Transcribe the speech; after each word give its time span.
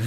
Eh, 0.00 0.06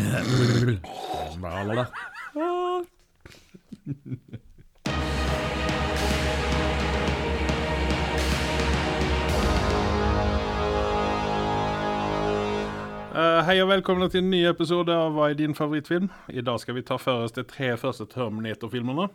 hei 13.45 13.59
og 13.61 13.69
velkommen 13.69 14.09
til 14.09 14.23
en 14.23 14.32
ny 14.33 14.39
episode 14.50 14.89
av 14.89 15.14
Hva 15.14 15.29
er 15.29 15.37
din 15.37 15.54
favorittfilm? 15.54 16.10
I 16.33 16.41
dag 16.41 16.57
skal 16.64 16.79
vi 16.79 16.82
ta 16.82 16.97
for 16.97 17.28
oss 17.28 17.36
de 17.37 17.43
tre 17.46 17.75
første 17.78 18.07
Terminator-filmene. 18.10 19.11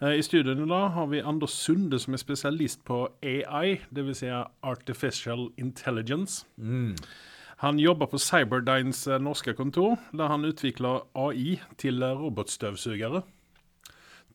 Eh, 0.00 0.14
I 0.16 0.24
studioet 0.24 0.56
i 0.64 0.70
dag 0.70 0.88
har 0.96 1.06
vi 1.12 1.20
Anders 1.20 1.50
Sunde, 1.50 1.98
som 2.00 2.16
er 2.16 2.24
spesialist 2.24 2.80
på 2.88 3.04
AI, 3.20 3.76
dvs. 3.92 4.22
Si 4.24 4.32
Artificial 4.62 5.50
Intelligence. 5.58 6.46
Han 7.58 7.78
jobber 7.82 8.06
på 8.06 8.18
Cyberdynes 8.22 9.00
eh, 9.10 9.18
norske 9.18 9.54
kontor, 9.58 9.96
der 10.14 10.30
han 10.30 10.46
utvikler 10.46 11.08
AI 11.18 11.56
til 11.80 12.04
eh, 12.06 12.14
robotstøvsugere. 12.14 13.24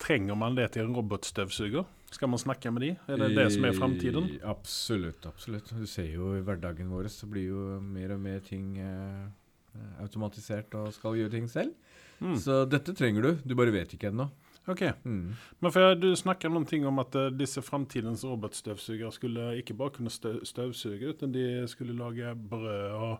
Trenger 0.04 0.36
man 0.36 0.58
det 0.58 0.74
til 0.74 0.90
en 0.90 0.98
robotstøvsuger? 0.98 1.86
Skal 2.14 2.30
man 2.30 2.42
snakke 2.42 2.72
med 2.74 2.84
de? 2.84 2.90
Er 3.08 3.22
det 3.22 3.32
det 3.38 3.46
som 3.56 3.66
er 3.66 3.78
framtiden? 3.78 4.28
Absolutt. 4.44 5.26
absolutt. 5.26 5.72
Du 5.72 5.88
ser 5.88 6.12
jo 6.12 6.34
i 6.36 6.44
hverdagen 6.44 6.92
vår 6.92 7.08
så 7.10 7.30
blir 7.32 7.48
jo 7.48 7.64
mer 7.82 8.14
og 8.18 8.20
mer 8.22 8.44
ting 8.46 8.76
eh, 8.78 9.24
eh, 9.72 9.94
automatisert 10.04 10.76
og 10.78 10.92
skal 10.94 11.16
gjøre 11.22 11.34
ting 11.38 11.48
selv. 11.50 11.72
Mm. 12.20 12.36
Så 12.44 12.64
dette 12.70 12.94
trenger 12.98 13.24
du. 13.24 13.32
Du 13.48 13.56
bare 13.56 13.74
vet 13.74 13.96
ikke 13.96 14.12
ennå. 14.12 14.28
Ok, 14.68 14.82
Mm. 15.04 15.34
men 15.60 15.72
for 15.72 15.96
Du 15.96 16.16
snakker 16.16 16.50
noen 16.50 16.66
ting 16.66 16.86
om 16.88 17.00
at 17.00 17.16
uh, 17.16 17.30
disse 17.30 17.62
framtidens 17.62 18.24
robotstøvsugere 18.24 19.12
skulle 19.12 19.58
ikke 19.60 19.74
bare 19.76 19.90
kunne 19.98 20.10
stø 20.10 20.40
støvsuge, 20.44 21.14
men 21.22 21.32
de 21.34 21.68
skulle 21.68 21.94
lage 21.98 22.36
brød 22.36 22.92
og 22.96 23.18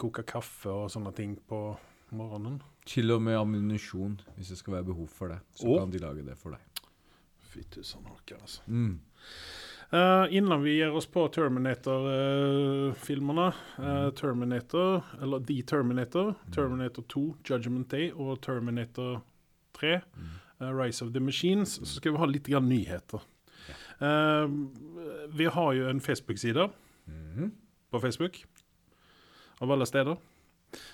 koke 0.00 0.22
kaffe 0.24 0.70
og 0.72 0.88
sånne 0.90 1.12
ting 1.14 1.36
på 1.48 1.76
morgenen. 2.16 2.62
Til 2.88 3.10
og 3.12 3.20
med 3.22 3.36
ammunisjon, 3.36 4.20
hvis 4.36 4.48
det 4.48 4.56
skal 4.58 4.72
være 4.78 4.84
behov 4.88 5.08
for 5.12 5.28
det. 5.28 5.38
Så 5.54 5.66
og? 5.68 5.78
kan 5.82 5.90
de 5.92 5.98
lage 5.98 6.22
det 6.24 6.36
for 6.40 6.50
deg. 6.56 6.60
Fy 7.50 7.60
tusen 7.70 8.00
orker, 8.08 8.36
altså. 8.40 8.60
Mm. 8.66 9.00
Uh, 9.92 10.26
innan 10.30 10.62
vi 10.62 10.76
gir 10.78 10.94
oss 10.96 11.06
på 11.10 11.24
Terminator-filmene 11.34 13.46
eh, 13.78 14.10
Terminator, 14.14 15.02
eller 15.22 15.40
The 15.40 15.62
Terminator, 15.62 16.34
Terminator 16.54 17.02
2, 17.10 17.24
Judgment 17.50 17.90
Day 17.90 18.10
og 18.14 18.38
Terminator 18.44 19.20
3, 19.78 19.92
eh, 19.94 20.00
Rise 20.60 21.02
of 21.04 21.12
the 21.14 21.20
Machines, 21.20 21.78
så 21.80 21.96
skal 22.00 22.12
vi 22.12 22.18
ha 22.18 22.26
litt 22.26 22.46
grann 22.48 22.68
nyheter. 22.68 23.20
Eh, 24.00 24.46
vi 25.36 25.44
har 25.46 25.72
jo 25.76 25.88
en 25.88 26.00
Facebook-side 26.00 26.70
Mhm. 27.08 27.50
på 27.90 28.00
Facebook, 28.00 28.36
av 29.60 29.70
alle 29.72 29.86
steder. 29.86 30.16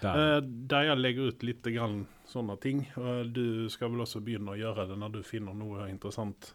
Der. 0.00 0.36
Eh, 0.36 0.40
der 0.40 0.82
jeg 0.82 0.98
legger 0.98 1.28
ut 1.28 1.42
litt 1.42 1.62
grann 1.62 2.06
sånne 2.26 2.58
ting. 2.60 2.86
Du 3.32 3.68
skal 3.68 3.90
vel 3.90 4.00
også 4.00 4.22
begynne 4.24 4.54
å 4.54 4.56
gjøre 4.58 4.88
det 4.88 4.96
når 4.98 5.12
du 5.12 5.22
finner 5.22 5.54
noe 5.54 5.88
interessant 5.90 6.54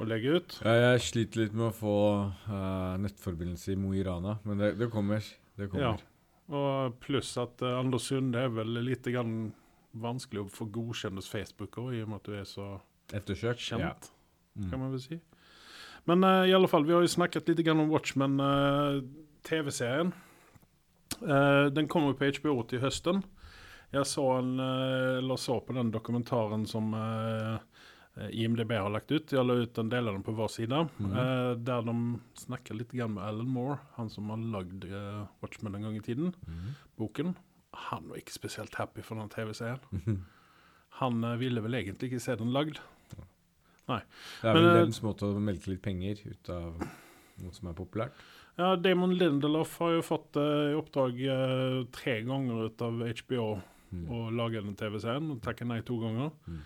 å 0.00 0.04
legge 0.06 0.36
ut. 0.36 0.58
Ja, 0.64 0.92
jeg 0.92 1.00
sliter 1.00 1.36
litt 1.46 1.54
med 1.54 1.72
å 1.72 1.74
få 1.74 2.32
eh, 2.48 2.98
nettforbindelse 2.98 3.72
i 3.72 3.76
Mo 3.76 3.92
i 3.94 4.02
Rana, 4.02 4.38
men 4.44 4.58
det, 4.58 4.78
det 4.78 4.90
kommer. 4.90 5.22
Det 5.56 5.70
Ja. 5.74 5.96
Og 6.50 7.00
pluss 7.00 7.36
at 7.38 7.62
Anders 7.62 8.02
Sunde 8.10 8.36
er 8.36 8.48
vel 8.48 8.66
litt 8.84 9.04
grann 9.04 9.52
vanskelig 9.94 10.44
å 10.44 10.50
få 10.50 10.66
godkjent 10.72 11.14
hos 11.20 11.28
Facebook 11.28 11.76
òg, 11.78 11.94
i 11.94 12.02
og 12.02 12.08
med 12.08 12.16
at 12.22 12.24
du 12.30 12.32
er 12.38 12.44
så 12.48 12.80
Ettersøkt. 13.12 13.60
kjent, 13.60 13.80
Ja. 13.80 13.94
Mm. 14.58 14.70
kan 14.70 14.80
man 14.80 14.90
vel 14.92 15.00
si. 15.00 15.20
Men 16.06 16.24
uh, 16.24 16.44
i 16.48 16.52
alle 16.52 16.68
fall, 16.68 16.84
vi 16.84 16.92
har 16.92 17.00
jo 17.00 17.06
snakket 17.08 17.46
litt 17.48 17.68
om 17.68 17.88
Watchmen, 17.88 18.40
uh, 18.40 19.00
TV-serien. 19.44 20.12
Uh, 21.22 21.68
den 21.70 21.86
kommer 21.88 22.12
på 22.14 22.26
HBO 22.40 22.62
til 22.66 22.80
høsten. 22.80 23.22
Jeg 23.92 24.04
så, 24.08 24.38
en, 24.38 24.58
eller 24.58 25.36
så 25.36 25.60
på 25.60 25.74
den 25.76 25.90
dokumentaren 25.92 26.62
som 26.66 26.94
IMDb 28.32 28.72
har 28.72 28.88
lagt 28.88 29.12
ut. 29.12 29.30
Jeg 29.32 29.44
la 29.44 29.52
ut 29.60 29.78
en 29.78 29.90
del 29.92 30.08
av 30.08 30.14
den 30.16 30.22
på 30.24 30.32
vår 30.32 30.48
side. 30.48 30.78
Mm. 30.98 31.12
der 31.64 31.82
de 31.84 31.94
snakker 32.40 32.74
litt 32.74 32.92
med 32.94 33.18
Alan 33.20 33.48
Moore, 33.52 33.78
han 33.98 34.08
som 34.08 34.30
har 34.30 34.38
lagd 34.38 34.86
Watchmen 35.42 35.74
en 35.76 35.82
gang 35.82 35.96
i 35.96 36.00
tiden 36.00 36.32
Mm. 36.48 36.74
boken. 36.96 37.34
Han 37.88 38.08
var 38.10 38.20
ikke 38.20 38.34
spesielt 38.34 38.74
happy 38.78 39.04
for 39.06 39.20
den 39.20 39.32
TV-serien. 39.32 39.82
Mhm. 39.90 40.20
Han 41.00 41.24
uh, 41.24 41.38
ville 41.40 41.62
vel 41.64 41.78
egentlig 41.78 42.10
ikke 42.10 42.20
se 42.20 42.36
den 42.36 42.52
lagd. 42.52 42.78
Det 43.88 43.96
er 44.46 44.54
vel 44.54 44.66
eh, 44.68 44.74
deres 44.76 45.00
måte 45.02 45.26
å 45.26 45.40
melke 45.42 45.72
litt 45.72 45.82
penger 45.82 46.20
ut 46.24 46.50
av 46.52 46.76
noe 47.42 47.52
som 47.56 47.68
er 47.70 47.76
populært. 47.76 48.14
Ja, 48.60 48.74
Damon 48.76 49.14
Lindelof 49.16 49.78
har 49.80 49.96
jo 49.96 50.02
fått 50.04 50.36
uh, 50.36 50.70
i 50.70 50.76
oppdrag 50.76 51.18
uh, 51.24 51.78
tre 51.96 52.18
ganger 52.28 52.68
ut 52.68 52.84
av 52.84 53.00
HBO 53.24 53.46
Mm. 53.92 54.06
å 54.08 54.30
lage 54.32 54.62
den 54.64 54.72
TV-serien, 54.72 55.26
og 55.34 55.42
takker 55.44 55.68
nei 55.68 55.82
to 55.84 55.98
ganger. 56.00 56.30
Mm. 56.48 56.60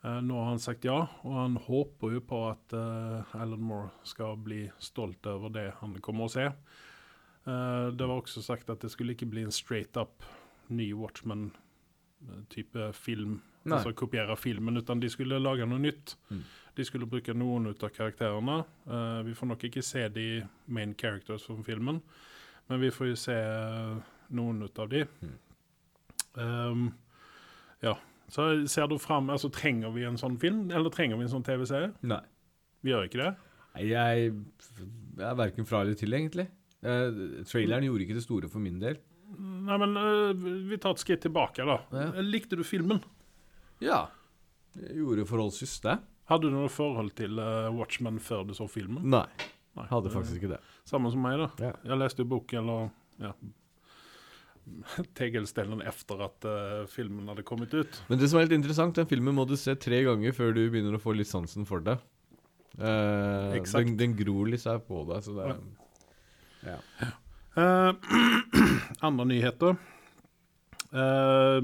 Uh, 0.00 0.20
nå 0.24 0.36
har 0.38 0.46
han 0.54 0.62
sagt 0.64 0.86
ja, 0.88 1.02
og 1.28 1.34
han 1.36 1.58
håper 1.60 2.14
jo 2.14 2.22
på 2.24 2.38
at 2.48 2.72
eh, 2.72 3.34
Alan 3.36 3.60
Moore 3.60 3.90
skal 4.08 4.38
bli 4.40 4.62
stolt 4.80 5.26
over 5.28 5.52
det 5.52 5.66
han 5.82 5.98
kommer 6.00 6.24
å 6.24 6.32
se. 6.32 6.46
Eh, 6.48 7.86
det 7.92 8.06
var 8.08 8.14
også 8.22 8.40
sagt 8.44 8.72
at 8.72 8.80
det 8.80 8.88
skulle 8.94 9.12
ikke 9.12 9.28
bli 9.28 9.44
en 9.44 9.52
straight 9.52 10.00
up 10.00 10.24
ny 10.70 10.90
Watchmen-type 10.96 12.90
film. 12.96 13.40
Nei. 13.62 13.76
Altså 13.76 13.92
kopiere 13.92 14.36
filmen, 14.40 14.80
utan 14.80 15.00
de 15.02 15.10
skulle 15.12 15.38
lage 15.40 15.66
noe 15.68 15.82
nytt. 15.82 16.14
Mm. 16.30 16.42
De 16.76 16.86
skulle 16.88 17.08
bruke 17.10 17.34
noen 17.36 17.68
ut 17.68 17.82
av 17.84 17.92
karakterene. 17.92 18.62
Uh, 18.88 19.20
vi 19.26 19.34
får 19.36 19.50
nok 19.50 19.66
ikke 19.68 19.84
se 19.84 20.06
de 20.14 20.26
main 20.72 20.94
characters 20.96 21.44
fra 21.44 21.58
filmen, 21.66 22.00
men 22.70 22.80
vi 22.80 22.92
får 22.94 23.12
jo 23.12 23.18
se 23.20 23.36
noen 24.36 24.64
ut 24.64 24.80
av 24.80 24.88
de. 24.92 25.04
Mm. 25.20 25.36
Um, 26.40 26.86
ja. 27.84 27.96
Så 28.30 28.44
ser 28.70 28.86
du 28.86 28.94
fram 29.02 29.30
Altså, 29.34 29.48
trenger 29.50 29.90
vi 29.90 30.04
en 30.06 30.18
sånn 30.20 30.36
film, 30.38 30.68
eller 30.70 30.92
trenger 30.94 31.18
vi 31.18 31.26
en 31.26 31.32
sånn 31.32 31.44
TV-serie? 31.46 31.90
Nei. 32.06 32.22
Vi 32.80 32.92
gjør 32.92 33.08
ikke 33.08 33.20
det. 33.20 33.30
Nei, 33.74 33.86
Jeg, 33.90 34.30
jeg 35.18 35.26
er 35.26 35.38
verken 35.38 35.66
fra 35.68 35.82
eller 35.84 35.98
til, 35.98 36.14
egentlig. 36.16 36.46
Uh, 36.80 37.42
traileren 37.44 37.84
gjorde 37.84 38.06
ikke 38.06 38.16
det 38.16 38.24
store 38.24 38.48
for 38.48 38.62
min 38.62 38.78
del. 38.80 39.00
Nei, 39.38 39.76
men 39.78 39.96
eh, 40.00 40.46
vi 40.70 40.78
tar 40.80 40.96
et 40.96 41.02
skritt 41.02 41.22
tilbake, 41.26 41.66
da. 41.66 41.78
Ja. 41.94 42.08
Likte 42.24 42.58
du 42.58 42.64
filmen? 42.66 43.02
Ja. 43.82 44.08
Jeg 44.78 45.00
gjorde 45.00 45.26
forholdsvis 45.28 45.78
det. 45.86 45.96
Hadde 46.30 46.50
du 46.50 46.54
noe 46.54 46.70
forhold 46.70 47.14
til 47.18 47.38
eh, 47.42 47.70
Watchmen 47.74 48.20
før 48.22 48.44
du 48.48 48.54
så 48.56 48.66
filmen? 48.70 49.06
Nei. 49.10 49.26
Nei. 49.78 49.86
Hadde 49.90 50.12
faktisk 50.12 50.40
ikke 50.40 50.54
det. 50.56 50.60
Samme 50.88 51.12
som 51.14 51.22
meg, 51.22 51.38
da. 51.40 51.48
Ja. 51.70 51.72
Jeg 51.92 52.02
leste 52.02 52.26
boken, 52.26 52.62
eller 52.62 52.90
ja, 53.22 53.34
tegelstenen 55.18 55.82
etter 55.86 56.22
at 56.26 56.46
uh, 56.46 56.86
filmen 56.90 57.28
hadde 57.30 57.44
kommet 57.46 57.74
ut. 57.74 58.00
Men 58.10 58.20
det 58.20 58.30
som 58.30 58.40
er 58.40 58.48
litt 58.48 58.58
interessant, 58.58 58.96
den 58.98 59.08
filmen 59.10 59.36
må 59.36 59.46
du 59.48 59.56
se 59.58 59.74
tre 59.78 60.02
ganger 60.06 60.34
før 60.36 60.54
du 60.56 60.62
begynner 60.66 60.96
å 60.98 61.02
få 61.02 61.14
litt 61.16 61.30
sansen 61.30 61.68
for 61.68 61.84
det. 61.86 61.96
Uh, 62.78 63.56
den, 63.56 63.96
den 63.98 64.14
gror 64.18 64.50
litt 64.50 64.62
seg 64.62 64.82
på 64.86 65.02
deg, 65.08 65.24
så 65.26 65.34
det 65.36 65.48
er 65.48 65.58
ja. 66.70 66.76
Eh, 67.54 67.92
andre 69.00 69.24
nyheter. 69.24 69.76
Uh, 70.90 71.62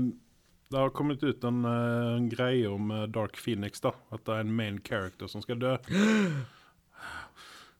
det 0.69 0.79
har 0.79 0.91
kommet 0.91 1.23
ut 1.23 1.45
en, 1.45 1.65
eh, 1.65 2.17
en 2.17 2.29
greie 2.29 2.67
om 2.69 2.89
Dark 3.15 3.37
Phoenix, 3.39 3.81
da. 3.81 3.93
At 4.11 4.25
det 4.27 4.35
er 4.35 4.41
en 4.43 4.57
main 4.57 4.81
character 4.83 5.31
som 5.31 5.43
skal 5.45 5.61
dø. 5.63 5.77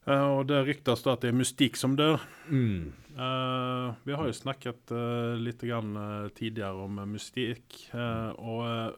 Uh, 0.07 0.29
og 0.37 0.45
det 0.47 0.61
ryktes 0.69 1.03
da 1.03 1.17
at 1.17 1.25
det 1.25 1.33
er 1.33 1.35
Mystikk 1.35 1.75
som 1.75 1.97
dør. 1.99 2.23
Mm. 2.47 2.93
Vi 4.07 4.13
har 4.15 4.29
jo 4.29 4.37
snakket 4.37 4.93
uh, 4.93 5.35
litt 5.35 5.65
grann, 5.67 5.97
tidligere 6.37 6.85
om 6.85 7.01
uh, 7.01 7.09
Mystikk, 7.11 7.89
og 8.39 8.95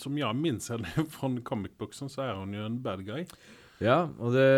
som 0.00 0.18
jeg 0.18 0.38
minns 0.38 0.70
henne 0.74 1.06
fra 1.14 1.30
comic-booksen, 1.46 2.10
så 2.10 2.26
er 2.26 2.34
hun 2.40 2.54
jo 2.56 2.66
en 2.66 2.82
bad 2.82 3.06
guy. 3.06 3.28
Ja, 3.80 4.10
og 4.20 4.34
det, 4.36 4.48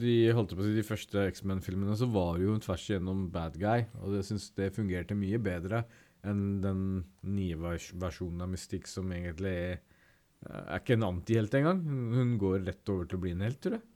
de 0.00 0.12
holdt 0.32 0.54
på 0.56 0.62
å 0.64 0.66
si 0.66 0.76
de 0.78 0.86
første 0.86 1.26
X-Men-filmene, 1.34 1.96
så 2.00 2.08
var 2.08 2.38
det 2.38 2.46
jo 2.46 2.54
tvers 2.64 2.86
igjennom 2.88 3.26
bad 3.32 3.58
guy. 3.60 3.84
Og 4.00 4.16
jeg 4.16 4.30
syns 4.30 4.48
det 4.56 4.72
fungerte 4.76 5.16
mye 5.18 5.40
bedre 5.42 5.82
enn 6.26 6.62
den 6.62 6.86
nye 7.28 7.58
vers 7.60 7.90
versjonen 8.00 8.46
av 8.46 8.50
Mystikk, 8.54 8.88
som 8.90 9.12
egentlig 9.12 9.52
er, 9.52 9.76
er 10.64 10.80
ikke 10.80 10.96
en 10.96 11.10
antihelt 11.10 11.58
engang. 11.60 11.84
Hun, 11.84 12.32
går 12.40 12.64
rett 12.70 12.94
over 12.94 13.10
til 13.10 13.20
å 13.20 13.26
bli 13.26 13.34
en 13.36 13.44
helt, 13.44 13.60
tror 13.62 13.78
jeg. 13.78 13.86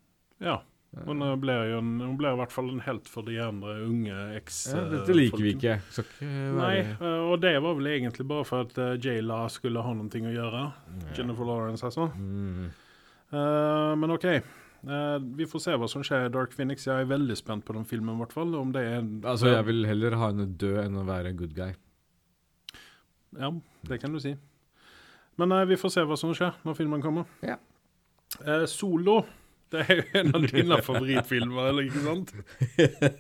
Ja. 0.44 0.60
Hun 0.92 1.24
eh, 1.24 1.34
ble 1.40 1.54
jo 1.70 1.80
en, 1.80 1.92
hun 2.04 2.16
ble 2.20 2.34
i 2.34 2.38
hvert 2.42 2.52
fall 2.52 2.68
en 2.68 2.84
helt 2.84 3.08
for 3.08 3.24
de 3.24 3.38
andre 3.40 3.78
unge 3.86 4.16
eks... 4.36 4.58
Ja, 4.74 4.82
eh, 4.82 4.90
dette 4.92 5.16
liker 5.16 5.40
vi 5.40 5.54
ikke. 5.56 5.78
Så, 5.88 6.04
Nei, 6.20 6.74
eh, 6.92 7.22
og 7.24 7.38
det 7.40 7.54
var 7.64 7.80
vel 7.80 7.88
egentlig 7.94 8.28
bare 8.28 8.44
for 8.44 8.68
at 8.68 9.00
Jayla 9.00 9.46
skulle 9.52 9.80
ha 9.80 9.96
noe 9.96 10.12
å 10.12 10.36
gjøre. 10.36 10.64
Jennifer 11.16 11.48
Lawrence, 11.48 11.88
altså. 11.88 12.10
Mm. 12.20 12.68
Eh, 13.32 13.94
men 13.96 14.10
OK. 14.10 14.28
Uh, 14.82 15.22
vi 15.38 15.46
får 15.46 15.62
se 15.62 15.74
hva 15.78 15.86
som 15.86 16.02
skjer 16.02 16.26
i 16.26 16.30
Dark 16.34 16.54
Phoenix. 16.56 16.88
Jeg 16.88 17.04
er 17.04 17.10
veldig 17.10 17.36
spent 17.38 17.64
på 17.66 17.74
den 17.76 17.86
filmen, 17.86 18.16
i 18.16 18.22
hvert 18.24 18.34
fall. 18.34 18.54
Om 18.58 18.72
det 18.74 18.82
er 18.82 19.04
Altså, 19.30 19.52
jeg 19.52 19.66
vil 19.68 19.84
heller 19.86 20.16
ha 20.18 20.32
henne 20.32 20.48
død 20.58 20.80
enn 20.82 20.98
å 20.98 21.04
være 21.06 21.30
en 21.30 21.38
good 21.38 21.54
guy. 21.54 21.76
Ja, 23.38 23.52
det 23.88 24.00
kan 24.02 24.12
du 24.12 24.20
si. 24.20 24.34
Men 25.40 25.54
uh, 25.54 25.62
vi 25.68 25.78
får 25.80 25.94
se 25.94 26.04
hva 26.08 26.18
som 26.18 26.34
skjer 26.36 26.58
når 26.66 26.76
filmen 26.80 27.04
kommer. 27.04 27.30
Ja. 27.46 27.60
Eh, 28.40 28.64
Solo 28.64 29.18
Det 29.72 29.82
er 29.84 29.98
jo 29.98 30.04
en 30.20 30.34
av 30.36 30.44
dine 30.48 30.76
favorittfilmer, 30.88 31.68
eller 31.70 31.86
ikke 31.88 32.02
sant? 32.04 32.32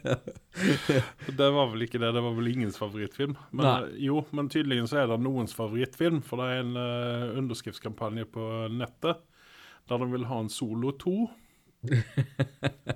Det 1.38 1.48
var 1.54 1.70
vel 1.72 1.84
ikke 1.86 2.00
det, 2.00 2.10
det 2.12 2.22
var 2.24 2.34
vel 2.36 2.50
ingens 2.50 2.76
favorittfilm. 2.80 3.36
Men, 3.52 3.64
Nei. 3.64 4.00
jo, 4.08 4.20
men 4.36 4.50
tydeligvis 4.52 4.92
er 4.92 5.06
det 5.08 5.20
noens 5.24 5.54
favorittfilm, 5.56 6.20
for 6.26 6.42
det 6.42 6.48
er 6.50 6.64
en 6.64 6.74
uh, 6.76 7.38
underskriftskampanje 7.40 8.26
på 8.34 8.48
nettet 8.74 9.22
der 9.90 10.02
de 10.02 10.10
vil 10.12 10.28
ha 10.30 10.40
en 10.42 10.52
Solo 10.52 10.94
2. 11.02 11.16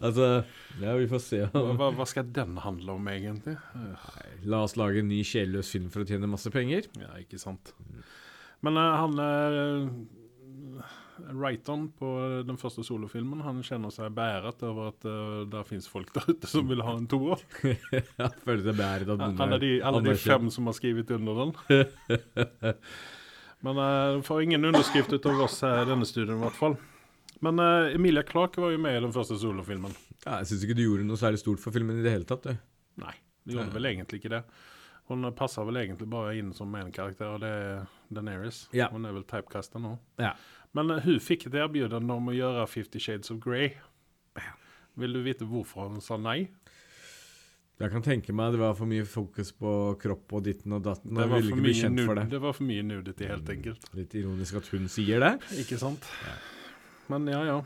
Altså, 0.00 0.26
ja, 0.80 0.92
vi 0.98 1.06
får 1.10 1.22
se. 1.22 1.38
Hva, 1.52 1.88
hva- 1.96 2.06
skal 2.08 2.28
den 2.34 2.58
handle 2.62 2.96
om, 2.96 3.08
egentlig? 3.10 3.56
Nei, 3.74 4.28
La 4.48 4.62
oss 4.66 4.76
lage 4.78 5.02
en 5.02 5.10
ny 5.10 5.22
sjelløs 5.26 5.72
film 5.74 5.88
for 5.92 6.04
å 6.04 6.08
tjene 6.08 6.28
masse 6.30 6.52
penger. 6.54 6.86
Ja, 7.00 7.14
ikke 7.20 7.40
sant. 7.40 7.72
Men 8.64 8.78
uh, 8.78 8.92
han 9.00 9.18
uh, 9.20 9.88
Wrighton 11.32 11.88
på 11.96 12.08
den 12.48 12.56
første 12.60 12.82
solofilmen 12.86 13.42
Han 13.44 13.60
kjenner 13.64 13.92
seg 13.92 14.14
beæret 14.16 14.62
over 14.66 14.90
at 14.94 15.04
uh, 15.08 15.42
det 15.50 15.62
fins 15.68 15.88
folk 15.90 16.12
der 16.16 16.30
ute 16.30 16.50
som 16.50 16.68
vil 16.70 16.84
ha 16.86 16.96
en 16.96 17.08
toer. 17.10 17.42
han 18.22 18.40
føler 18.44 18.64
seg 18.68 18.80
bæret 18.80 19.12
av 19.12 19.20
noen 19.20 19.44
Alle 19.46 19.60
de, 19.62 19.76
alle 19.84 20.02
de 20.06 20.16
fem 20.20 20.50
som 20.52 20.68
har 20.70 20.76
skrevet 20.78 21.12
under 21.18 21.44
den. 21.44 21.54
Men 23.64 23.78
uh, 23.80 24.22
får 24.22 24.42
ingen 24.42 24.64
underskrift 24.64 25.12
ut 25.12 25.26
av 25.26 25.40
oss 25.46 25.62
her 25.64 25.82
i 25.82 25.88
denne 25.88 26.06
studien, 26.08 26.36
i 26.36 26.44
hvert 26.44 26.58
fall. 26.58 26.76
Men 27.44 27.60
uh, 27.60 27.94
Emilia 27.94 28.22
Clarke 28.26 28.60
var 28.60 28.72
jo 28.74 28.80
med 28.80 28.98
i 28.98 29.02
den 29.04 29.14
første 29.14 29.38
solofilmen. 29.40 29.94
Ja, 30.24 30.40
jeg 30.40 30.50
syns 30.50 30.66
ikke 30.66 30.76
du 30.78 30.84
gjorde 30.84 31.06
noe 31.08 31.20
særlig 31.20 31.40
stort 31.42 31.62
for 31.62 31.74
filmen 31.74 32.00
i 32.00 32.04
det 32.04 32.14
hele 32.14 32.28
tatt. 32.28 32.46
Du. 32.46 32.56
Nei, 33.02 33.14
du 33.44 33.56
gjorde 33.56 33.74
vel 33.74 33.90
egentlig 33.92 34.20
ikke 34.22 34.34
det. 34.36 34.42
Hun 35.06 35.22
passer 35.38 35.66
vel 35.68 35.78
egentlig 35.84 36.08
bare 36.10 36.34
inn 36.34 36.50
som 36.56 36.72
en 36.74 36.90
karakter, 36.94 37.36
og 37.36 37.42
det 37.44 37.50
er 37.50 37.84
Daenerys. 38.10 38.64
Ja. 38.74 38.88
Hun 38.90 39.06
er 39.06 39.14
vel 39.14 39.26
typecasta 39.28 39.80
nå. 39.82 39.94
Ja. 40.22 40.34
Men 40.76 40.92
uh, 40.92 41.02
hun 41.04 41.20
fikk 41.22 41.48
et 41.48 41.56
tilbud 41.56 41.94
om 41.96 42.32
å 42.32 42.36
gjøre 42.36 42.66
Fifty 42.70 43.02
Shades 43.02 43.32
of 43.34 43.40
Grey. 43.44 43.74
Vil 44.96 45.12
du 45.12 45.20
vite 45.24 45.46
hvorfor 45.48 45.90
hun 45.90 46.00
sa 46.04 46.16
nei? 46.20 46.46
Jeg 47.76 47.92
kan 47.92 48.00
tenke 48.04 48.32
meg 48.32 48.54
det 48.54 48.60
var 48.62 48.76
for 48.78 48.88
mye 48.88 49.04
fokus 49.04 49.50
på 49.52 49.70
kropp 50.00 50.32
og 50.38 50.44
ditten 50.46 50.72
og 50.72 50.84
datten. 50.86 51.12
Det 51.12 51.26
var, 51.28 51.28
ville 51.34 51.50
for 51.50 51.58
ikke 51.58 51.64
bli 51.66 51.72
mye 51.74 51.80
kjent 51.82 52.04
for 52.08 52.18
det. 52.18 52.24
det 52.32 52.38
var 52.40 52.54
for 52.56 52.68
mye 52.70 52.84
nudity, 52.88 53.26
helt 53.28 53.50
enkelt. 53.52 53.90
Litt 53.98 54.16
ironisk 54.16 54.56
at 54.62 54.70
hun 54.72 54.86
sier 54.88 55.20
det. 55.20 55.32
Ikke 55.60 55.76
sant? 55.80 56.08
Men 57.12 57.28
ja, 57.28 57.42
ja. 57.44 57.58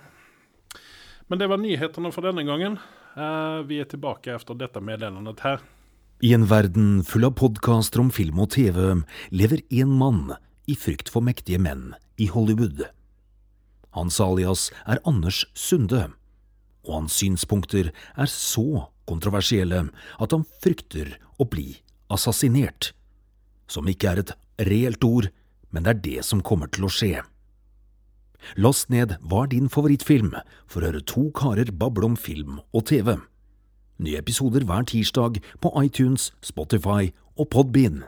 Men 1.31 1.39
det 1.39 1.47
var 1.53 1.63
nyhetene 1.63 2.11
for 2.11 2.27
denne 2.27 2.43
gangen. 2.49 2.81
Uh, 3.15 3.63
vi 3.71 3.79
er 3.79 3.87
tilbake 3.87 4.35
etter 4.35 4.59
dette 4.59 4.83
meddelandet 4.83 5.47
her. 5.47 5.63
I 6.27 6.35
en 6.35 6.51
verden 6.51 7.05
full 7.07 7.25
av 7.31 7.37
podkaster 7.39 8.03
om 8.03 8.11
film 8.13 8.43
og 8.43 8.51
TV 8.59 8.83
lever 9.31 9.63
én 9.71 9.95
mann 9.95 10.35
i 10.67 10.75
frykt 10.75 11.09
for 11.09 11.23
mektige 11.23 11.63
menn 11.63 11.93
i 12.19 12.27
Hollywood. 12.35 12.83
Hans 13.95 14.19
alias 14.23 14.73
er 14.91 14.99
Anders 15.07 15.45
Sunde, 15.55 16.09
og 16.83 16.97
hans 16.99 17.23
synspunkter 17.23 17.95
er 17.95 18.31
så 18.31 18.91
kontroversielle 19.11 19.89
at 19.91 20.37
han 20.37 20.47
frykter 20.63 21.17
å 21.41 21.47
bli 21.51 21.75
assassinert. 22.11 22.93
Som 23.71 23.91
ikke 23.91 24.15
er 24.15 24.23
et 24.23 24.33
reelt 24.71 25.05
ord, 25.07 25.31
men 25.71 25.87
det 25.87 25.93
er 25.93 26.03
det 26.07 26.25
som 26.27 26.43
kommer 26.43 26.71
til 26.73 26.87
å 26.87 26.93
skje. 26.93 27.21
Last 28.57 28.89
ned 28.91 29.19
Hva 29.21 29.45
er 29.45 29.53
din 29.53 29.69
favorittfilm 29.69 30.33
for 30.67 30.81
å 30.81 30.89
høre 30.89 31.05
to 31.05 31.29
karer 31.37 31.71
bable 31.71 32.09
om 32.09 32.17
film 32.17 32.63
og 32.73 32.87
TV. 32.91 33.19
Nye 34.01 34.21
episoder 34.23 34.65
hver 34.65 34.87
tirsdag 34.89 35.43
på 35.61 35.73
iTunes, 35.83 36.31
Spotify 36.41 37.11
og 37.37 37.51
Podbean. 37.53 38.07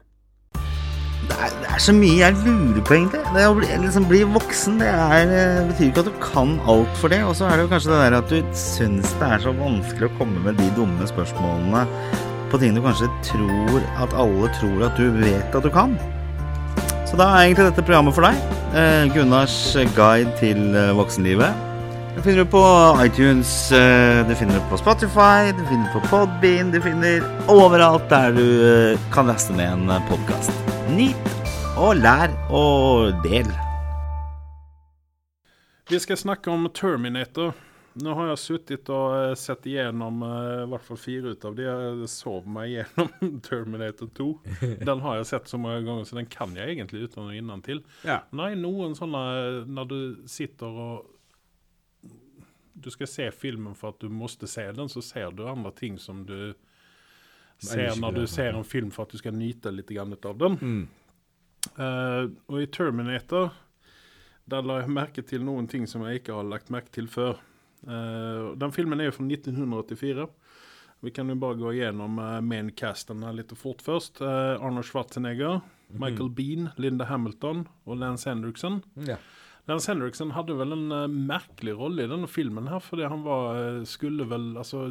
Det 1.29 1.37
er, 1.39 1.53
det 1.63 1.69
er 1.71 1.83
så 1.83 1.95
mye 1.95 2.19
jeg 2.19 2.39
lurer 2.43 2.83
på, 2.83 2.97
egentlig. 2.97 3.21
Det 3.35 3.45
å 3.47 3.55
bli, 3.57 3.69
liksom 3.85 4.09
bli 4.11 4.23
voksen 4.35 4.81
det 4.83 4.91
er, 4.91 5.31
eh, 5.31 5.61
betyr 5.71 5.91
ikke 5.91 6.05
at 6.05 6.11
du 6.11 6.19
kan 6.25 6.57
alt 6.71 6.99
for 7.01 7.13
det. 7.13 7.23
Og 7.27 7.37
så 7.39 7.49
er 7.49 7.57
det 7.57 7.67
jo 7.67 7.73
kanskje 7.73 7.93
det 7.93 8.01
der 8.03 8.19
at 8.19 8.33
du 8.33 8.59
syns 8.59 9.15
det 9.21 9.31
er 9.31 9.45
så 9.47 9.55
vanskelig 9.57 10.11
å 10.11 10.17
komme 10.19 10.43
med 10.45 10.59
de 10.61 10.69
dumme 10.79 11.09
spørsmålene 11.11 11.87
på 12.53 12.61
ting 12.61 12.75
du 12.77 12.83
kanskje 12.85 13.09
tror 13.25 13.79
at 14.03 14.13
alle 14.13 14.51
tror 14.59 14.83
at 14.91 14.99
du 15.01 15.07
vet 15.23 15.55
at 15.57 15.65
du 15.65 15.71
kan. 15.73 15.95
Så 17.09 17.17
da 17.21 17.31
er 17.31 17.47
egentlig 17.47 17.71
dette 17.71 17.85
programmet 17.85 18.17
for 18.17 18.29
deg. 18.29 18.41
Eh, 18.77 19.07
Gunnars 19.15 19.55
guide 19.97 20.33
til 20.41 20.75
eh, 20.77 20.93
voksenlivet. 20.97 21.72
Det 22.17 22.23
finner 22.23 22.45
du 22.45 22.51
på 22.51 22.65
iTunes, 23.05 23.73
eh, 23.73 24.29
du 24.29 24.35
finner 24.35 24.55
det 24.55 24.67
på 24.71 24.77
Spotify, 24.77 25.53
du 25.57 25.65
finner 25.67 25.87
det 25.87 25.93
på 25.95 26.09
Podbean, 26.11 26.71
du 26.71 26.81
finner 26.85 27.25
overalt 27.49 28.05
der 28.11 28.37
du 28.37 28.45
eh, 28.69 29.01
kan 29.15 29.27
laste 29.27 29.57
ned 29.57 29.73
en 29.89 30.05
podkast. 30.11 30.53
Nyt 30.93 31.17
og 31.81 31.97
lær 32.03 32.35
og 32.53 33.17
del. 33.25 33.49
Vi 35.89 36.01
skal 36.05 36.21
snakke 36.21 36.53
om 36.53 36.69
Terminator. 36.77 37.57
Nå 38.01 38.13
har 38.17 38.31
jeg 38.31 38.41
sittet 38.41 38.89
og 38.93 39.17
eh, 39.17 39.35
sett 39.37 39.67
igjennom 39.69 40.23
eh, 40.25 40.61
i 40.67 40.69
hvert 40.73 40.85
fall 40.87 41.01
fire 41.01 41.33
ut 41.33 41.49
av 41.49 41.57
de. 41.57 41.67
Jeg 41.69 42.13
sov 42.13 42.45
meg 42.49 42.71
gjennom 42.73 43.33
Terminator 43.49 44.13
2. 44.21 44.29
Den 44.89 45.03
har 45.05 45.19
jeg 45.21 45.31
sett 45.33 45.51
så 45.53 45.61
mange 45.61 45.83
ganger, 45.89 46.05
så 46.09 46.21
den 46.21 46.29
kan 46.33 46.55
jeg 46.57 46.77
egentlig 46.77 47.09
uten 47.09 47.27
og 47.29 47.37
innantil. 47.37 47.83
Ja. 48.05 48.23
Nei, 48.37 48.53
noen 48.61 48.97
sånne 49.01 49.25
eh, 49.41 49.59
når 49.69 49.91
du 49.91 49.99
sitter 50.29 50.81
og 50.87 51.12
Du 52.73 52.91
skal 52.91 53.11
se 53.11 53.31
filmen 53.37 53.75
for 53.79 53.93
at 53.93 54.01
du 54.03 54.09
måste 54.13 54.49
se 54.51 54.65
den, 54.73 54.89
så 54.89 55.03
ser 55.05 55.35
du 55.37 55.45
andre 55.49 55.73
ting 55.77 55.99
som 56.01 56.25
du 56.27 56.55
ser 57.63 57.95
når 58.01 58.17
du 58.17 58.25
ser 58.27 58.57
en 58.57 58.67
film 58.67 58.91
for 58.95 59.07
at 59.07 59.15
du 59.15 59.21
skal 59.21 59.37
nyte 59.37 59.71
litt 59.75 59.91
grann 59.93 60.17
av 60.17 60.39
den. 60.39 60.59
Mm. 60.59 60.83
Uh, 61.79 62.25
og 62.51 62.59
i 62.59 62.71
Terminator 62.75 63.53
der 64.51 64.65
la 64.67 64.81
jeg 64.81 64.91
merke 64.91 65.23
til 65.27 65.45
noen 65.47 65.69
ting 65.71 65.87
som 65.87 66.03
jeg 66.07 66.21
ikke 66.21 66.35
har 66.35 66.49
lagt 66.49 66.73
merke 66.75 66.91
til 66.95 67.09
før. 67.11 67.39
Uh, 67.87 68.55
den 68.59 68.75
filmen 68.75 69.01
er 69.01 69.11
jo 69.11 69.17
fra 69.19 69.27
1984. 69.29 70.27
Vi 71.03 71.11
kan 71.15 71.31
jo 71.31 71.37
bare 71.39 71.59
gå 71.59 71.75
igjennom 71.77 72.19
uh, 72.23 72.41
maincasten 72.45 73.23
her 73.27 73.37
litt 73.39 73.55
fort 73.59 73.83
først. 73.83 74.21
Uh, 74.23 74.59
Arnold 74.59 74.87
Schwarzenegger, 74.87 75.63
Michael 75.99 76.31
Bean, 76.35 76.71
Linda 76.79 77.07
Hamilton 77.11 77.67
og 77.87 77.99
Lance 78.03 78.31
Henriksen. 78.31 78.83
Ja. 79.07 79.19
Lance 79.71 79.87
Henriksen 79.93 80.33
hadde 80.35 80.57
vel 80.59 80.73
en 80.75 80.89
uh, 80.91 81.05
merkelig 81.07 81.77
rolle 81.79 82.03
i 82.03 82.11
denne 82.11 82.27
filmen 82.27 82.67
her, 82.67 82.81
fordi 82.83 83.07
han 83.07 83.23
var, 83.23 83.53
eh, 83.61 83.85
skulle 83.87 84.27
vel 84.27 84.57
Altså, 84.59 84.89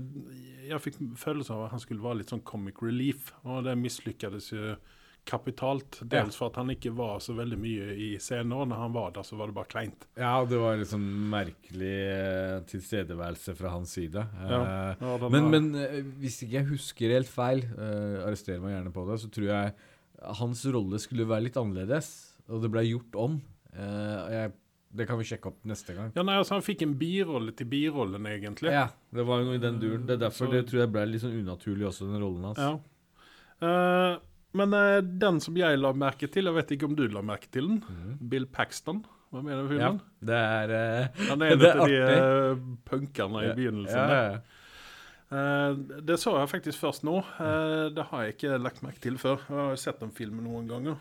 jeg 0.69 0.79
fikk 0.79 1.01
følelsen 1.19 1.57
av 1.57 1.65
at 1.65 1.73
han 1.75 1.83
skulle 1.83 2.03
være 2.06 2.21
litt 2.21 2.31
sånn 2.31 2.44
comic 2.47 2.79
relief, 2.81 3.33
og 3.44 3.65
det 3.68 3.75
mislykkes 3.81 4.51
jo 4.53 4.75
kapitalt. 5.27 6.00
Dels 6.09 6.33
for 6.39 6.50
at 6.50 6.56
han 6.57 6.71
ikke 6.73 6.89
var 6.97 7.19
så 7.21 7.35
veldig 7.38 7.57
mye 7.62 7.91
i 7.94 8.07
scenen, 8.18 8.56
og 8.57 8.63
når 8.71 8.79
han 8.81 8.95
var 8.95 9.12
der, 9.13 9.27
så 9.27 9.38
var 9.38 9.51
det 9.51 9.57
bare 9.59 9.69
kleint. 9.69 10.07
ja, 10.18 10.31
det 10.50 10.57
var 10.63 10.79
en 10.79 10.88
sånn 10.89 11.09
merkelig 11.29 11.91
uh, 12.09 12.56
tilstedeværelse 12.71 13.53
fra 13.59 13.74
hans 13.75 13.94
side. 14.00 14.24
Ja. 14.47 14.62
Eh, 14.63 15.03
Ja, 15.03 15.12
men, 15.27 15.44
var- 15.44 15.51
men 15.53 15.69
uh, 15.75 16.00
hvis 16.24 16.39
ikke 16.47 16.57
jeg 16.62 16.69
husker 16.71 17.13
helt 17.19 17.29
feil, 17.29 17.62
uh, 17.75 18.24
arrester 18.25 18.57
meg 18.63 18.74
gjerne 18.77 18.95
på 18.95 19.05
det, 19.12 19.19
så 19.22 19.29
tror 19.36 19.51
jeg 19.51 19.75
hans 20.41 20.65
rolle 20.74 21.00
skulle 21.03 21.27
være 21.29 21.50
litt 21.50 21.60
annerledes, 21.60 22.10
og 22.50 22.63
det 22.65 22.72
ble 22.74 22.88
gjort 22.88 23.15
om. 23.27 23.41
Jeg, 23.72 24.51
det 24.93 25.05
kan 25.07 25.19
vi 25.19 25.25
sjekke 25.27 25.51
opp 25.51 25.62
neste 25.67 25.93
gang. 25.95 26.10
Ja, 26.15 26.24
nei, 26.27 26.36
altså 26.41 26.57
Han 26.57 26.65
fikk 26.65 26.81
en 26.83 26.95
birolle 27.00 27.53
til 27.55 27.67
birollen, 27.71 28.25
egentlig. 28.27 28.74
Ja, 28.74 28.89
det 29.15 29.24
var 29.27 29.43
noe 29.45 29.55
i 29.55 29.62
den 29.63 29.79
duren. 29.79 30.03
Det 30.07 30.17
er 30.17 30.25
derfor 30.25 30.48
Så- 30.48 30.51
det 30.51 30.65
tror 30.67 30.81
jeg 30.83 30.91
ble 30.91 31.05
litt 31.07 31.21
sånn 31.24 31.38
unaturlig 31.39 31.88
også, 31.88 32.10
den 32.12 32.21
rollen 32.21 32.43
hans. 32.50 32.57
Ja. 32.60 32.79
Uh, 33.62 34.17
men 34.57 34.74
uh, 34.74 35.00
den 35.01 35.39
som 35.39 35.55
jeg 35.55 35.79
la 35.79 35.93
merke 35.93 36.27
til, 36.31 36.50
jeg 36.50 36.53
vet 36.57 36.71
ikke 36.75 36.89
om 36.89 36.95
du 36.98 37.05
la 37.07 37.21
merke 37.21 37.48
til 37.51 37.67
den, 37.69 38.17
Bill 38.19 38.45
Paxton. 38.45 39.03
Hva 39.31 39.39
mener 39.45 39.63
du 39.63 39.69
filmen? 39.71 40.01
Ja, 40.01 40.25
det 40.27 40.39
er 40.39 40.74
uh, 40.75 41.27
Han 41.29 41.41
er 41.45 41.51
en 41.55 41.62
det 41.62 41.71
av 41.71 41.88
de 41.88 42.01
uh, 42.01 42.65
punkerne 42.89 43.45
i 43.45 43.53
begynnelsen. 43.55 44.12
Ja, 44.12 44.24
ja, 45.31 45.71
det 46.03 46.17
så 46.19 46.33
jeg 46.36 46.50
faktisk 46.51 46.81
først 46.81 47.05
nå. 47.07 47.21
Det 47.95 48.03
har 48.10 48.24
jeg 48.25 48.33
ikke 48.36 48.57
lagt 48.60 48.81
merke 48.83 49.00
til 49.00 49.15
før. 49.15 49.39
Jeg 49.48 49.55
har 49.55 49.69
jo 49.71 49.79
sett 49.79 50.01
den 50.01 50.12
filmen 50.12 50.43
noen 50.43 50.67
ganger. 50.67 50.98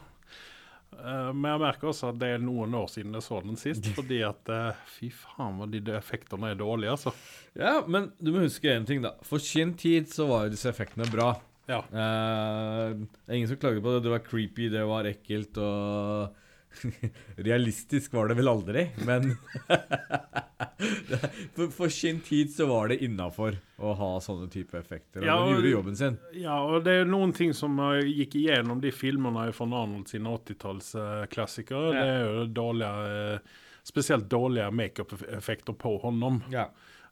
Eh, 0.99 1.30
men 1.32 1.47
jeg 1.52 1.62
merker 1.62 1.90
også 1.90 2.11
at 2.11 2.18
det 2.20 2.32
er 2.35 2.42
noen 2.42 2.75
år 2.76 2.88
siden 2.92 3.14
jeg 3.16 3.26
så 3.26 3.40
den 3.44 3.61
sist. 3.61 3.87
Fordi 3.99 4.20
at 4.26 4.50
uh, 4.52 4.88
fy 4.97 5.11
faen, 5.14 5.61
hva 5.61 5.68
de 5.70 5.82
effektene 5.99 6.52
er 6.52 6.59
dårlige, 6.61 6.97
altså. 6.97 7.14
Ja, 7.59 7.78
men 7.87 8.11
du 8.18 8.32
må 8.35 8.44
huske 8.44 8.73
en 8.73 8.88
ting, 8.88 9.04
da. 9.04 9.14
For 9.26 9.42
sin 9.42 9.76
tid 9.78 10.11
så 10.12 10.28
var 10.30 10.47
jo 10.47 10.54
disse 10.56 10.70
effektene 10.73 11.09
bra. 11.12 11.32
Ja. 11.70 11.85
Uh, 11.94 13.06
ingen 13.30 13.49
som 13.50 13.61
klager 13.61 13.82
på 13.85 13.94
det. 13.94 14.04
Det 14.06 14.14
var 14.14 14.26
creepy, 14.26 14.70
det 14.73 14.85
var 14.88 15.09
ekkelt 15.11 15.61
og 15.62 16.39
Realistisk 17.48 18.12
var 18.14 18.28
det 18.30 18.36
vel 18.38 18.48
aldri, 18.50 18.86
men 19.06 19.32
for, 21.54 21.68
for 21.70 21.88
sin 21.88 22.20
tid 22.20 22.52
så 22.54 22.66
var 22.66 22.88
det 22.88 23.00
innafor 23.04 23.56
å 23.80 23.92
ha 23.96 24.10
sånne 24.22 24.48
type 24.52 24.78
effekter. 24.78 25.20
Og 25.22 25.26
Ja, 25.26 25.36
og- 25.42 25.54
gjorde 25.54 25.72
jobben 25.72 25.96
sin. 25.96 26.18
Ja, 26.36 26.58
og 26.64 26.84
det 26.86 26.94
er 27.02 27.08
noen 27.10 27.32
ting 27.36 27.52
som 27.56 27.78
eh, 27.80 28.04
gikk 28.06 28.36
igjennom 28.42 28.80
de 28.82 28.92
filmene 28.94 29.48
fra 29.56 29.66
Arnold 29.66 30.08
sine 30.12 30.30
80-tallsklassikere. 30.38 31.90
Ja. 31.94 32.04
Det 32.04 32.14
er 32.14 32.24
jo 32.28 32.46
dårlige 32.60 33.34
eh, 33.34 33.58
Spesielt 33.90 34.26
dårlige 34.28 34.66
makeup-effekter 34.76 35.72
på 35.80 35.94
honom. 36.02 36.42
Ja. 36.52 36.66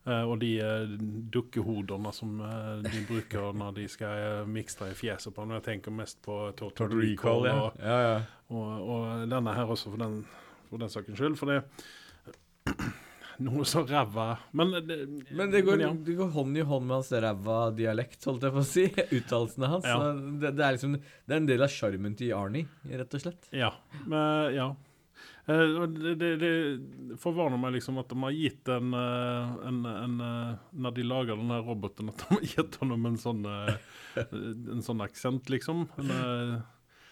Eh, 0.08 0.24
og 0.24 0.38
de 0.40 0.52
uh, 0.62 0.92
dukkehodene 1.34 2.12
som 2.16 2.38
eh, 2.40 2.68
de 2.86 3.02
bruker 3.08 3.52
når 3.56 3.74
de 3.76 3.88
skal 3.92 4.48
mikse 4.48 4.88
i 4.88 4.96
fjeset 4.96 5.34
på. 5.34 5.44
Jeg 5.52 5.66
tenker 5.66 5.94
mest 5.94 6.20
på 6.24 6.38
Total, 6.56 6.94
Recall, 6.96 7.48
ja. 7.48 7.56
og, 7.58 7.82
ja, 7.82 7.98
ja. 8.06 8.14
og, 8.48 8.70
og 8.94 9.26
denne 9.28 9.56
her 9.58 9.74
også, 9.74 9.92
for 9.92 10.00
den, 10.00 10.22
for 10.70 10.80
den 10.80 10.94
sakens 10.94 11.20
skyld. 11.20 11.36
For 11.40 11.52
det 11.52 11.60
noe 13.44 13.62
så 13.68 13.84
ræva 13.86 14.32
Men, 14.58 14.72
det, 14.82 14.96
Men 15.30 15.52
det 15.52 15.60
går, 15.62 15.84
det 16.04 16.16
går 16.18 16.32
hånd 16.34 16.58
i 16.58 16.64
hånd 16.66 16.88
med 16.88 16.96
hans 16.98 17.12
ræva 17.12 17.60
dialekt, 17.76 18.24
holdt 18.26 18.48
jeg 18.48 18.56
på 18.56 18.64
å 18.64 18.66
si. 18.66 18.88
Uttalelsene 19.20 19.72
hans. 19.74 19.88
Ja. 19.92 20.12
Det, 20.16 20.56
det 20.56 20.66
er 20.66 20.76
liksom 20.78 20.96
Det 20.98 21.36
er 21.36 21.42
en 21.42 21.52
del 21.52 21.68
av 21.68 21.72
sjarmen 21.72 22.16
til 22.18 22.32
Arnie, 22.38 22.68
rett 22.88 23.18
og 23.18 23.26
slett. 23.26 23.50
Ja. 23.52 23.74
Men, 24.06 24.54
ja. 24.56 24.72
Eh, 25.48 25.74
det, 25.94 26.14
det, 26.20 26.30
det 26.42 27.18
forvarner 27.22 27.60
meg 27.60 27.76
liksom 27.78 28.00
at 28.02 28.10
de 28.12 28.18
har 28.22 28.36
gitt 28.36 28.70
en, 28.72 28.94
eh, 28.94 29.52
en, 29.70 29.82
en 29.88 30.16
eh, 30.20 30.54
Når 30.76 30.96
de 30.98 31.06
lager 31.06 31.40
denne 31.40 31.60
roboten, 31.64 32.12
at 32.12 32.22
de 32.24 32.36
har 32.36 32.46
gitt 32.52 32.78
ham 32.82 32.96
en 32.98 33.20
sånn 33.20 33.44
En 33.48 34.84
sånn 34.84 35.04
aksent, 35.04 35.50
liksom. 35.52 35.86
En, 36.00 36.16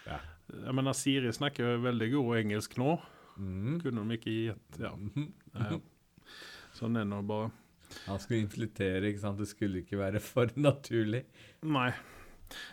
Ja. 0.07 0.21
Jeg 0.47 0.75
mener, 0.79 0.95
Siri 0.95 1.33
snakker 1.35 1.73
jo 1.73 1.79
veldig 1.83 2.07
god 2.13 2.37
engelsk 2.39 2.77
nå. 2.79 2.93
Mm. 3.35 3.81
Kunne 3.83 4.05
de 4.07 4.19
ikke 4.21 4.35
gitt 4.35 4.79
Ja. 4.81 4.93
Mhm. 4.95 5.31
ja. 5.57 5.81
Sånn 6.77 6.99
er 6.99 7.07
det 7.07 7.11
nå 7.11 7.23
bare. 7.27 7.51
Han 8.07 8.21
skulle 8.21 8.45
infiltrere, 8.45 9.09
ikke 9.09 9.23
sant. 9.23 9.41
Det 9.41 9.49
skulle 9.51 9.83
ikke 9.83 9.99
være 10.01 10.21
for 10.23 10.53
naturlig. 10.59 11.25
Nei. 11.67 11.91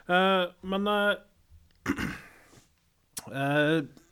Uh, 0.09 0.51
men 0.69 0.87
uh, 0.89 1.15
eh, 3.31 3.79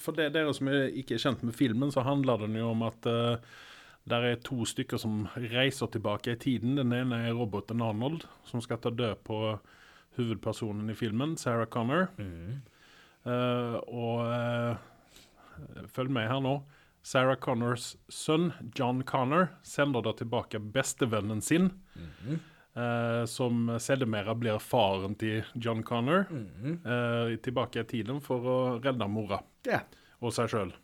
For 0.00 0.16
det, 0.16 0.32
dere 0.34 0.54
som 0.56 0.68
er 0.72 0.90
ikke 0.96 1.16
er 1.16 1.22
kjent 1.22 1.44
med 1.46 1.56
filmen, 1.56 1.92
så 1.94 2.04
handler 2.06 2.44
den 2.44 2.58
jo 2.58 2.70
om 2.72 2.84
at 2.86 3.08
uh, 3.10 3.36
der 4.10 4.26
er 4.28 4.42
to 4.44 4.66
stykker 4.68 5.00
som 5.00 5.24
reiser 5.36 5.88
tilbake 5.92 6.34
i 6.34 6.40
tiden. 6.40 6.76
Den 6.76 6.92
ene 6.92 7.22
er 7.28 7.36
roboten 7.36 7.82
Arnold, 7.82 8.26
som 8.48 8.60
skal 8.64 8.80
ta 8.82 8.92
død 8.92 9.22
på 9.24 9.38
hovedpersonen 10.18 10.90
i 10.92 10.96
filmen, 10.98 11.36
Sarah 11.40 11.66
Connor. 11.66 12.10
Eh, 13.24 13.76
og 13.88 14.20
uh, 14.28 15.86
følg 15.88 16.12
med 16.12 16.28
her 16.28 16.42
nå. 16.44 16.58
Sarah 17.04 17.36
Connors 17.36 17.94
sønn, 18.12 18.52
John 18.78 19.02
Connor, 19.08 19.50
sender 19.64 20.04
da 20.04 20.12
tilbake 20.16 20.60
bestevennen 20.60 21.40
sin, 21.44 21.70
eh, 22.76 23.24
som 23.30 23.68
sedermere 23.80 24.34
blir 24.38 24.58
faren 24.62 25.16
til 25.20 25.44
John 25.54 25.82
Connor, 25.86 26.26
eh, 26.30 27.34
tilbake 27.44 27.84
i 27.84 27.88
tiden 27.88 28.20
for 28.24 28.48
å 28.48 28.56
redde 28.84 29.08
mora 29.10 29.40
yeah. 29.68 29.84
og 30.20 30.34
seg 30.36 30.50
sjøl. 30.52 30.74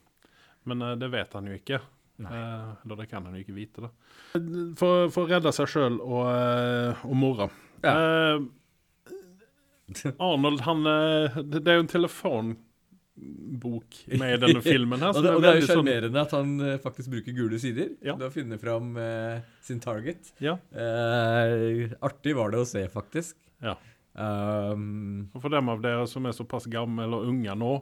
Men 0.68 0.84
uh, 0.84 0.94
det 1.00 1.08
vet 1.12 1.32
han 1.34 1.48
jo 1.48 1.56
ikke. 1.56 1.80
Eller 2.20 2.98
det 2.98 3.06
kan 3.08 3.24
han 3.24 3.32
jo 3.32 3.40
ikke 3.40 3.56
vite, 3.56 3.86
da. 3.86 3.88
For, 4.76 5.06
for 5.08 5.24
å 5.24 5.30
redde 5.30 5.52
seg 5.56 5.70
sjøl 5.72 5.94
og, 6.04 6.26
og 7.08 7.14
mora. 7.16 7.46
Yeah. 7.80 8.42
Arnold, 10.20 10.60
han 10.66 10.84
Det 10.84 11.64
er 11.64 11.80
jo 11.80 11.86
en 11.86 11.88
telefonbok 13.16 13.96
med 14.18 14.34
i 14.34 14.40
denne 14.46 14.62
filmen 14.62 15.00
her. 15.00 15.08
og 15.16 15.22
det, 15.24 15.34
og 15.34 15.42
det 15.42 15.50
er 15.50 15.60
jo 15.60 15.66
sjarmerende 15.68 16.10
sånn- 16.10 16.26
at 16.26 16.30
han 16.36 16.60
eh, 16.60 16.78
faktisk 16.82 17.10
bruker 17.10 17.32
gule 17.36 17.58
sider 17.58 17.90
Ja. 18.04 18.14
å 18.16 18.30
finne 18.32 18.58
fram 18.58 18.96
uh, 18.96 19.40
sin 19.62 19.80
target. 19.80 20.32
Ja. 20.40 20.56
Uh, 20.72 21.90
artig 22.00 22.34
var 22.36 22.50
det 22.54 22.60
å 22.62 22.66
se, 22.68 22.86
faktisk. 22.88 23.36
Ja. 23.62 23.76
Um, 24.12 25.28
Og 25.32 25.40
for 25.44 25.48
dem 25.54 25.68
av 25.70 25.80
dere 25.84 26.02
som 26.10 26.24
er 26.26 26.32
såpass 26.34 26.66
gamle 26.66 27.04
eller 27.06 27.28
unge 27.30 27.54
nå, 27.56 27.76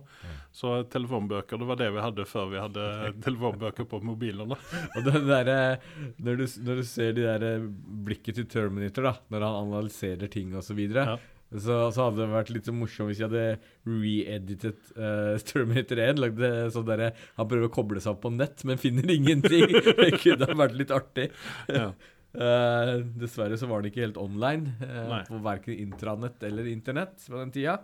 så 0.53 0.75
er 0.79 0.85
telefonbøker 0.93 1.59
det 1.59 1.67
var 1.71 1.79
det 1.81 1.89
vi 1.95 2.03
hadde 2.05 2.27
før 2.29 2.51
vi 2.53 2.61
hadde 2.61 2.85
telefonbøker 3.25 3.89
på 3.89 4.03
mobilene. 4.05 4.59
og 4.97 5.07
det 5.09 5.23
der, 5.27 5.81
når, 6.21 6.37
du, 6.43 6.47
når 6.67 6.83
du 6.83 6.85
ser 6.85 7.17
de 7.17 7.25
der 7.25 7.65
blikket 8.05 8.37
til 8.43 8.47
Terminator, 8.51 9.09
da, 9.09 9.15
når 9.33 9.47
han 9.49 9.61
analyserer 9.73 10.29
ting 10.33 10.55
og 10.57 10.65
så 10.67 10.77
videre, 10.79 11.15
Ja. 11.15 11.19
Så, 11.49 11.77
så 11.95 12.05
hadde 12.05 12.21
det 12.21 12.29
vært 12.29 12.51
litt 12.53 12.67
så 12.69 12.75
morsomt 12.77 13.09
hvis 13.09 13.23
jeg 13.23 13.31
hadde 13.31 13.59
re-editet 13.89 14.93
uh, 14.99 15.39
Terminator 15.49 16.03
1. 16.05 16.21
Lagd 16.21 16.43
det 16.43 16.53
sånn 16.75 16.87
der, 16.89 17.09
Han 17.39 17.49
prøver 17.49 17.71
å 17.71 17.73
koble 17.73 18.03
seg 18.05 18.13
opp 18.13 18.23
på 18.27 18.33
nett, 18.35 18.65
men 18.69 18.81
finner 18.81 19.09
ingenting. 19.15 19.65
det 20.03 20.13
kunne 20.21 20.51
ha 20.51 20.59
vært 20.67 20.77
litt 20.77 20.93
artig. 20.93 21.31
Ja. 21.73 21.91
Uh, 22.37 23.01
dessverre 23.23 23.57
så 23.57 23.69
var 23.71 23.81
det 23.81 23.93
ikke 23.93 24.05
helt 24.05 24.21
online 24.21 24.75
uh, 24.85 25.23
på 25.25 25.41
verken 25.47 25.79
intranett 25.81 26.43
eller 26.45 26.69
internett 26.69 27.17
på 27.25 27.39
den 27.41 27.55
tida. 27.55 27.79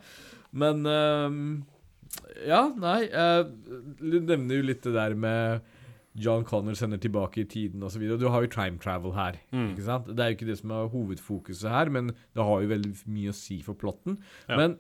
Men 0.52 0.84
uh, 0.84 1.30
Ja, 2.46 2.68
nei 2.78 3.08
eh, 3.08 3.40
Du 3.98 4.20
nevner 4.20 4.60
jo 4.60 4.66
litt 4.68 4.84
det 4.84 4.92
der 4.94 5.16
med 5.18 5.64
John 6.14 6.44
Connor 6.46 6.76
sender 6.78 7.00
tilbake 7.02 7.42
i 7.42 7.48
tiden 7.50 7.82
osv. 7.82 8.04
Du 8.18 8.28
har 8.30 8.44
jo 8.44 8.50
time 8.52 8.78
travel 8.78 9.14
her. 9.16 9.40
Mm. 9.50 9.72
ikke 9.72 9.86
sant? 9.86 10.10
Det 10.10 10.22
er 10.22 10.30
jo 10.30 10.38
ikke 10.38 10.50
det 10.50 10.58
som 10.60 10.74
er 10.74 10.90
hovedfokuset 10.92 11.70
her, 11.70 11.90
men 11.90 12.12
det 12.14 12.46
har 12.46 12.62
jo 12.62 12.70
veldig 12.70 12.92
mye 13.10 13.32
å 13.32 13.38
si 13.38 13.60
for 13.66 13.78
plotten. 13.78 14.20
Ja. 14.46 14.58
Men 14.60 14.76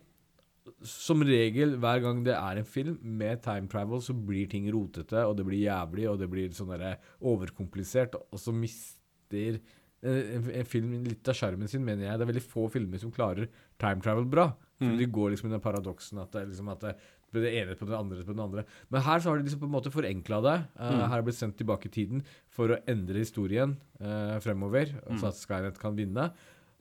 som 0.86 1.22
regel, 1.26 1.76
hver 1.82 2.00
gang 2.04 2.22
det 2.24 2.36
er 2.38 2.60
en 2.60 2.68
film 2.68 2.98
med 3.02 3.42
time 3.44 3.68
travel, 3.72 4.00
så 4.04 4.14
blir 4.16 4.48
ting 4.50 4.68
rotete, 4.72 5.24
og 5.26 5.36
det 5.38 5.46
blir 5.48 5.64
jævlig, 5.66 6.06
og 6.10 6.20
det 6.20 6.28
blir 6.32 6.54
sånn 6.56 6.72
overkomplisert, 7.20 8.16
og 8.30 8.40
så 8.40 8.54
mister 8.54 9.58
eh, 9.58 10.36
en, 10.38 10.48
en 10.62 10.68
film 10.68 10.94
litt 11.04 11.28
av 11.28 11.36
sjarmen 11.36 11.68
sin, 11.70 11.84
mener 11.84 12.08
jeg. 12.08 12.20
Det 12.20 12.28
er 12.28 12.32
veldig 12.32 12.46
få 12.46 12.68
filmer 12.72 13.02
som 13.02 13.12
klarer 13.14 13.50
time 13.80 14.04
travel 14.04 14.30
bra. 14.30 14.52
For 14.78 14.90
Mm. 14.90 14.96
De 14.98 15.06
går 15.06 15.30
liksom 15.30 15.48
i 15.48 15.52
den 15.52 15.62
paradoksen 15.62 16.18
at 16.18 16.32
det, 16.34 16.48
liksom 16.50 16.68
at 16.72 16.80
det 16.82 16.94
blir 17.34 17.44
det 17.44 17.52
ene 17.60 17.74
på 17.76 17.88
den 17.90 17.98
andre 17.98 18.22
på 18.24 18.32
den 18.32 18.44
andre. 18.46 18.64
Men 18.94 19.02
her 19.04 19.18
så 19.20 19.28
har 19.32 19.38
de 19.42 19.44
liksom 19.48 19.60
på 19.64 19.68
en 19.68 19.74
måte 19.74 19.90
forenkla 19.92 20.38
det. 20.46 20.56
Uh, 20.78 20.90
Mm. 20.94 21.00
Her 21.10 21.16
det 21.20 21.26
blitt 21.28 21.40
sendt 21.42 21.58
tilbake 21.58 21.90
i 21.90 21.94
tiden 21.98 22.22
for 22.48 22.70
å 22.72 22.80
endre 22.88 23.18
historien 23.26 23.76
uh, 24.00 24.38
fremover, 24.40 24.94
Mm. 25.04 25.18
så 25.20 25.28
at 25.32 25.40
Skynet 25.42 25.78
kan 25.82 25.96
vinne. 25.98 26.30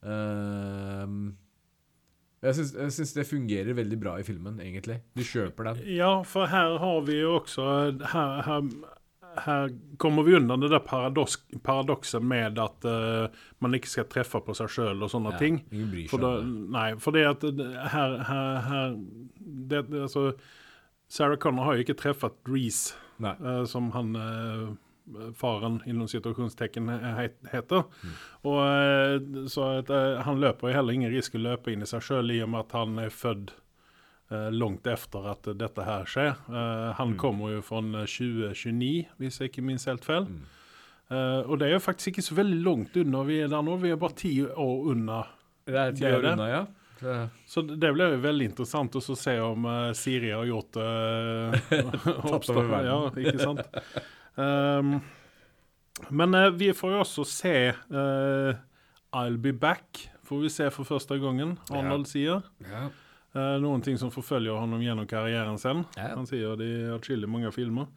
Uh, 0.03 1.31
jeg 2.43 2.55
syns- 2.57 2.74
jeg 2.75 2.91
syns 2.91 3.13
det 3.15 3.24
fungerer 3.29 3.74
veldig 3.77 4.00
bra 4.01 4.17
i 4.19 4.24
filmen, 4.27 4.57
egentlig. 4.60 4.98
Du 5.15 5.24
kjøper 5.24 5.69
den. 5.69 5.83
Ja, 5.95 6.22
for 6.27 6.45
her 6.51 6.77
har 6.77 7.01
vi 7.07 7.19
jo 7.22 7.38
også 7.39 7.67
Her, 8.12 8.41
her, 8.43 8.62
her 9.46 9.70
kommer 9.98 10.24
vi 10.24 10.36
unna 10.38 10.58
det 10.58 10.70
der 10.72 10.80
paradoks, 10.86 11.38
paradokset 11.63 12.24
med 12.24 12.60
at 12.62 12.86
uh, 12.86 13.28
man 13.63 13.74
ikke 13.78 13.90
skal 13.92 14.06
treffe 14.12 14.42
på 14.46 14.56
seg 14.58 14.70
sjøl 14.70 15.02
og 15.06 15.10
sånne 15.12 15.34
Ja, 15.34 15.40
ting. 15.42 15.60
For 16.12 16.22
da, 16.22 16.34
det. 16.42 16.54
nei, 16.75 16.86
for 17.02 17.12
det 17.16 17.25
at 17.30 17.44
her, 17.94 18.18
her, 18.30 18.60
her 18.70 18.96
det, 19.74 19.84
altså, 20.06 20.34
Sarah 21.10 21.38
Connor 21.38 21.63
har 21.68 21.75
jo 21.80 21.86
ikke 21.86 21.98
truffet 22.00 22.34
Reece, 22.50 22.96
eh, 23.24 23.63
som 23.70 23.92
han 23.98 24.16
uh, 24.16 24.72
faren 25.36 25.82
innen 25.90 26.08
situasjonstegn 26.08 26.88
he- 27.18 27.50
heter. 27.52 27.84
Mm. 28.04 28.13
Og 28.48 29.50
Så 29.52 29.66
at, 29.82 29.90
han 30.24 30.40
løper 30.40 30.70
jo 30.72 30.78
heller 30.78 30.94
ingen 30.96 31.12
risk 31.12 31.36
å 31.36 31.42
løpe 31.44 31.74
inn 31.74 31.84
i 31.84 31.90
seg 31.90 32.02
sjøl 32.06 32.32
i 32.32 32.42
og 32.46 32.50
med 32.54 32.63
at 32.66 32.78
han 32.80 32.96
er 33.04 33.12
født 33.12 33.52
eh, 34.32 34.50
langt 34.51 34.88
etter 34.88 35.32
at 35.32 35.44
dette 35.58 35.84
her 35.86 36.06
skjer. 36.06 36.36
Eh, 36.50 36.94
han 36.98 37.13
Mm. 37.13 37.18
kommer 37.18 37.51
jo 37.56 37.62
fra 37.62 37.82
2029, 37.82 39.08
hvis 39.20 39.39
jeg 39.39 39.50
ikke 39.51 39.63
minst 39.65 39.86
helt 39.86 40.03
feil. 40.06 40.25
Mm. 40.25 40.44
Eh, 41.12 41.42
og 41.50 41.60
det 41.60 41.68
er 41.68 41.74
jo 41.74 41.80
faktisk 41.84 42.08
ikke 42.13 42.24
så 42.24 42.36
veldig 42.36 42.62
langt 42.63 42.96
unna 42.98 43.24
vi 43.24 43.42
er 43.42 43.48
der 43.48 43.62
nå. 43.62 43.75
Vi 43.82 43.92
er 43.92 43.96
bare 43.98 44.15
ti 44.15 44.42
år 44.46 44.88
unna. 44.94 45.24
Det 45.65 45.75
er 45.75 45.92
ti 45.92 46.06
år 46.06 46.32
unna, 46.34 46.48
ja. 46.50 46.65
Så- 47.00 47.30
Så 47.46 47.62
det 47.68 47.80
det 47.82 47.94
blir 47.94 48.12
jo 48.15 48.22
veldig 48.22 48.46
interessant 48.50 48.92
å 48.96 49.01
se 49.18 49.38
om 49.39 49.65
uh, 49.65 49.92
Siri 49.94 50.30
har 50.32 50.46
gjort 50.46 50.77
uh, 50.77 51.51
over. 52.32 52.84
Ja, 52.86 53.10
ikke 53.12 53.39
sant. 53.39 53.60
Um, 54.38 55.01
men 56.10 56.34
uh, 56.36 56.50
vi 56.50 56.72
får 56.74 56.92
jo 56.96 57.00
også 57.03 57.25
se 57.27 57.53
uh, 57.92 58.53
I'll 59.13 59.38
be 59.38 59.51
back, 59.51 60.10
får 60.25 60.42
vi 60.42 60.50
se 60.50 60.70
for 60.72 60.86
første 60.86 61.20
gangen, 61.22 61.58
Arnold 61.72 62.08
sier. 62.08 62.42
Ja. 62.62 62.88
Eh, 63.34 63.56
noen 63.63 63.82
ting 63.82 63.98
som 63.98 64.12
forfølger 64.13 64.54
honom 64.62 64.82
gjennom 64.84 65.08
karrieren 65.10 65.58
sin. 65.58 65.84
Ja. 65.98 66.12
Han 66.13 66.28
sier 66.30 66.58
det 66.60 66.68
i 66.70 66.82
atskillig 66.94 67.30
mange 67.30 67.50
filmer. 67.56 67.88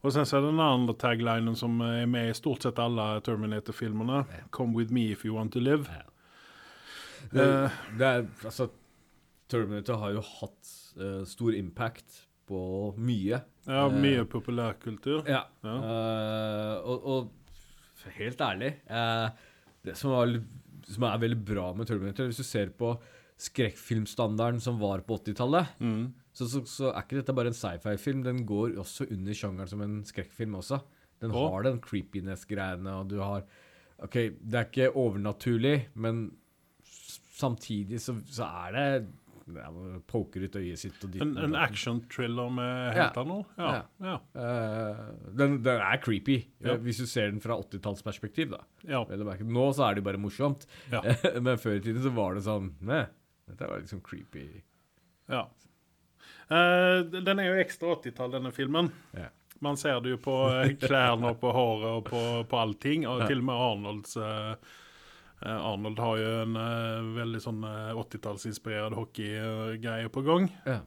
Og 0.00 0.14
sen 0.14 0.24
så 0.28 0.38
er 0.38 0.44
det 0.46 0.52
den 0.54 0.62
andre 0.62 0.94
taglinen 0.96 1.56
som 1.58 1.74
er 1.84 2.06
med 2.08 2.30
i 2.30 2.36
stort 2.38 2.62
sett 2.64 2.78
alle 2.80 3.18
Terminator-filmene. 3.26 4.22
Come 4.54 4.76
with 4.78 4.94
me 4.94 5.08
if 5.12 5.24
you 5.26 5.34
want 5.34 5.52
to 5.52 5.60
live. 5.60 5.90
Det, 7.32 7.42
Eh. 7.42 7.70
det 7.98 8.06
er, 8.06 8.26
altså, 8.44 8.68
Terminator 9.48 9.98
har 9.98 10.14
jo 10.14 10.22
hatt 10.22 10.70
uh, 11.00 11.24
stor 11.24 11.54
impact 11.56 12.22
på 12.48 12.94
mye. 12.96 13.40
Ja, 13.66 13.88
mye 13.88 14.00
mye 14.00 14.24
populærkultur. 14.24 15.26
Ja. 15.28 15.42
Ja. 15.64 15.74
Uh, 15.82 16.88
og, 16.88 17.04
og 17.04 18.14
helt 18.14 18.40
ærlig 18.40 18.70
Det 19.84 19.96
som, 19.98 20.12
var, 20.14 20.30
som 20.86 21.02
er 21.04 21.18
veldig 21.20 21.38
bra 21.44 21.72
med 21.76 21.88
Terminator 21.90 22.28
Hvis 22.30 22.38
du 22.40 22.46
ser 22.46 22.70
på 22.78 22.94
skrekkfilmstandarden 23.38 24.60
som 24.60 24.78
var 24.80 25.00
på 25.06 25.18
80-tallet, 25.20 25.66
Mm. 25.80 26.12
så, 26.32 26.46
så, 26.50 26.62
så 26.66 26.90
er 26.92 27.02
ikke 27.04 27.20
dette 27.20 27.34
bare 27.34 27.52
en 27.52 27.58
sci-fi-film. 27.58 28.22
Den 28.26 28.44
går 28.46 28.76
også 28.82 29.06
under 29.14 29.34
sjangeren 29.38 29.68
som 29.70 29.82
en 29.84 30.00
skrekkfilm 30.08 30.54
også. 30.58 30.80
Den 31.22 31.30
oh. 31.34 31.48
har 31.52 31.62
den 31.66 31.80
creepiness-greiene, 31.82 32.92
og 33.00 33.08
du 33.10 33.18
har 33.22 33.46
OK, 34.02 34.14
det 34.38 34.54
er 34.60 34.66
ikke 34.68 34.92
overnaturlig, 34.94 35.88
men 35.98 36.28
samtidig 37.38 37.98
så, 38.02 38.14
så 38.30 38.46
er 38.66 38.76
det 38.76 38.84
ja, 39.48 39.70
man 39.72 40.02
Poker 40.06 40.42
ut 40.44 40.56
øyet 40.60 40.76
sitt 40.78 41.02
og 41.06 41.10
ditt 41.14 41.22
En, 41.24 41.30
en 41.40 41.54
action-thriller 41.56 42.50
med 42.52 42.72
Ja. 42.92 43.06
helter 43.08 43.24
nå? 43.24 43.38
Ja. 43.56 43.70
ja. 44.04 44.16
Eh, 44.36 44.98
den, 45.40 45.54
den 45.64 45.80
er 45.80 45.96
creepy, 46.04 46.36
Ja. 46.60 46.74
eh, 46.74 46.82
hvis 46.84 47.00
du 47.00 47.06
ser 47.08 47.30
den 47.32 47.40
fra 47.40 47.56
80-tallsperspektiv. 47.62 48.50
da. 48.52 48.60
ja. 48.86 49.00
Nå 49.48 49.64
så 49.74 49.88
er 49.88 49.94
det 49.98 50.04
bare 50.04 50.20
morsomt, 50.20 50.66
Ja. 50.92 51.00
men 51.40 51.56
før 51.58 51.78
i 51.78 51.80
tiden 51.80 52.02
så 52.04 52.12
var 52.14 52.36
det 52.36 52.44
sånn 52.44 52.74
Nei, 52.84 53.06
dette 53.48 53.68
var 53.70 53.80
liksom 53.82 54.00
creepy. 54.04 54.46
ja. 55.28 55.46
Eh, 56.48 57.00
den 57.22 57.38
er 57.42 57.50
jo 57.50 57.58
ekstra 57.60 57.94
80-tall, 57.98 58.30
denne 58.32 58.50
filmen. 58.56 58.88
Ja. 59.16 59.28
Man 59.60 59.76
ser 59.76 59.98
det 60.00 60.14
jo 60.14 60.18
på 60.22 60.34
eh, 60.54 60.74
klærne 60.80 61.32
og 61.34 61.40
på 61.42 61.50
håret 61.52 61.88
og 61.98 62.04
på, 62.08 62.20
på 62.48 62.60
allting. 62.60 63.06
Og 63.10 63.20
Ja. 63.24 63.26
til 63.28 63.42
og 63.42 63.48
med 63.48 63.54
Arnolds 63.64 64.16
eh, 64.16 64.54
eh, 65.42 65.58
Arnold 65.58 65.98
har 66.00 66.16
jo 66.22 66.30
en 66.44 66.56
eh, 66.56 67.10
veldig 67.18 67.42
sånn 67.44 67.60
eh, 67.68 67.90
80-tallsinspirert 68.00 68.96
hockeygreie 68.96 70.08
på 70.14 70.22
gang. 70.26 70.48
Ja. 70.66 70.78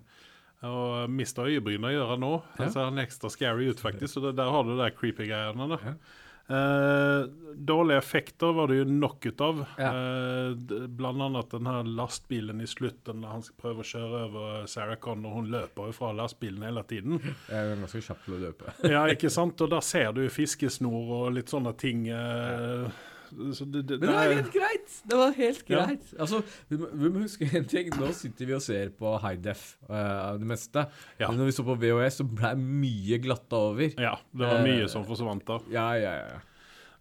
Og 0.65 1.09
mista 1.09 1.45
øyebrynene 1.49 1.93
gjør 1.95 2.11
han 2.15 2.21
nå. 2.25 2.33
Han 2.59 2.69
ser 2.73 2.85
han 2.89 3.01
ekstra 3.01 3.29
scary 3.33 3.69
ut, 3.71 3.79
faktisk. 3.81 4.13
Så 4.15 4.21
det, 4.27 4.35
der 4.37 4.49
har 4.53 4.63
du 4.65 4.75
de 4.75 4.81
der 4.83 4.93
creepy-greiene. 4.97 5.67
da. 5.75 5.95
Ja. 6.51 7.21
Eh, 7.21 7.27
dårlige 7.61 7.97
effekter 8.01 8.53
var 8.57 8.67
det 8.71 8.77
jo 8.81 8.85
nok 8.89 9.25
ut 9.29 9.41
av. 9.41 9.59
Ja. 9.77 9.91
Eh, 9.91 10.51
d- 10.57 10.79
blant 10.87 11.21
annet 11.21 11.51
den 11.53 11.67
her 11.69 11.83
lastbilen 11.83 12.61
i 12.61 12.67
slutten, 12.67 13.21
Da 13.21 13.27
han 13.35 13.43
prøve 13.61 13.83
å 13.83 13.87
kjøre 13.87 14.23
over 14.29 14.65
Sarah 14.67 14.97
Connor. 14.97 15.33
Hun 15.39 15.51
løper 15.53 15.91
jo 15.91 15.95
fra 15.95 16.11
lastbilen 16.17 16.63
hele 16.65 16.83
tiden. 16.89 17.19
Jeg 17.51 17.55
er 17.71 17.75
ganske 17.83 18.01
kjapp 18.07 18.25
til 18.25 18.37
å 18.37 18.41
løpe. 18.47 18.73
Ja, 18.89 19.05
ikke 19.13 19.29
sant? 19.31 19.61
Og 19.61 19.69
da 19.71 19.79
ser 19.85 20.11
du 20.17 20.23
fiskesnor 20.29 21.15
og 21.21 21.31
litt 21.37 21.51
sånne 21.53 21.75
ting. 21.77 22.07
eh, 22.09 22.89
så 23.57 23.65
det, 23.71 23.81
det, 23.89 23.97
Men 24.01 24.09
det 24.09 24.15
var 24.17 24.33
helt 24.35 24.51
greit! 24.53 24.95
Det 25.11 25.17
var 25.21 25.31
helt 25.37 25.63
Ja. 25.71 25.85
greit. 25.87 26.11
Altså, 26.19 26.41
vi 26.69 26.77
må, 26.81 26.89
vi 26.93 27.09
må 27.15 27.23
huske 27.25 27.47
en 27.57 27.65
ting. 27.71 27.89
Nå 27.97 28.11
sitter 28.17 28.45
vi 28.49 28.53
og 28.57 28.61
ser 28.65 28.91
på 28.97 29.15
high 29.23 29.39
def 29.41 29.65
uh, 29.89 30.35
det 30.41 30.47
meste. 30.51 30.85
Ja. 31.19 31.29
Men 31.31 31.39
når 31.41 31.51
vi 31.51 31.57
så 31.57 31.65
på 31.67 31.75
VHS, 31.81 32.21
så 32.21 32.27
ble 32.27 32.53
mye 32.59 33.17
glatta 33.23 33.63
over. 33.71 33.91
ja, 33.97 34.15
det 34.35 34.47
var 34.47 34.63
mye 34.65 34.85
uh, 34.85 34.91
som 34.91 35.05
forsvant 35.07 35.45
da. 35.47 35.59
Ja, 35.73 35.89
ja, 35.99 36.15
ja. 36.25 36.39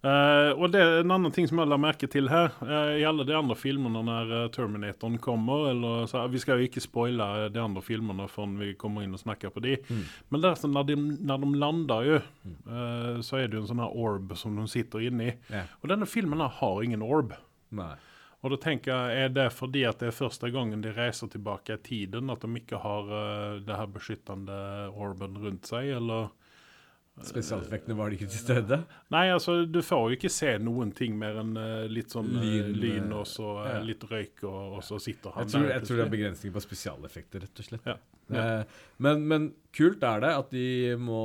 Eh, 0.00 0.50
og 0.56 0.70
det 0.72 0.80
er 0.80 1.02
en 1.02 1.12
annen 1.12 1.32
ting 1.34 1.44
som 1.48 1.60
jeg 1.60 1.68
la 1.68 1.76
merke 1.80 2.08
til 2.08 2.30
her. 2.32 2.54
uh, 2.64 2.96
I 2.96 3.04
alle 3.04 3.26
de 3.28 3.34
andre 3.36 3.56
filmene 3.58 4.00
når 4.06 4.32
eh, 4.32 4.46
Terminatoren 4.54 5.18
kommer 5.20 5.68
eller 5.74 6.06
så, 6.08 6.22
Vi 6.32 6.40
skal 6.40 6.60
jo 6.60 6.68
ikke 6.70 6.80
spoile 6.80 7.50
de 7.52 7.60
andre 7.60 7.82
filmene 7.84 8.28
før 8.32 8.48
vi 8.62 8.72
kommer 8.80 9.04
inn 9.04 9.16
og 9.16 9.20
snakker 9.20 9.52
på 9.52 9.60
de. 9.64 9.76
Mm. 9.90 10.04
Men 10.32 10.44
der, 10.46 10.56
så 10.56 10.70
når, 10.72 10.88
de, 10.88 10.96
når 10.96 11.44
de 11.44 11.50
lander, 11.64 12.08
jo, 12.08 12.20
eh, 12.48 13.20
så 13.26 13.42
er 13.42 13.50
det 13.50 13.58
jo 13.58 13.66
en 13.66 13.72
sånn 13.74 13.84
her 13.84 14.00
orb 14.06 14.32
som 14.40 14.56
de 14.56 14.64
sitter 14.72 15.04
inni. 15.10 15.34
Yeah. 15.50 15.68
Og 15.82 15.92
denne 15.92 16.08
filmen 16.08 16.40
har 16.40 16.82
ingen 16.84 17.04
orb. 17.04 17.36
Nei. 17.76 17.92
Og 18.40 18.54
da 18.54 18.56
tenker 18.56 18.94
jeg, 18.94 19.24
Er 19.26 19.32
det 19.36 19.50
fordi 19.52 19.84
at 19.84 20.00
det 20.00 20.08
er 20.08 20.16
første 20.16 20.48
gangen 20.48 20.80
de 20.80 20.94
reiser 20.96 21.28
tilbake 21.28 21.76
i 21.76 21.82
tiden, 21.84 22.32
at 22.32 22.40
de 22.40 22.48
ikke 22.56 22.80
har 22.80 23.10
det 23.60 23.76
her 23.76 23.90
beskyttende 23.92 24.56
orben 24.96 25.36
rundt 25.42 25.68
seg, 25.68 25.92
eller 25.98 26.30
Spesialeffektene 27.26 27.96
var 27.98 28.10
det 28.10 28.18
ikke 28.18 28.30
til 28.32 28.40
stede. 28.42 28.78
Nei, 29.12 29.26
altså, 29.34 29.58
du 29.68 29.80
får 29.84 30.04
jo 30.08 30.18
ikke 30.18 30.30
se 30.32 30.54
noen 30.62 30.92
ting 30.96 31.16
mer 31.20 31.40
enn 31.42 31.52
eh, 31.60 31.88
litt 31.90 32.14
sånn 32.14 32.30
eh, 32.38 32.46
Lyn, 32.46 32.70
lyn, 32.80 33.08
eh, 33.10 33.18
og 33.18 33.26
så 33.28 33.50
ja. 33.66 33.80
litt 33.84 34.06
røyk, 34.08 34.44
og, 34.48 34.78
og 34.78 34.86
så 34.86 35.00
sitter 35.02 35.34
han 35.36 35.44
Jeg 35.44 35.54
tror, 35.54 35.66
der 35.66 35.74
jeg 35.74 35.88
tror 35.88 36.00
det 36.00 36.06
er 36.06 36.14
begrensninger 36.14 36.56
på 36.56 36.64
spesialeffekter, 36.64 37.44
rett 37.44 37.62
og 37.62 37.68
slett. 37.68 37.90
Ja. 37.90 37.98
Ja. 38.30 38.44
Men, 39.02 39.24
men 39.26 39.48
kult 39.74 40.04
er 40.06 40.22
det 40.22 40.30
at 40.38 40.52
de 40.54 40.94
må 41.02 41.22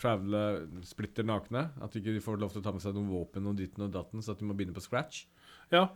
travele 0.00 0.42
splitter 0.84 1.24
nakne. 1.24 1.70
At 1.80 1.94
de 1.94 2.02
ikke 2.02 2.24
får 2.24 2.42
lov 2.42 2.52
til 2.52 2.60
å 2.60 2.66
ta 2.66 2.74
med 2.76 2.84
seg 2.84 2.96
noen 2.96 3.08
våpen 3.08 3.48
og 3.48 3.56
ditten 3.56 3.86
og 3.86 3.94
datten, 3.94 4.20
så 4.20 4.34
at 4.34 4.42
de 4.42 4.48
må 4.48 4.56
begynne 4.58 4.76
på 4.76 4.84
scratch. 4.84 5.24
Ja. 5.72 5.86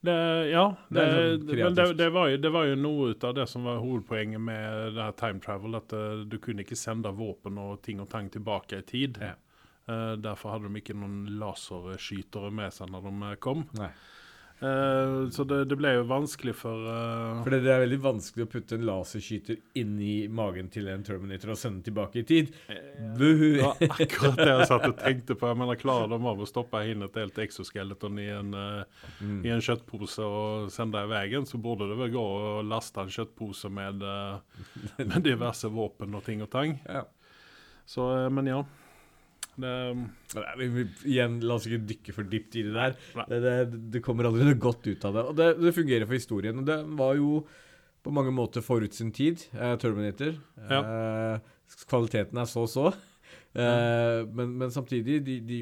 Det, 0.00 0.48
ja, 0.48 0.64
Det 0.88 1.02
det, 1.04 1.16
sånn 1.44 1.56
men 1.60 1.74
det, 1.76 1.84
det, 1.98 2.08
var 2.14 2.30
jo, 2.32 2.36
det 2.40 2.50
var 2.54 2.64
jo 2.70 2.76
noe 2.80 3.10
ut 3.12 3.24
av 3.28 3.34
det 3.36 3.44
som 3.50 3.66
var 3.68 3.82
hovedpoenget 3.82 4.40
med 4.40 4.94
det 4.96 5.02
her 5.04 5.16
time 5.18 5.44
travel, 5.44 5.76
at 5.76 5.92
uh, 5.92 6.22
du 6.24 6.38
kunne 6.40 6.64
ikke 6.64 6.78
sende 6.78 7.12
våpen 7.12 7.60
og 7.60 7.82
ting 7.84 8.00
og 8.00 8.08
tang 8.12 8.30
tilbake 8.32 8.80
i 8.80 8.86
tid. 8.88 9.20
Ja. 9.20 9.34
Uh, 9.90 10.14
derfor 10.16 10.54
hadde 10.54 10.70
de 10.70 10.80
ikke 10.80 10.96
noen 10.96 11.26
laserskytere 11.40 12.48
med 12.54 12.72
seg 12.72 12.88
når 12.94 13.10
de 13.10 13.12
eh, 13.28 13.36
kom. 13.44 13.66
Nei. 13.76 13.90
Eh, 14.60 15.30
så 15.32 15.44
det, 15.48 15.62
det 15.70 15.76
ble 15.80 15.94
jo 15.96 16.02
vanskelig 16.10 16.52
for 16.58 16.84
uh... 16.84 17.38
For 17.44 17.54
det 17.54 17.62
det 17.64 17.70
er 17.72 17.82
veldig 17.84 17.98
vanskelig 18.04 18.44
å 18.44 18.50
putte 18.52 18.76
en 18.76 18.84
laserskyter 18.84 19.56
inn 19.80 19.94
i 20.04 20.14
magen 20.28 20.68
til 20.72 20.90
en 20.92 21.04
Terminator 21.06 21.54
og 21.54 21.60
sende 21.60 21.80
den 21.80 21.86
tilbake 21.88 22.20
i 22.20 22.24
tid. 22.28 22.52
Buhu! 23.16 23.56
Det 23.56 23.64
var 23.64 23.80
akkurat 24.04 24.36
det 24.36 24.48
jeg 24.50 24.68
satt 24.68 24.86
og 24.90 24.98
tenkte 25.04 25.36
på. 25.40 25.48
Jeg 25.48 25.60
mener, 25.62 25.80
Klarer 25.80 26.12
de 26.12 26.18
av 26.20 26.42
å 26.44 26.48
stoppe 26.48 26.82
inn 26.92 27.06
et 27.06 27.16
helt 27.22 27.40
exoskeleton 27.46 28.20
i 28.20 28.28
en, 28.36 28.52
uh, 28.56 29.06
Mm. 29.20 29.40
i 29.44 29.50
en 29.52 29.60
kjøttpose 29.64 30.24
og 30.24 30.70
sende 30.72 31.00
i 31.04 31.08
veien, 31.10 31.44
så 31.48 31.58
burde 31.60 31.88
det 31.90 31.96
vel 31.98 32.12
gå 32.14 32.20
å 32.20 32.60
laste 32.64 33.02
en 33.02 33.10
kjøttpose 33.12 33.68
med, 33.72 34.02
eh, 34.04 34.68
med 35.10 35.24
diverse 35.24 35.68
våpen 35.72 36.14
og 36.16 36.24
ting 36.26 36.42
og 36.44 36.50
tang. 36.52 36.76
Ja. 36.88 37.04
Så, 37.88 38.06
eh, 38.16 38.28
men 38.32 38.48
ja. 38.50 38.60
Det, 39.60 39.72
Nei, 40.40 40.68
vi- 40.74 40.86
Igjen, 41.14 41.40
la 41.44 41.54
oss 41.58 41.66
ikke 41.68 41.82
dykke 41.90 42.14
for 42.16 42.28
dypt 42.30 42.56
i 42.60 42.62
det 42.66 42.74
der. 42.76 42.94
Det, 43.28 43.40
det, 43.44 43.80
det 43.96 44.02
kommer 44.04 44.28
aldri 44.28 44.46
noe 44.48 44.58
godt 44.60 44.86
ut 44.90 45.04
av 45.08 45.14
det. 45.18 45.24
Og 45.32 45.36
det, 45.40 45.48
det 45.60 45.74
fungerer 45.76 46.06
for 46.08 46.18
historien. 46.18 46.58
Og 46.62 46.66
det 46.68 46.78
var 46.98 47.14
jo 47.18 47.44
på 48.00 48.12
mange 48.16 48.32
måter 48.32 48.64
forut 48.64 48.94
sin 48.96 49.10
tid, 49.12 49.42
eh, 49.52 49.74
Terminator. 49.76 50.38
Eh, 50.64 51.84
kvaliteten 51.90 52.38
er 52.40 52.48
så 52.48 52.64
så. 52.70 52.86
Eh, 53.52 54.24
men, 54.32 54.56
men 54.60 54.70
samtidig, 54.72 55.20
de, 55.26 55.36
de 55.44 55.60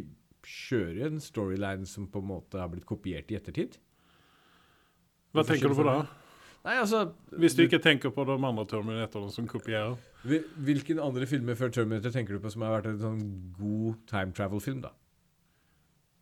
kjører 0.49 1.09
en 1.11 1.19
storyline 1.21 1.85
som 1.89 2.07
på 2.09 2.23
en 2.23 2.29
måte 2.31 2.61
har 2.61 2.71
blitt 2.73 2.87
kopiert 2.89 3.29
i 3.33 3.37
ettertid. 3.41 3.75
hva 5.35 5.45
tenker 5.45 5.69
du 5.73 5.77
på 5.81 5.85
da? 5.89 5.97
Nei, 6.69 6.75
altså 6.83 7.07
Hvis 7.41 7.55
du 7.57 7.63
ikke 7.65 7.79
tenker 7.81 8.13
på 8.13 8.25
de 8.29 8.35
andre 8.37 8.65
Terminatorene 8.69 9.33
som 9.33 9.47
kopierer? 9.49 9.95
Hvil- 10.29 10.49
Hvilken 10.67 10.99
andre 11.01 11.25
filmer 11.31 11.57
før 11.57 11.71
Terminator 11.73 12.13
tenker 12.13 12.37
du 12.37 12.43
på 12.45 12.51
som 12.53 12.63
har 12.67 12.75
vært 12.77 12.91
en 12.93 12.99
sånn 13.01 13.23
god 13.57 14.03
time 14.11 14.35
travel-film, 14.37 14.83
da? 14.85 14.91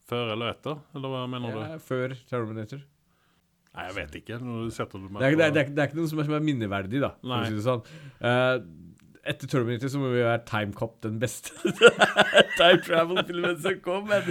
Før 0.07 0.31
eller 0.37 0.53
etter? 0.55 0.79
Eller 0.95 1.11
hva 1.11 1.25
mener 1.31 1.57
du? 1.57 1.79
Før 1.83 2.15
Terminator. 2.31 2.85
Nei, 3.77 3.87
jeg 3.91 3.97
vet 3.99 4.15
ikke. 4.23 4.39
Når 4.41 4.69
du 4.69 4.71
setter 4.73 5.03
det 5.03 5.11
Det 5.11 5.27
er, 5.27 5.35
det, 5.37 5.47
er, 5.49 5.51
det, 5.57 5.63
er, 5.67 5.73
det 5.75 5.83
er 5.83 5.89
ikke 5.91 5.99
noe 5.99 6.09
som 6.13 6.21
er, 6.23 6.29
som 6.31 6.37
er 6.39 6.45
minneverdig, 6.47 7.01
da. 7.03 7.11
For 7.21 7.33
Nei. 7.33 7.41
å 7.43 7.49
si 7.51 7.57
det 7.59 7.65
sånn. 7.67 7.83
Eh, 8.31 8.55
etter 9.31 9.49
Terminator 9.51 9.91
så 9.93 9.99
må 10.01 10.11
vi 10.12 10.21
være 10.25 10.43
Time 10.49 10.73
Cop 10.77 10.99
den 11.05 11.17
beste 11.23 11.53
time 12.59 12.79
travel-filmen 12.87 13.57
som 13.62 13.81
kom, 13.85 14.07
men 14.11 14.29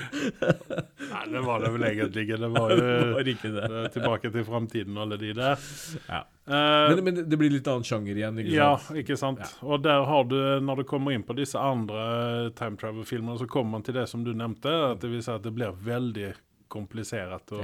Nei, 1.10 1.23
det 1.31 1.41
var 1.45 1.63
det 1.65 1.71
vel 1.75 1.86
egentlig 1.89 2.23
ikke. 2.27 2.39
Det 2.41 2.49
var 2.55 2.71
det 2.75 2.86
jo 2.86 3.10
var 3.17 3.29
ikke 3.34 3.51
det. 3.55 3.69
Tilbake 3.95 4.31
til 4.34 4.45
framtiden 4.47 4.95
og 4.97 5.03
alle 5.05 5.19
de 5.21 5.34
der. 5.38 5.67
Ja. 6.10 6.21
Uh, 6.45 6.93
Men, 6.93 7.01
men 7.08 7.21
det 7.29 7.39
blir 7.41 7.49
litt 7.55 7.67
annen 7.71 7.86
sjanger 7.88 8.17
igjen, 8.19 8.39
ikke 8.43 8.53
Ja, 8.53 8.71
sant? 8.77 8.99
ikke 9.01 9.17
sant. 9.17 9.41
Ja. 9.41 9.51
Og 9.65 9.84
der 9.86 10.03
har 10.05 10.27
du, 10.29 10.38
når 10.62 10.81
du 10.81 10.88
kommer 10.89 11.15
inn 11.15 11.25
på 11.25 11.34
disse 11.38 11.58
andre 11.62 12.51
time 12.58 12.77
travel-filmene, 12.81 13.38
så 13.41 13.47
kommer 13.49 13.77
man 13.79 13.86
til 13.88 13.97
det 13.97 14.08
som 14.12 14.23
du 14.25 14.31
nevnte, 14.38 14.73
at 14.93 15.01
det 15.01 15.10
vil 15.13 15.23
si 15.25 15.34
at 15.34 15.45
det 15.45 15.53
blir 15.58 15.73
veldig 15.86 16.34
komplisert 16.71 17.53
å 17.55 17.62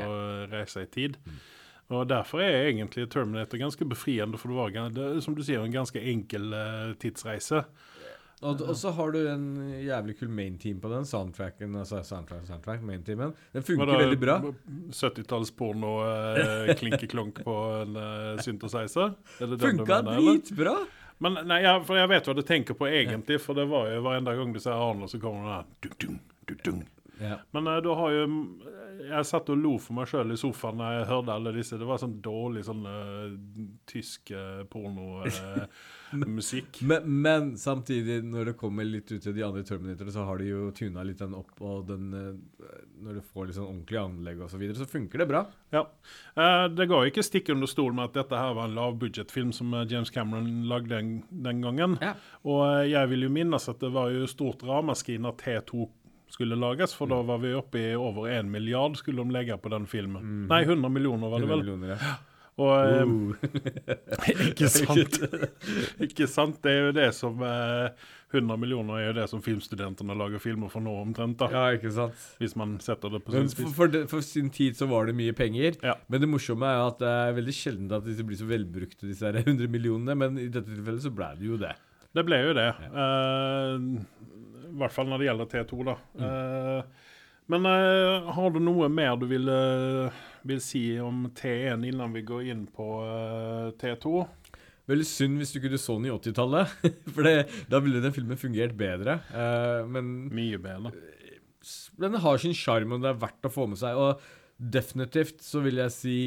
reise 0.52 0.86
i 0.86 0.89
tid. 0.94 1.17
Mm. 1.26 1.39
Og 1.91 2.06
derfor 2.08 2.39
er 2.43 2.69
egentlig 2.69 3.10
Terminator 3.12 3.60
ganske 3.60 3.86
befriende, 3.86 4.39
for 4.39 4.51
det 4.51 4.58
var 4.58 5.21
som 5.21 5.36
du 5.36 5.43
sier, 5.43 5.63
en 5.63 5.73
ganske 5.73 5.99
enkel 5.99 6.54
uh, 6.56 6.93
tidsreise. 7.01 7.65
Og, 8.41 8.62
og 8.65 8.73
så 8.77 8.89
har 8.97 9.12
du 9.13 9.19
en 9.30 9.43
jævlig 9.86 10.15
kul 10.17 10.30
mainteam 10.34 10.80
på 10.82 10.89
den, 10.89 11.06
soundtracken, 11.06 11.75
altså 11.77 11.99
soundtrack, 12.04 12.47
soundtrack 12.47 12.82
main 12.82 13.04
teamen. 13.06 13.36
Den 13.54 13.65
funker 13.67 13.91
veldig 13.99 14.17
bra. 14.21 14.39
70-tallsporno, 14.97 15.91
uh, 16.01 16.71
klinkeklonk 16.80 17.43
på 17.45 17.58
en 17.84 17.99
uh, 17.99 18.41
synthesizer? 18.41 19.13
Er 19.38 19.54
Funka 19.62 20.01
dritbra! 20.08 20.80
Men 21.21 21.38
nei, 21.45 21.60
jeg, 21.62 21.84
for 21.86 21.99
jeg 21.99 22.10
vet 22.10 22.27
hva 22.27 22.34
du 22.34 22.41
tenker 22.41 22.77
på 22.80 22.88
egentlig, 22.89 23.38
for 23.43 23.58
det 23.58 23.67
var 23.69 23.91
jo 23.91 24.01
hver 24.01 24.17
eneste 24.17 24.39
gang 24.39 24.56
du 24.56 24.63
ser 24.63 24.73
Arnold, 24.73 25.12
så 25.12 25.21
kommer 25.21 25.45
den 25.45 25.51
der 25.54 25.67
Dun, 25.86 25.93
dun, 26.01 26.17
dun, 26.49 26.63
dung. 26.65 26.82
Ja. 27.22 27.38
Men 27.54 27.70
uh, 27.70 27.78
da 27.86 27.92
har 28.00 28.10
jo 28.16 28.24
Jeg 29.02 29.26
satt 29.30 29.50
og 29.54 29.58
lo 29.62 29.74
for 29.82 29.94
meg 29.98 30.08
sjøl 30.10 30.34
i 30.34 30.40
sofaen 30.40 30.82
da 30.82 30.88
jeg 30.96 31.10
hørte 31.10 31.36
alle 31.36 31.52
disse. 31.56 31.78
Det 31.78 31.88
var 31.90 31.98
sånn 32.02 32.22
dårlig 32.24 32.64
sånn 32.68 32.84
uh, 32.86 33.30
tysk 33.90 34.22
uh, 34.34 34.62
pornomusikk. 34.72 36.82
Men, 36.92 37.22
men 37.22 37.58
samtidig, 37.58 38.24
når 38.28 38.52
det 38.52 38.54
kommer 38.60 38.84
litt 38.84 39.12
ut 39.12 39.22
til 39.24 39.36
de 39.36 39.44
andre 39.46 39.64
Terminatorene, 39.64 40.12
så 40.12 40.26
har 40.28 40.42
de 40.42 40.50
jo 40.50 40.72
tuna 40.76 41.04
litt 41.08 41.22
den 41.22 41.36
opp, 41.38 41.54
og 41.64 41.86
den 41.88 42.10
eh, 42.18 42.74
Når 43.02 43.18
du 43.18 43.22
får 43.24 43.48
litt 43.48 43.58
sånn 43.58 43.70
ordentlig 43.70 44.00
anlegg 44.02 44.42
og 44.44 44.52
så 44.52 44.60
videre, 44.60 44.82
så 44.82 44.90
funker 44.90 45.24
det 45.24 45.30
bra. 45.30 45.46
ja. 45.72 45.86
Eh, 46.36 46.66
det 46.76 46.90
jo 46.92 47.00
ikke 47.08 47.24
stikk 47.26 47.50
under 47.54 47.70
stol 47.70 47.96
med 47.96 48.10
at 48.10 48.20
dette 48.22 48.38
her 48.38 48.54
var 48.58 48.68
en 48.68 48.76
lavbudsjettfilm 48.78 49.54
som 49.56 49.74
eh, 49.74 49.88
James 49.90 50.12
Cameron 50.14 50.68
lagde 50.70 50.98
den, 50.98 51.14
den 51.30 51.64
gangen. 51.64 51.98
Ja. 52.04 52.14
Og 52.44 52.62
eh, 52.68 52.92
jeg 52.92 53.14
vil 53.14 53.28
jo 53.28 53.34
minnes 53.34 53.70
at 53.72 53.82
det 53.84 53.94
var 53.96 54.12
jo 54.12 54.28
stort 54.30 54.66
ramaskri 54.68 55.18
når 55.22 55.40
T2 55.42 55.88
skulle 56.32 56.58
lages, 56.60 56.96
for 56.98 57.12
da 57.12 57.22
var 57.28 57.41
vi 57.44 57.54
oppe 57.58 57.82
i 57.82 57.94
over 58.00 58.30
en 58.32 58.52
milliard 58.54 58.98
skulle 59.00 59.24
de 59.24 59.36
legge 59.36 59.58
på 59.62 59.72
den 59.74 59.88
filmen. 59.91 60.46
Nei, 60.52 60.63
100 60.65 60.91
millioner 60.94 61.32
var 61.32 61.44
det 61.44 61.52
100 61.52 61.74
vel. 61.76 61.96
ja. 61.96 62.17
Og 62.60 62.72
eh, 62.76 63.04
Uh. 63.08 63.36
Ikke 64.52 64.67
sant? 64.70 65.20
ikke 66.06 66.28
sant? 66.30 66.58
Det 66.63 66.72
er 66.72 66.82
jo 66.89 66.96
det 66.96 67.08
som 67.15 67.39
eh, 67.48 68.10
100 68.36 68.58
millioner 68.60 69.00
er 69.00 69.06
jo 69.08 69.13
det 69.17 69.28
som 69.32 69.44
filmstudentene 69.44 70.15
lager 70.17 70.41
filmer 70.44 70.72
for 70.72 70.84
nå, 70.84 70.94
omtrent. 71.04 71.38
da 71.39 71.50
ja, 71.52 71.78
ikke 71.78 71.91
sant? 71.96 72.26
Hvis 72.39 72.56
man 72.60 72.78
setter 72.84 73.12
det 73.15 73.22
på 73.26 73.34
sin 73.34 73.48
for, 73.48 73.56
spiss. 73.56 73.76
for, 73.78 73.91
det, 73.91 74.04
for 74.12 74.26
sin 74.26 74.52
tid 74.54 74.78
så 74.80 74.88
var 74.91 75.10
det 75.10 75.15
mye 75.17 75.36
penger. 75.38 75.80
Ja. 75.84 75.96
Men 76.12 76.24
det 76.24 76.30
morsomme 76.32 76.67
er 76.67 76.84
at 76.86 77.00
det 77.02 77.12
er 77.12 77.38
veldig 77.39 77.56
sjelden 77.56 77.96
at 77.98 78.08
disse 78.08 78.28
blir 78.28 78.39
så 78.39 78.48
velbrukte, 78.50 79.08
disse 79.10 79.28
her 79.28 79.41
100 79.41 79.72
millionene. 79.72 80.15
Men 80.20 80.39
i 80.39 80.48
dette 80.52 80.70
tilfellet 80.72 81.08
så 81.08 81.13
ble 81.15 81.32
det 81.39 81.50
jo 81.50 81.60
det. 81.62 81.74
Det 82.12 82.24
ble 82.28 82.41
jo 82.44 82.56
det. 82.58 82.70
Eh, 82.91 83.89
I 84.72 84.78
hvert 84.82 84.96
fall 84.96 85.10
når 85.12 85.22
det 85.22 85.28
gjelder 85.30 85.50
T2, 85.52 85.80
da. 85.88 85.96
Mm. 86.16 86.28
Eh, 86.28 87.08
men 87.52 87.68
eh, 87.68 88.30
har 88.38 88.54
du 88.54 88.60
noe 88.64 88.88
mer 88.92 89.18
du 89.20 89.26
vil, 89.28 89.50
eh, 89.52 90.20
vil 90.48 90.62
si 90.64 90.84
om 91.04 91.26
T1 91.36 91.84
innan 91.90 92.14
vi 92.16 92.24
går 92.28 92.46
inn 92.54 92.66
på 92.72 92.86
eh, 93.04 93.72
T2? 93.82 94.14
Veldig 94.92 95.08
synd 95.08 95.40
hvis 95.40 95.52
du 95.54 95.60
ikke 95.60 95.80
så 95.80 95.98
den 96.00 96.08
i 96.10 96.14
80-tallet. 96.14 96.72
For 97.14 97.28
det, 97.28 97.36
da 97.72 97.82
ville 97.84 98.02
den 98.04 98.16
filmen 98.16 98.40
fungert 98.40 98.78
bedre. 98.80 99.20
Eh, 99.36 99.82
men 99.92 100.14
Mye 100.34 100.62
bedre. 100.64 100.94
den 102.02 102.18
har 102.24 102.42
sin 102.42 102.56
sjarm, 102.58 102.96
og 102.96 103.04
det 103.04 103.12
er 103.12 103.22
verdt 103.22 103.48
å 103.48 103.54
få 103.54 103.68
med 103.72 103.82
seg. 103.82 104.00
Og 104.00 104.24
definitivt 104.62 105.44
så 105.46 105.64
vil 105.66 105.84
jeg 105.84 105.96
si 105.98 106.18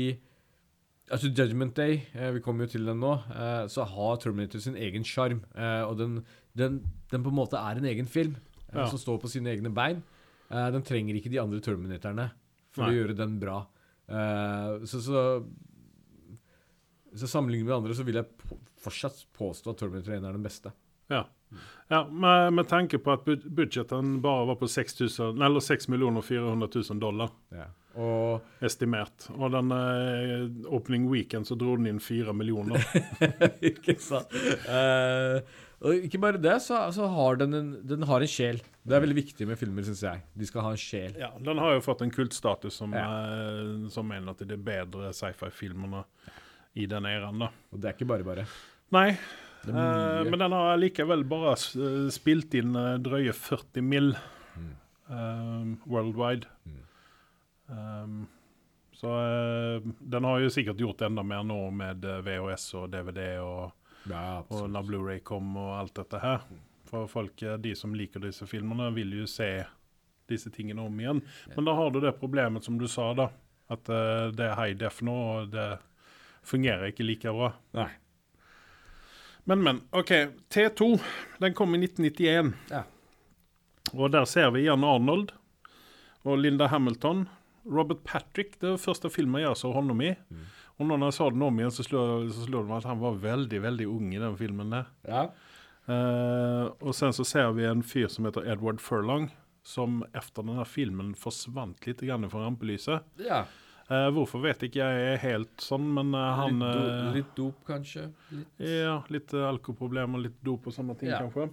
Altså 1.13 1.29
Judgment 1.29 1.75
Day, 1.77 1.99
vi 2.33 2.41
kommer 2.41 2.65
jo 2.65 2.71
til 2.73 2.87
den 2.89 3.03
nå, 3.03 3.11
eh, 3.29 3.67
så 3.69 3.85
har 3.85 4.15
Terminator 4.23 4.63
sin 4.65 4.79
egen 4.81 5.05
sjarm. 5.05 5.43
Eh, 5.53 5.83
og 5.85 5.99
den, 6.01 6.15
den, 6.59 6.81
den 7.11 7.25
på 7.25 7.33
en 7.33 7.39
måte 7.39 7.61
er 7.61 7.81
en 7.81 7.91
egen 7.91 8.07
film 8.11 8.35
eh, 8.71 8.81
Ja. 8.81 8.89
som 8.91 8.99
står 8.99 9.21
på 9.23 9.31
sine 9.31 9.53
egne 9.53 9.71
bein. 9.75 10.03
Uh, 10.51 10.69
den 10.75 10.85
trenger 10.87 11.17
ikke 11.17 11.33
de 11.33 11.41
andre 11.41 11.61
Terminatorene 11.65 12.29
for 12.75 12.85
Nei. 12.85 12.91
å 12.93 12.99
gjøre 12.99 13.17
den 13.19 13.39
bra. 13.41 13.63
Uh, 14.11 14.85
så, 14.87 15.01
så 15.01 15.23
så 17.15 17.29
sammenlignet 17.31 17.69
med 17.69 17.77
andre 17.77 17.95
så 17.95 18.05
vil 18.07 18.19
jeg 18.19 18.27
på, 18.43 18.57
fortsatt 18.85 19.21
påstå 19.39 19.71
at 19.73 19.81
Terminator 19.83 20.17
1 20.17 20.27
er 20.27 20.35
den 20.37 20.45
beste. 20.45 20.73
Ja. 21.13 21.23
ja 21.93 22.01
med, 22.11 22.53
med 22.59 22.69
tanke 22.69 22.99
på 22.99 23.13
at 23.15 23.25
bud 23.27 23.45
budsjetten 23.55 24.17
bare 24.25 24.49
var 24.51 24.59
på 24.59 24.69
6, 24.71 25.01
000, 25.21 25.43
eller 25.45 25.63
6 25.63 25.87
400 25.87 26.69
000 26.75 27.01
dollar 27.03 27.31
Og 27.95 28.65
estimert. 28.65 29.29
Og 29.37 29.53
den 29.55 29.71
eh, 29.75 30.47
opening 30.75 31.05
weekend 31.11 31.47
så 31.47 31.55
dro 31.59 31.77
den 31.79 31.87
inn 31.93 32.01
4 32.03 32.33
millioner. 32.35 32.83
Ikke 33.71 33.95
sant? 34.03 34.33
Uh, 34.67 35.39
og 35.85 36.07
ikke 36.07 36.19
bare 36.23 36.41
det, 36.41 36.55
så, 36.65 36.79
så 36.97 37.07
har 37.13 37.37
den 37.43 37.55
en, 37.59 37.67
den 37.85 38.07
har 38.09 38.25
en 38.25 38.31
sjel. 38.31 38.59
Det 38.83 38.97
er 38.97 39.03
veldig 39.05 39.19
viktig 39.19 39.47
med 39.51 39.59
filmer, 39.61 39.85
syns 39.85 40.01
jeg. 40.07 40.23
De 40.33 40.47
skal 40.49 40.65
ha 40.65 40.71
en 40.73 40.81
sjel. 40.81 41.13
Ja, 41.21 41.29
den 41.45 41.61
har 41.61 41.75
jo 41.77 41.83
fått 41.85 42.03
en 42.07 42.13
kultstatus 42.15 42.79
som, 42.81 42.95
Ja. 42.97 43.05
uh, 43.05 43.87
som 43.93 44.09
mener 44.09 44.33
at 44.33 44.41
det 44.43 44.49
de 44.55 44.61
bedre 44.65 45.13
sci-fi-filmene 45.15 46.05
i 46.81 46.87
den 46.91 47.07
æraen. 47.07 47.43
da. 47.45 47.51
Og 47.71 47.83
det 47.83 47.91
er 47.91 47.99
ikke 47.99 48.09
bare 48.11 48.27
bare. 48.27 48.47
Nei, 48.95 49.11
er 49.69 50.27
men 50.31 50.41
den 50.41 50.53
har 50.57 50.77
likevel 50.81 51.23
bare 51.29 51.55
spilt 52.13 52.55
inn 52.59 52.75
drøye 53.05 53.33
40 53.37 53.85
mill. 53.85 54.11
eh, 55.11 55.75
worldwide. 55.87 56.47
Mm. 56.67 56.81
Um, 57.67 58.27
så 58.95 59.09
uh, 59.09 59.83
den 59.99 60.25
har 60.25 60.39
jo 60.39 60.51
sikkert 60.51 60.81
gjort 60.81 61.03
enda 61.03 61.23
mer 61.23 61.43
nå 61.43 61.59
med 61.75 62.05
eh, 62.05 62.21
VHS 62.25 62.69
og 62.79 62.91
DVD 62.93 63.39
og, 63.43 63.73
Ja, 64.05 64.45
og 64.53 64.69
når 64.71 64.85
Blu-ray 64.85 65.23
kom 65.25 65.57
og 65.57 65.73
alt 65.79 65.95
dette 65.97 66.21
her. 66.21 66.45
For 66.91 67.09
folk, 67.09 67.43
eh, 67.43 67.57
de 67.59 67.73
som 67.75 67.95
liker 67.97 68.23
disse 68.23 68.47
filmene, 68.47 68.91
vil 68.95 69.17
jo 69.17 69.27
se 69.27 69.65
disse 70.29 70.53
tingene 70.53 70.85
om 70.85 71.01
igjen. 71.01 71.23
Men 71.57 71.67
da 71.67 71.75
har 71.75 71.91
du 71.91 72.01
det 72.05 72.15
problemet 72.21 72.65
som 72.65 72.79
du 72.79 72.87
sa, 72.89 73.11
da. 73.17 73.29
At 73.73 73.89
uh, 73.89 74.29
det 74.29 74.45
er 74.45 74.59
high 74.61 74.77
def 74.77 75.01
nå, 75.05 75.13
og 75.13 75.53
det 75.53 75.69
fungerer 76.45 76.93
ikke 76.93 77.07
like 77.09 77.33
bra. 77.33 77.51
Nei. 77.77 77.89
Men, 79.49 79.63
men. 79.65 79.81
OK. 79.91 80.13
T2 80.53 80.91
den 81.41 81.57
kom 81.57 81.75
i 81.75 81.81
1991. 81.85 82.53
Ja. 82.71 82.85
Og 83.93 84.13
der 84.13 84.29
ser 84.29 84.53
vi 84.55 84.65
igjen 84.65 84.85
Arnold 84.85 85.33
og 86.25 86.39
Linda 86.41 86.69
Hamilton. 86.73 87.27
Robert 87.65 88.05
Patrick, 88.05 88.59
det 88.61 88.75
var 88.75 88.83
første 88.83 89.11
filmen 89.13 89.43
jeg 89.43 89.57
så 89.59 89.73
honom 89.75 90.03
i. 90.05 90.13
Mm. 90.29 90.45
Og 90.75 90.89
når 90.91 91.07
jeg 91.07 91.17
så 91.19 91.29
den 91.31 91.45
om 91.47 91.59
igjen, 91.61 91.75
så 91.75 91.87
slo, 91.87 92.03
så 92.29 92.47
slo 92.49 92.63
det 92.63 92.71
meg 92.71 92.83
at 92.83 92.91
han 92.91 93.03
var 93.03 93.21
veldig 93.23 93.61
veldig 93.63 93.87
ung 93.91 94.13
i 94.15 94.21
den 94.23 94.37
filmen. 94.39 94.75
der. 94.75 94.91
Ja. 95.09 95.27
Uh, 95.85 96.73
og 96.81 96.95
sen 96.97 97.13
så 97.13 97.27
ser 97.29 97.53
vi 97.57 97.67
en 97.69 97.85
fyr 97.85 98.09
som 98.13 98.27
heter 98.29 98.47
Edward 98.49 98.81
Furlong, 98.83 99.29
som 99.65 100.03
etter 100.13 100.43
denne 100.43 100.65
filmen 100.69 101.13
forsvant 101.17 101.87
litt 101.87 102.03
grann 102.05 102.29
fra 102.33 102.47
rampelyset. 102.47 103.07
ja. 103.23 103.45
Eh, 103.91 104.07
hvorfor 104.17 104.41
vet 104.41 104.63
ikke 104.65 104.81
jeg 104.81 105.19
helt 105.21 105.61
sånn, 105.61 105.85
men 105.93 106.15
eh, 106.17 106.31
han 106.39 106.59
litt, 106.59 106.77
do, 106.79 106.85
eh, 106.91 107.09
litt 107.19 107.35
dop, 107.37 107.59
kanskje? 107.69 108.07
Litt. 108.33 108.47
Ja, 108.65 108.95
litt 109.13 109.35
eh, 109.37 109.45
alkoholproblemer, 109.45 110.23
litt 110.25 110.39
dop 110.43 110.67
og 110.71 110.73
sånne 110.73 110.97
ting, 110.99 111.11
Ja. 111.13 111.19
kanskje. 111.21 111.51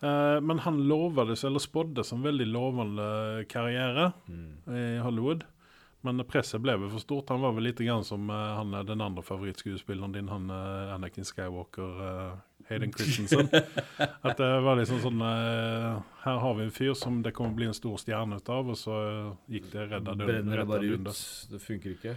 Men 0.00 0.58
han 0.60 0.82
lovades, 0.88 1.42
eller 1.44 1.58
spåddes, 1.58 2.12
en 2.12 2.22
veldig 2.22 2.46
lovende 2.52 3.46
karriere 3.48 4.12
Mm. 4.28 4.52
i 4.68 4.98
Hollywood. 5.02 5.44
Men 6.04 6.18
presset 6.24 6.60
ble 6.62 6.76
vel 6.78 6.90
for 6.90 7.00
stort. 7.00 7.28
Han 7.30 7.40
var 7.40 7.52
vel 7.52 7.64
litt 7.64 7.78
grann 7.78 8.04
som 8.04 8.28
han 8.28 8.70
den 8.86 9.00
andre 9.00 9.22
favorittskuespilleren 9.22 10.12
din, 10.12 10.28
han 10.28 10.50
Anakin 10.50 11.24
Skywalker, 11.24 12.00
uh, 12.00 12.36
Hayden 12.68 12.92
Christensen. 12.92 13.48
At 14.26 14.38
det 14.40 14.48
var 14.64 14.78
liksom 14.78 14.98
sånn 15.02 15.22
uh, 15.22 16.02
Her 16.24 16.40
har 16.42 16.56
vi 16.58 16.66
en 16.66 16.74
fyr 16.74 16.94
som 16.98 17.20
det 17.22 17.32
kommer 17.36 17.54
bli 17.58 17.68
en 17.70 17.76
stor 17.76 17.98
stjerne 18.02 18.40
ut 18.40 18.50
av, 18.52 18.72
og 18.72 18.78
så 18.80 18.96
eh, 19.06 19.30
gikk 19.56 19.68
det 19.74 19.86
redda 19.92 20.16
Brenner 20.18 20.62
det 20.62 20.66
bare 20.68 20.90
ut. 20.90 21.22
Det 21.52 21.60
funker 21.62 21.94
ikke. 21.94 22.16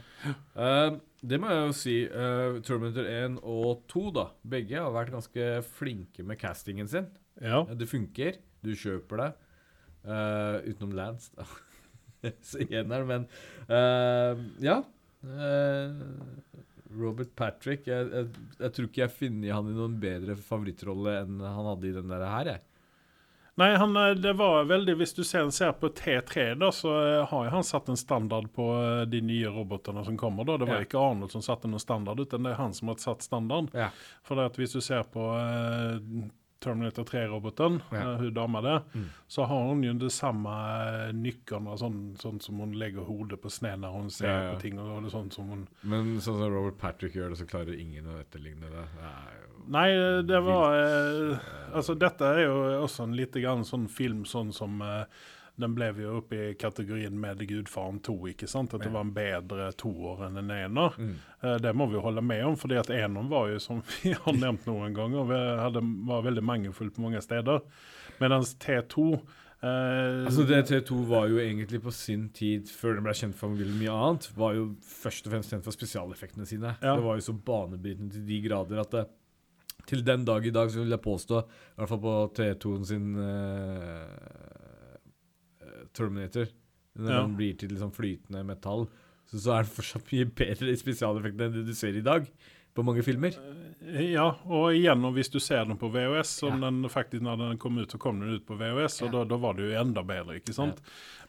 Uh, 0.58 0.98
det 1.22 1.40
må 1.42 1.52
jeg 1.54 1.64
jo 1.68 1.78
si. 1.78 1.96
Uh, 2.10 2.60
Terminator 2.66 3.10
1 3.14 3.40
og 3.44 3.86
2, 3.94 4.06
da. 4.18 4.28
Begge 4.56 4.82
har 4.82 4.94
vært 4.96 5.14
ganske 5.14 5.50
flinke 5.78 6.26
med 6.26 6.42
castingen 6.42 6.90
sin. 6.90 7.10
Ja. 7.38 7.64
Det 7.70 7.90
funker. 7.92 8.42
Du 8.66 8.74
kjøper 8.74 9.24
det. 9.24 9.32
Uh, 10.08 10.62
utenom 10.66 10.96
Lance, 10.98 11.34
da. 11.38 11.46
Så 12.50 12.66
igjen 12.66 12.90
er 12.92 13.06
det, 13.06 13.12
men 13.14 14.64
Ja. 14.66 14.82
Eh, 15.20 15.92
Robert 16.98 17.36
Patrick 17.38 17.86
jeg, 17.88 18.08
jeg, 18.10 18.30
jeg 18.60 18.74
tror 18.74 18.88
ikke 18.90 19.02
jeg 19.04 19.12
finner 19.14 19.54
han 19.54 19.68
i 19.70 19.76
noen 19.78 20.00
bedre 20.02 20.36
favorittrolle 20.42 21.20
enn 21.22 21.40
han 21.44 21.68
hadde 21.74 21.88
i 21.92 21.94
den 22.00 22.10
der 22.10 22.26
her, 22.26 22.50
jeg. 22.56 22.64
Nei, 23.60 23.74
han, 23.76 23.92
eh, 24.00 24.14
det 24.16 24.32
var 24.40 24.64
veldig 24.70 24.94
Hvis 25.02 25.12
du 25.18 25.24
ser, 25.28 25.50
ser 25.52 25.74
på 25.76 25.90
T3, 25.92 26.54
da, 26.62 26.70
så 26.72 26.94
eh, 26.96 27.26
har 27.28 27.46
jo 27.46 27.52
han 27.52 27.66
satt 27.68 27.90
en 27.92 28.00
standard 28.00 28.48
på 28.56 28.68
eh, 28.80 29.02
de 29.12 29.20
nye 29.22 29.52
robotene 29.52 30.06
som 30.08 30.16
kommer. 30.18 30.48
da. 30.48 30.56
Det 30.62 30.70
var 30.70 30.80
Ja. 30.80 30.86
ikke 30.88 31.02
Arnold 31.02 31.34
som 31.36 31.44
satte 31.44 31.68
noen 31.68 31.84
standard, 31.84 32.22
utan 32.24 32.44
det 32.48 32.54
er 32.54 32.62
han 32.62 32.74
som 32.74 32.88
har 32.94 33.02
satt 33.04 33.22
standard. 33.26 33.68
Ja. 33.76 33.90
For 34.24 34.40
at 34.46 34.56
hvis 34.56 34.78
du 34.78 34.80
ser 34.82 35.04
på 35.12 35.26
Terminator 36.60 37.04
3-roboten, 37.08 37.82
Ja. 37.92 38.14
uh, 38.16 38.18
hun 38.22 38.34
dama 38.34 38.62
der, 38.62 38.82
Mm. 38.94 39.06
så 39.28 39.46
har 39.48 39.68
hun 39.70 39.84
jo 39.84 39.94
det 39.94 40.12
samme 40.12 40.50
uh, 40.50 41.12
nykkene, 41.14 41.78
sånn, 41.80 42.16
sånn 42.20 42.42
som 42.42 42.60
hun 42.60 42.74
legger 42.74 43.06
hodet 43.08 43.40
på 43.42 43.50
sne 43.50 43.76
når 43.80 43.92
hun 43.94 44.10
ser 44.10 44.28
Ja, 44.28 44.42
ja. 44.44 44.54
på 44.56 44.62
ting. 44.62 44.80
og 44.80 44.90
er 45.06 45.10
sånn 45.10 45.32
som 45.32 45.48
hun... 45.50 45.68
Men 45.84 46.16
sånn 46.20 46.40
som 46.40 46.54
Robert 46.54 46.78
Patrick 46.78 47.14
gjør 47.16 47.30
det, 47.30 47.38
så 47.40 47.48
klarer 47.48 47.80
ingen 47.80 48.06
å 48.06 48.20
etterligne 48.20 48.70
det. 48.70 48.86
det 49.00 49.14
Nei, 49.70 49.90
det 50.24 50.40
var 50.42 50.74
eh, 50.74 51.38
Altså, 51.76 51.94
dette 52.00 52.22
er 52.26 52.46
jo 52.48 52.56
også 52.84 53.04
en 53.04 53.16
lite 53.16 53.42
grann 53.44 53.64
sånn 53.68 53.88
film 53.88 54.24
sånn 54.26 54.52
som 54.56 54.82
eh, 54.82 55.04
Den 55.60 55.74
ble 55.76 55.90
jo 56.00 56.20
oppe 56.22 56.38
i 56.38 56.54
kategorien 56.60 57.16
med 57.20 57.42
Gudfaren 57.50 58.00
2, 58.06 58.16
ikke 58.34 58.48
sant? 58.48 58.74
At 58.76 58.86
det 58.86 58.92
var 58.94 59.04
en 59.06 59.16
bedre 59.16 59.70
toer 59.80 60.24
enn 60.30 60.40
en 60.40 60.54
ener. 60.56 60.96
Mm. 60.96 61.18
Eh, 61.42 61.58
det 61.66 61.74
må 61.76 61.90
vi 61.90 61.98
jo 61.98 62.06
holde 62.06 62.24
med 62.24 62.46
om, 62.48 62.56
fordi 62.60 62.80
at 62.80 62.92
eneren 62.94 63.28
var 63.32 63.50
jo, 63.52 63.60
som 63.64 63.84
vi 63.90 64.14
har 64.24 64.40
nevnt 64.40 64.70
noen 64.70 64.96
ganger, 64.96 65.28
vi 65.30 65.42
hadde, 65.66 65.84
var 66.08 66.26
veldig 66.30 66.46
mangelfull 66.48 66.94
på 66.96 67.04
mange 67.04 67.22
steder. 67.26 67.62
Mens 68.20 68.56
T2 68.60 69.06
eh, 69.12 70.26
Altså 70.28 70.48
T2 70.48 71.04
var 71.10 71.28
jo 71.32 71.40
egentlig 71.44 71.82
på 71.84 71.94
sin 71.96 72.30
tid, 72.36 72.72
før 72.72 72.98
den 72.98 73.08
ble 73.08 73.16
kjent 73.20 73.38
for 73.40 73.52
veldig 73.52 73.80
mye 73.82 74.00
annet, 74.00 74.32
var 74.40 74.56
jo 74.56 74.70
først 74.88 75.28
og 75.28 75.36
fremst 75.36 75.56
kjent 75.56 75.68
for 75.68 75.76
spesialeffektene 75.76 76.48
sine. 76.48 76.76
Ja. 76.80 76.96
Det 76.96 77.08
var 77.08 77.20
jo 77.20 77.28
så 77.30 77.36
banebrytende 77.36 78.16
til 78.16 78.28
de 78.32 78.44
grader 78.48 78.84
at 78.86 78.96
det, 78.96 79.08
til 79.90 80.04
den 80.06 80.26
dag 80.28 80.46
i 80.46 80.54
dag 80.54 80.72
så 80.72 80.84
vil 80.84 80.94
jeg 80.94 81.02
påstå, 81.02 81.40
i 81.42 81.80
hvert 81.80 81.92
fall 81.92 82.02
på 82.04 82.16
T2-en 82.38 82.86
sin 82.86 83.14
eh, 83.24 84.59
Terminator, 85.94 86.48
når 86.98 87.10
Ja. 87.12 87.22
den 87.22 87.36
blir 87.38 87.58
til 87.58 87.70
liksom 87.70 87.92
flytende 87.96 88.44
metall, 88.46 88.88
så, 89.30 89.38
så 89.40 89.52
er 89.60 89.64
den 89.64 89.72
fortsatt 89.76 90.12
mye 90.12 90.26
bedre 90.26 90.72
i 90.74 90.76
spesialeffektene 90.80 91.46
enn 91.50 91.54
det 91.60 91.66
du 91.68 91.74
ser 91.78 91.96
i 91.96 92.02
dag 92.02 92.26
på 92.76 92.84
mange 92.86 93.04
filmer. 93.04 93.34
Ja, 93.90 94.36
og 94.46 94.74
igjen, 94.76 95.04
og 95.06 95.14
hvis 95.16 95.30
du 95.32 95.40
ser 95.40 95.66
den 95.66 95.78
på 95.78 95.90
VHS, 95.92 96.28
som 96.42 96.62
Ja. 96.62 96.70
den 96.70 96.84
faktisk 96.90 97.22
når 97.24 97.38
den 97.38 97.58
kom 97.58 97.78
ut, 97.80 97.90
så 97.92 97.98
kom 98.00 98.20
den 98.20 98.36
ut 98.36 98.46
på 98.46 98.58
VHS, 98.58 99.02
og 99.04 99.08
Ja. 99.08 99.12
da, 99.20 99.24
da 99.26 99.38
var 99.38 99.54
det 99.54 99.70
jo 99.72 99.80
enda 99.82 100.04
bedre, 100.04 100.36
ikke 100.40 100.54
sant? 100.54 100.82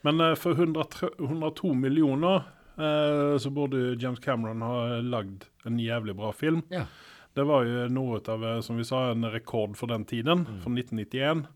Men 0.05 0.21
eh, 0.21 0.35
for 0.35 0.53
100, 0.55 1.11
102 1.19 1.75
millioner 1.75 2.45
eh, 2.79 3.37
så 3.39 3.51
burde 3.53 3.97
James 4.01 4.19
Cameron 4.21 4.61
ha 4.63 5.01
lagd 5.01 5.45
en 5.67 5.79
jævlig 5.79 6.15
bra 6.17 6.33
film. 6.33 6.63
Ja. 6.71 6.87
Det 7.35 7.45
var 7.47 7.65
jo 7.65 7.89
noe 7.89 8.21
av, 8.29 8.43
eh, 8.45 8.61
som 8.61 8.77
vi 8.77 8.85
sa, 8.85 9.11
en 9.13 9.23
rekord 9.31 9.77
for 9.77 9.87
den 9.87 10.05
tiden, 10.05 10.47
Mm. 10.47 10.61
for 10.63 10.71
1991. 10.71 11.47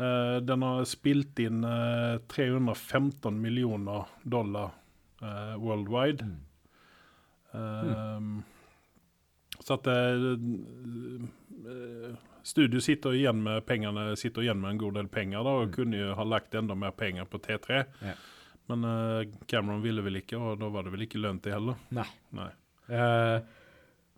Eh, 0.00 0.36
den 0.40 0.62
har 0.64 0.84
spilt 0.88 1.38
inn 1.44 1.64
eh, 1.64 2.16
315 2.32 3.40
millioner 3.40 4.06
dollar 4.22 4.70
eh, 5.22 5.56
worldwide. 5.60 6.24
Mm. 6.24 6.38
Mm. 7.52 8.42
Så 9.60 9.74
at 9.74 9.86
eh, 9.86 10.26
eh, 11.70 12.14
Studio 12.42 12.80
sitter 12.80 13.12
igjen 13.18 13.42
med 13.44 13.66
pengene, 13.68 14.14
sitter 14.16 14.42
igjen 14.46 14.60
med 14.62 14.70
en 14.70 14.78
god 14.80 14.94
del 14.96 15.08
penger 15.12 15.44
da, 15.44 15.50
og 15.60 15.66
Mm. 15.68 15.72
kunne 15.74 15.96
jo 16.00 16.14
ha 16.16 16.24
lagt 16.24 16.54
enda 16.54 16.74
mer 16.74 16.90
penger 16.96 17.24
på 17.28 17.38
T3. 17.38 17.84
Ja. 18.00 18.14
Men 18.68 18.84
eh, 18.84 19.26
Cameron 19.46 19.82
ville 19.82 20.02
vel 20.02 20.16
ikke, 20.22 20.38
og 20.38 20.58
da 20.60 20.68
var 20.72 20.82
det 20.86 20.92
vel 20.94 21.02
ikke 21.04 21.20
lønt 21.20 21.42
det 21.44 21.52
heller. 21.52 21.76
Nei. 21.90 22.06
Nei. 22.32 22.48
Eh, 22.88 23.40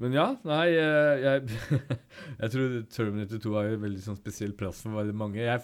men 0.03 0.15
ja, 0.17 0.27
nei 0.49 0.67
eh, 0.75 1.23
jeg, 1.23 1.59
jeg 2.43 2.53
tror 2.55 2.75
Terminator 2.93 3.43
2 3.45 3.53
har 3.59 3.69
jo 3.71 3.77
en 3.79 3.85
veldig 3.87 4.03
sånn 4.05 4.19
spesiell 4.21 4.55
plass 4.59 4.83
for 4.85 4.99
veldig 5.01 5.15
mange. 5.17 5.41
Jeg 5.47 5.63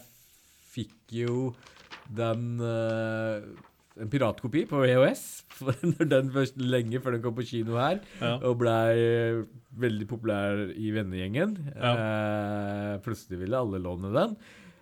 fikk 0.73 1.17
jo 1.19 1.49
den 2.15 2.55
eh, 2.63 3.43
en 3.99 4.09
piratkopi 4.09 4.61
på 4.69 4.79
EOS 4.87 5.23
den 6.13 6.29
først, 6.31 6.55
lenge 6.61 7.01
før 7.03 7.17
den 7.17 7.23
kom 7.25 7.35
på 7.35 7.43
kino 7.49 7.75
her, 7.81 7.99
Ja. 8.23 8.37
og 8.47 8.55
blei 8.61 8.93
veldig 9.83 10.07
populær 10.07 10.61
i 10.71 10.93
vennegjengen. 10.95 11.57
Eh, 11.75 12.93
plutselig 13.03 13.41
ville 13.43 13.59
alle 13.59 13.81
låne 13.83 14.13
den. 14.15 14.37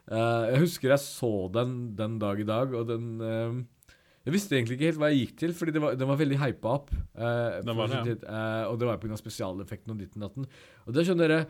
Eh, 0.08 0.44
jeg 0.54 0.62
husker 0.68 0.94
jeg 0.94 1.02
så 1.04 1.32
den 1.56 1.74
den 1.98 2.20
dag 2.22 2.40
i 2.40 2.46
dag, 2.48 2.76
og 2.78 2.86
den 2.94 3.10
eh, 3.26 3.58
Jeg 4.28 4.34
visste 4.36 4.58
egentlig 4.58 4.76
ikke 4.76 4.90
helt 4.90 5.00
hva 5.00 5.08
jeg 5.14 5.22
gikk 5.22 5.38
til, 5.40 5.54
fordi 5.56 5.72
det 5.78 5.80
var, 5.80 5.94
den 5.96 6.10
var 6.10 6.18
veldig 6.20 6.38
hypa 6.42 6.74
opp. 6.74 6.90
Uh, 7.16 7.62
Den 7.64 7.78
var 7.80 7.94
det, 7.94 8.02
ja. 8.12 8.16
eh, 8.28 8.64
og 8.68 8.76
det 8.82 8.90
var 8.90 9.00
pga. 9.00 9.16
spesialeffekten 9.22 9.94
og 9.94 10.02
ditten 10.02 10.26
datten. 10.26 10.50
Og 10.84 10.98
det 10.98 11.06
skjønner 11.08 11.32
dere 11.32 11.48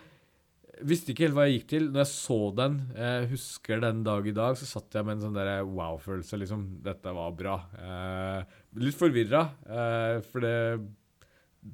Visste 0.86 1.10
ikke 1.10 1.24
helt 1.26 1.34
hva 1.34 1.48
jeg 1.48 1.56
gikk 1.56 1.70
til. 1.72 1.86
Når 1.90 2.04
jeg 2.04 2.10
så 2.12 2.36
den, 2.54 2.76
jeg 2.94 3.30
husker 3.32 3.80
den 3.82 4.04
dag 4.06 4.28
i 4.30 4.34
dag, 4.38 4.60
så 4.60 4.68
satt 4.70 4.94
jeg 4.94 5.08
med 5.08 5.16
en 5.16 5.24
sånn 5.24 5.40
der 5.40 5.50
wow-følelse. 5.66 6.38
liksom, 6.38 6.68
Dette 6.86 7.14
var 7.18 7.32
bra. 7.34 7.56
Eh, 7.82 8.60
litt 8.86 9.00
forvirra, 9.00 9.42
eh, 9.66 10.20
for 10.30 10.46
det 10.46 10.54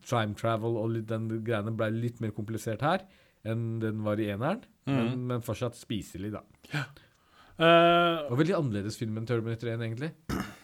time 0.07 0.39
travel 0.39 0.79
og 0.79 0.93
litt, 0.95 1.09
den 1.11 1.27
greiene 1.43 1.75
ble 1.75 1.91
litt 1.97 2.23
mer 2.23 2.31
komplisert 2.31 2.87
her 2.87 3.03
enn 3.43 3.81
den 3.83 3.99
var 4.07 4.23
i 4.23 4.29
eneren. 4.31 4.63
Men, 4.87 5.27
men 5.27 5.43
fortsatt 5.43 5.75
spiselig, 5.75 6.31
da. 6.37 6.45
Det 7.59 8.29
var 8.31 8.39
veldig 8.39 8.55
annerledes 8.55 8.95
film 8.97 9.19
enn 9.19 9.27
Terminator 9.27 9.67
1, 9.75 9.83
egentlig. 9.83 10.13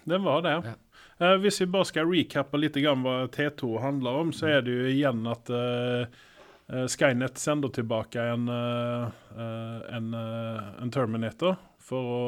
Den 0.09 0.25
var 0.25 0.43
det. 0.45 0.55
Ja. 0.65 0.75
Uh, 1.19 1.35
hvis 1.43 1.59
vi 1.61 1.67
bare 1.67 1.87
skal 1.87 2.07
recappe 2.07 2.59
litt 2.59 2.77
grann 2.79 3.03
hva 3.03 3.25
T2 3.27 3.73
handler 3.83 4.21
om, 4.23 4.33
så 4.35 4.47
er 4.53 4.63
det 4.63 4.75
jo 4.75 4.85
igjen 4.87 5.25
at 5.27 5.49
eh, 5.51 6.19
Skynet 6.87 7.39
sender 7.41 7.73
tilbake 7.75 8.23
en, 8.23 8.45
uh, 8.47 9.09
en, 9.89 10.13
en 10.15 10.93
Terminator 10.93 11.57
for 11.83 12.13
å 12.13 12.21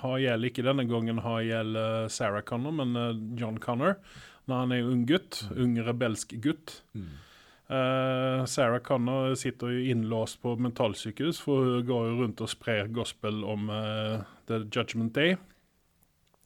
ha 0.00 0.12
i 0.16 0.22
hjel 0.22 0.46
ikke 0.46 0.64
denne 0.64 0.86
gangen 0.88 1.18
ha 1.24 1.34
i 1.42 1.48
hjel 1.48 1.74
Sarah 2.12 2.44
Connor, 2.46 2.76
men 2.78 3.34
John 3.36 3.58
Connor, 3.58 3.98
når 4.46 4.62
han 4.62 4.74
er 4.76 4.92
ung 4.92 5.02
gutt, 5.08 5.42
ung 5.58 5.74
rebelsk 5.82 6.36
gutt. 6.44 6.76
Eh, 6.94 8.44
Sarah 8.46 8.78
Connor 8.86 9.34
sitter 9.34 9.74
jo 9.74 9.90
innlåst 9.90 10.38
på 10.44 10.54
mentalsykehus, 10.62 11.42
for 11.42 11.66
hun 11.66 11.88
går 11.90 12.06
jo 12.06 12.16
rundt 12.22 12.44
og 12.46 12.54
sprer 12.54 12.94
gospel 12.94 13.42
om 13.42 13.66
The 14.46 14.62
Judgment 14.70 15.18
Day. 15.18 15.34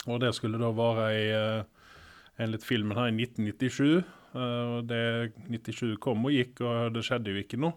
Og 0.08 0.20
det 0.20 0.34
skulle 0.36 0.58
da 0.60 0.68
være 0.76 1.06
i 1.16 1.24
uh, 1.32 1.64
enligt 2.44 2.64
filmen 2.66 2.96
her 2.98 3.08
i 3.08 3.14
1997. 3.24 4.04
eh, 4.34 4.76
og 4.76 4.86
det 4.90 5.32
97 5.48 5.96
kom 6.02 6.24
og 6.26 6.32
gikk, 6.34 6.60
og 6.66 6.92
det 6.96 7.04
skjedde 7.06 7.30
jo 7.30 7.40
ikke 7.44 7.60
noe. 7.62 7.72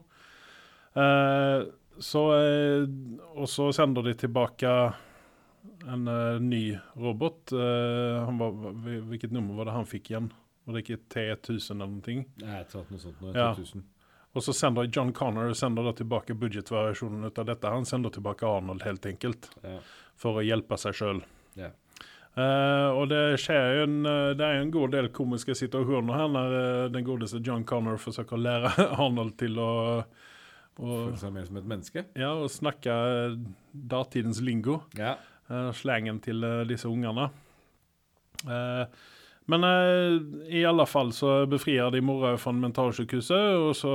Eh, 0.98 1.68
så 2.02 2.24
eh, 2.38 2.88
Og 3.38 3.48
så 3.50 3.70
sender 3.74 4.04
de 4.06 4.13
tilbake 4.18 4.72
en 5.88 6.08
eh, 6.08 6.40
ny 6.42 6.78
robot. 6.98 7.54
Eh, 7.54 8.26
han 8.26 8.38
var, 8.42 8.52
hvilket 9.12 9.32
nummer 9.36 9.56
var 9.62 9.70
det 9.70 9.78
han 9.78 9.86
fikk 9.90 10.12
igjen? 10.12 10.32
Var 10.68 10.74
det 10.76 10.84
ikke 10.84 11.00
T1000 11.13 11.78
eller 11.78 11.94
noe? 11.94 12.26
Nei, 12.42 12.58
jeg 12.58 12.68
tror 12.74 12.90
noe 12.92 13.00
sånt 13.06 13.22
nå. 13.24 13.32
Ja. 13.38 13.52
2000. 13.56 13.86
Og 14.38 14.44
så 14.46 14.54
sender 14.54 14.90
John 14.94 15.13
Connor 15.16 15.54
sender 15.58 15.86
da 15.88 15.94
tilbake 15.98 16.36
budsjettvariasjonen 16.38 17.26
ut 17.30 17.40
av 17.42 17.46
dette. 17.48 17.70
Han 17.74 17.86
sender 17.90 18.12
tilbake 18.13 18.46
Arnold, 18.46 18.84
helt 18.86 19.06
enkelt, 19.10 19.48
Ja. 19.63 19.78
for 20.20 20.38
å 20.42 20.44
hjelpe 20.46 20.78
seg 20.78 20.94
sjøl. 20.98 21.22
Ja. 21.58 21.72
Eh, 22.38 22.89
og 22.93 23.08
det 23.10 23.39
skjer 23.41 23.82
en, 23.88 24.02
eh, 24.06 24.32
det 24.38 24.45
er 24.45 24.60
en 24.62 24.73
god 24.73 24.91
del 24.93 25.10
komiske 25.10 25.56
situasjoner 25.58 26.19
her 26.19 26.28
når 26.30 26.56
eh, 26.58 26.89
den 26.93 27.06
godeste 27.08 27.41
John 27.41 27.63
Connor 27.65 27.97
forsøker 27.97 28.38
å 28.38 28.43
lære 28.43 28.73
Arnold 29.02 29.34
til 29.41 29.58
å, 29.62 29.71
Føle 30.78 31.17
seg 31.17 31.34
mer 31.34 31.47
som 31.47 31.58
et 31.58 31.69
menneske. 31.71 32.04
ja, 32.13 32.36
og 32.38 32.52
snakke 32.54 32.93
datidens 33.73 34.43
lingo. 34.45 34.84
Ja. 34.93 35.15
Uh, 35.50 35.71
slangen 35.73 36.19
til 36.21 36.43
uh, 36.45 36.62
disse 36.69 36.86
ungene. 36.86 37.32
Men 39.50 39.65
i 40.52 40.62
alle 40.67 40.86
fall 40.86 41.10
så 41.15 41.47
befrir 41.50 41.89
de 41.95 42.04
mora 42.06 42.36
fra 42.38 42.54
mentalsykehuset, 42.54 43.58
og 43.58 43.71
så, 43.80 43.93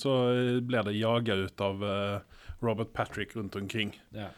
så 0.00 0.16
blir 0.64 0.88
det 0.88 0.96
jaga 0.98 1.36
ut 1.44 1.62
av 1.62 1.86
Robert 2.64 2.90
Patrick 2.96 3.36
rundt 3.36 3.54
omkring. 3.60 3.94
Ja. 4.16 4.32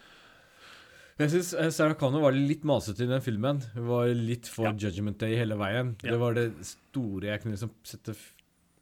Jeg 1.20 1.32
syns 1.34 1.50
Sarah 1.76 1.96
Connor 2.00 2.22
var 2.24 2.36
litt 2.36 2.62
masete 2.64 3.04
i 3.04 3.10
den 3.10 3.20
filmen. 3.24 3.60
Hun 3.74 3.88
var 3.90 4.12
litt 4.16 4.48
for 4.48 4.70
Ja. 4.70 4.72
Judgment 4.86 5.18
Day 5.20 5.36
hele 5.36 5.58
veien. 5.60 5.94
Ja. 6.02 6.14
Det 6.14 6.20
var 6.22 6.36
det 6.38 6.46
store 6.64 7.28
jeg 7.28 7.42
kunne 7.42 7.56
liksom 7.58 7.74
sette 7.84 8.14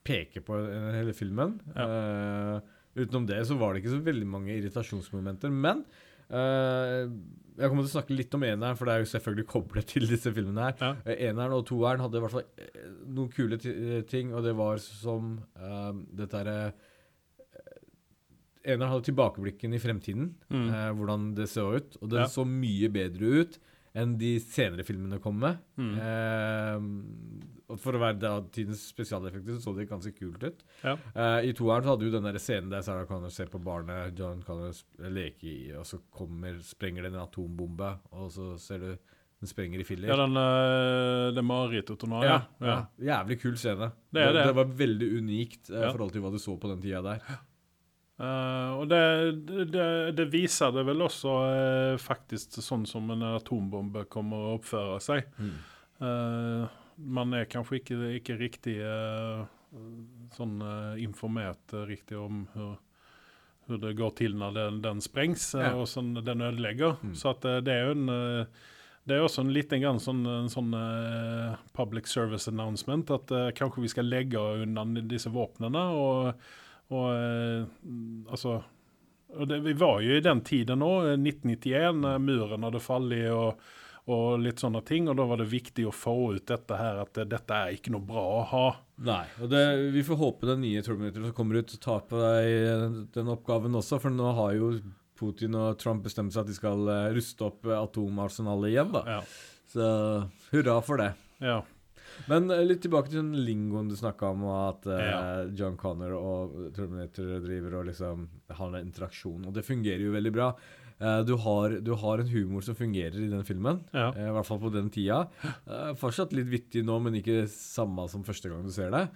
peke 0.06 0.40
på 0.46 0.58
i 0.62 0.94
hele 1.00 1.14
filmen. 1.16 1.58
Eh, 1.74 2.60
utenom 2.98 3.26
det 3.26 3.42
så 3.46 3.58
var 3.58 3.74
det 3.74 3.82
ikke 3.82 3.96
så 3.96 4.04
veldig 4.06 4.28
mange 4.30 4.54
irritasjonsmomenter. 4.54 5.50
Men 5.50 5.82
uh, 6.30 7.10
jeg 7.58 7.70
kommer 7.70 7.82
til 7.82 7.90
å 7.90 7.96
snakke 7.96 8.14
litt 8.16 8.34
om 8.38 8.44
eneren, 8.46 8.76
for 8.78 8.86
det 8.86 8.94
er 8.94 9.02
jo 9.02 9.10
selvfølgelig 9.12 9.46
koblet 9.50 9.88
til 9.90 10.06
disse 10.06 10.30
filmene 10.34 10.68
her. 10.68 10.76
Ja. 10.78 10.90
Eh, 11.04 11.24
Eneren 11.28 11.56
og 11.56 11.66
toeren 11.66 12.02
hadde 12.04 12.20
i 12.20 12.22
hvert 12.22 12.36
fall 12.36 12.46
eh, 12.62 12.84
noen 13.08 13.32
kule 13.34 13.58
eh, 13.58 14.04
ting, 14.08 14.30
og 14.30 14.46
det 14.46 14.54
var 14.58 14.78
som 14.82 15.34
uh, 15.58 15.90
dette 16.20 16.38
herre 16.38 16.58
Eneren 18.68 18.92
hadde 18.92 19.08
tilbakeblikken 19.08 19.72
i 19.74 19.80
fremtiden, 19.80 20.34
Mm. 20.52 20.68
eh, 20.68 20.92
hvordan 20.98 21.34
det 21.34 21.48
så 21.48 21.70
ut. 21.78 21.96
Og 22.02 22.08
det 22.12 22.20
Ja. 22.20 22.26
så 22.28 22.44
mye 22.46 22.88
bedre 22.92 23.40
ut 23.42 23.58
enn 23.96 24.16
de 24.20 24.38
senere 24.38 24.84
filmene 24.84 25.18
kom 25.20 25.38
med. 25.40 25.56
Mm. 25.80 25.94
Eh, 25.98 27.72
og 27.72 27.80
for 27.80 27.96
å 27.96 28.00
være 28.00 28.18
datidens 28.20 28.82
spesialeffekter 28.92 29.56
så 29.58 29.68
så 29.68 29.74
det 29.76 29.88
ganske 29.90 30.12
kult 30.16 30.42
ut. 30.44 30.62
Ja. 30.84 30.94
Eh, 31.16 31.48
I 31.48 31.52
toeren 31.56 31.82
så 31.84 31.94
hadde 31.96 32.06
du 32.06 32.10
den 32.14 32.22
der 32.28 32.38
scenen 32.38 32.70
der 32.70 32.80
Sarah 32.82 33.06
Connor 33.06 33.30
ser 33.30 33.46
på 33.52 33.60
barnet 33.62 34.16
John 34.18 34.42
Connor 34.46 34.72
leker 34.98 35.10
leke 35.18 35.44
i, 35.44 35.72
og 35.76 35.84
så 35.88 35.98
kommer, 36.14 36.60
sprenger 36.62 37.02
det 37.02 37.12
en 37.12 37.20
atombombe, 37.26 37.98
og 38.12 38.30
så 38.30 38.58
ser 38.58 38.78
du 38.78 38.90
den 39.40 39.46
sprenger 39.46 39.78
i 39.80 39.84
filler. 39.86 40.08
Ja, 40.08 40.16
den, 40.16 40.34
uh, 40.36 41.30
det 41.34 41.44
marerittet 41.46 42.00
hun 42.02 42.10
har, 42.16 42.24
ja. 42.24 42.38
ja. 42.60 42.78
Jævlig 42.98 43.40
kul 43.40 43.54
scene. 43.56 43.92
Det 44.12 44.24
det. 44.34 44.46
det 44.48 44.54
var 44.56 44.64
veldig 44.64 45.10
unikt 45.20 45.70
eh, 45.70 45.76
i 45.78 45.82
Ja. 45.84 45.92
forhold 45.92 46.12
til 46.12 46.22
hva 46.22 46.32
du 46.32 46.38
så 46.38 46.56
på 46.58 46.68
den 46.72 46.80
tida 46.82 47.02
der. 47.02 47.20
Eh, 48.18 48.70
og 48.74 48.88
det, 48.90 49.00
det, 49.70 49.88
det 50.18 50.26
viser 50.32 50.72
det 50.74 50.82
vel 50.88 51.04
også 51.06 51.34
uh, 51.38 52.00
faktisk 52.02 52.58
sånn 52.64 52.86
som 52.88 53.12
en 53.14 53.22
atombombe 53.36 54.08
kommer 54.10 54.42
å 54.42 54.56
oppføre 54.56 54.98
seg. 55.04 55.28
Eh, 56.02 56.80
man 56.98 57.36
er 57.38 57.46
kanskje 57.50 57.78
ikke, 57.78 57.98
ikke 58.18 58.34
riktig 58.40 58.74
sånn 60.34 60.54
informert 60.98 61.74
riktig 61.86 62.16
om 62.18 62.40
hur, 62.54 62.78
det 63.82 63.92
går 63.98 64.14
til 64.18 64.34
når 64.40 64.56
den, 64.56 64.80
den 64.82 65.02
sprengs 65.04 65.50
Ja. 65.54 65.74
og 65.76 65.86
sånn 65.90 66.16
den 66.24 66.42
ødelegger. 66.42 66.96
Mm. 67.04 67.12
Så 67.18 67.34
at 67.36 67.46
det 67.66 67.74
er 67.74 67.90
jo 67.90 67.94
en 67.98 68.48
det 69.08 69.16
er 69.16 69.24
også 69.24 69.40
en 69.44 69.52
liten 69.54 69.80
grann 69.80 70.00
sånn, 70.02 70.24
en 70.28 70.50
sånn 70.52 70.74
uh, 70.76 71.54
public 71.76 72.10
service 72.10 72.50
announcement 72.50 73.08
at 73.14 73.30
uh, 73.32 73.46
kanskje 73.56 73.84
vi 73.86 73.92
skal 73.94 74.10
legge 74.10 74.42
unna 74.64 74.84
disse 75.08 75.30
våpnene. 75.32 75.84
og 75.96 76.42
og 76.94 77.06
eh, 77.12 77.64
altså 78.30 78.60
og 79.36 79.44
det, 79.48 79.58
Vi 79.60 79.74
var 79.76 79.98
jo 80.00 80.14
i 80.16 80.24
den 80.24 80.40
tiden 80.40 80.80
nå, 80.80 80.92
eh, 81.10 81.18
1991, 81.20 82.04
eh, 82.08 82.18
muren 82.24 82.64
hadde 82.64 82.80
fallet 82.80 83.26
og, 83.34 83.58
og 84.08 84.38
litt 84.40 84.62
sånne 84.62 84.80
ting. 84.88 85.08
Og 85.12 85.18
da 85.18 85.26
var 85.28 85.42
det 85.42 85.50
viktig 85.50 85.84
å 85.84 85.92
få 85.92 86.14
ut 86.38 86.46
dette 86.48 86.78
her, 86.80 87.02
at 87.04 87.20
eh, 87.20 87.28
dette 87.28 87.58
er 87.58 87.74
ikke 87.76 87.92
noe 87.92 88.06
bra 88.08 88.24
å 88.38 88.46
ha. 88.54 88.62
Nei, 89.04 89.26
og 89.42 89.52
det, 89.52 89.60
vi 89.92 90.04
får 90.06 90.20
håpe 90.22 90.48
den 90.48 90.64
nye 90.64 90.80
Terminator 90.82 91.28
som 91.28 91.36
kommer 91.36 91.60
ut, 91.60 91.76
tar 91.84 92.06
på 92.08 92.22
deg 92.22 93.04
den 93.14 93.34
oppgaven 93.34 93.76
også, 93.78 94.00
for 94.00 94.14
nå 94.16 94.32
har 94.40 94.56
jo 94.56 94.72
Putin 95.18 95.56
og 95.58 95.78
Trump 95.82 96.04
bestemt 96.06 96.32
seg 96.34 96.44
at 96.44 96.50
de 96.50 96.56
skal 96.56 96.88
eh, 96.92 97.08
ruste 97.16 97.46
opp 97.48 97.66
eh, 97.68 97.76
atomarsenalet 97.78 98.72
igjen, 98.72 98.92
da. 98.94 99.04
Ja. 99.18 99.20
Så 99.68 99.88
hurra 100.52 100.78
for 100.84 101.04
det. 101.04 101.12
ja. 101.44 101.60
Men 102.28 102.50
eh, 102.50 102.64
litt 102.66 102.82
tilbake 102.84 103.10
til 103.12 103.20
den 103.22 103.44
lingoen 103.46 103.88
du 103.90 103.96
snakka 103.98 104.32
om, 104.34 104.44
at 104.52 104.88
uh, 104.90 104.98
Ja. 104.98 105.20
John 105.56 105.76
Connor 105.80 106.12
og 106.18 106.58
Terminator 106.76 107.38
driver 107.44 107.78
og 107.80 107.88
liksom 107.90 108.26
har 108.58 108.68
en 108.74 108.82
interaksjon, 108.86 109.46
og 109.48 109.54
det 109.56 109.64
fungerer 109.66 110.04
jo 110.06 110.12
veldig 110.16 110.32
bra. 110.34 110.50
Uh, 110.98 111.20
du, 111.22 111.36
har, 111.44 111.76
du 111.84 111.92
har 111.94 112.18
en 112.24 112.30
humor 112.32 112.64
som 112.66 112.74
fungerer 112.78 113.16
i 113.22 113.30
den 113.30 113.44
filmen, 113.46 113.84
Ja. 113.94 114.08
uh, 114.16 114.28
i 114.28 114.32
hvert 114.36 114.48
fall 114.50 114.60
på 114.64 114.72
den 114.74 114.90
tida. 114.94 115.24
Fortsatt 116.00 116.32
litt 116.36 116.50
vittig 116.50 116.84
nå, 116.84 116.98
men 117.04 117.20
ikke 117.20 117.44
samme 117.52 118.08
som 118.10 118.26
første 118.26 118.50
gang 118.52 118.64
du 118.66 118.72
ser 118.74 118.90
det. 118.94 119.06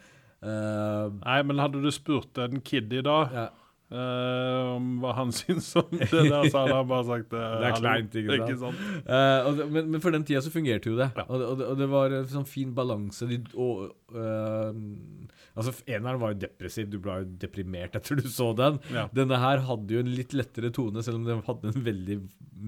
Nei, 0.43 1.37
men 1.47 1.61
hadde 1.63 1.79
du 1.85 1.91
spurt 1.95 2.39
en 2.43 2.59
kid 2.67 2.91
i 2.99 3.03
dag 3.07 3.31
ja. 3.31 3.45
Eh, 3.93 4.71
om 4.73 4.89
hva 5.03 5.13
han 5.19 5.33
syns 5.39 5.69
om 5.81 5.91
det 5.93 6.09
der, 6.11 6.49
så 6.49 6.63
hadde 6.63 6.79
han 6.79 6.89
bare 6.91 7.07
sagt 7.09 7.35
uh, 7.37 7.43
Det 7.61 7.69
er 7.69 7.77
kleint, 7.79 8.17
ikke 8.23 8.39
sant? 8.49 8.63
sant? 8.65 8.83
Uh, 9.07 9.49
og 9.49 9.61
det, 9.61 9.67
men, 9.77 9.91
men 9.95 10.05
for 10.05 10.17
den 10.17 10.27
tida 10.29 10.43
så 10.45 10.53
fungerte 10.55 10.93
jo 10.93 10.99
det. 10.99 11.11
Ja. 11.19 11.27
Og, 11.29 11.39
det 11.39 11.49
og, 11.49 11.61
det 11.61 11.69
og 11.69 11.81
det 11.83 11.89
var 11.93 12.17
en 12.19 12.31
sånn 12.33 12.49
fin 12.49 12.73
balanse. 12.77 13.29
De, 13.31 13.39
og, 13.55 13.93
altså, 14.13 15.75
Eneren 15.87 16.21
var 16.23 16.35
jo 16.35 16.43
depressiv. 16.47 16.91
Du 16.93 16.99
ble 17.03 17.21
jo 17.23 17.31
deprimert 17.45 17.97
etter 17.99 18.21
du 18.21 18.27
så 18.33 18.51
den. 18.59 18.81
Ja. 18.95 19.07
Denne 19.15 19.41
her 19.43 19.65
hadde 19.69 19.99
jo 19.99 20.03
en 20.05 20.13
litt 20.17 20.37
lettere 20.37 20.73
tone, 20.75 21.05
selv 21.05 21.21
om 21.21 21.29
den 21.29 21.45
hadde 21.47 21.73
en 21.73 21.89
veldig 21.89 22.19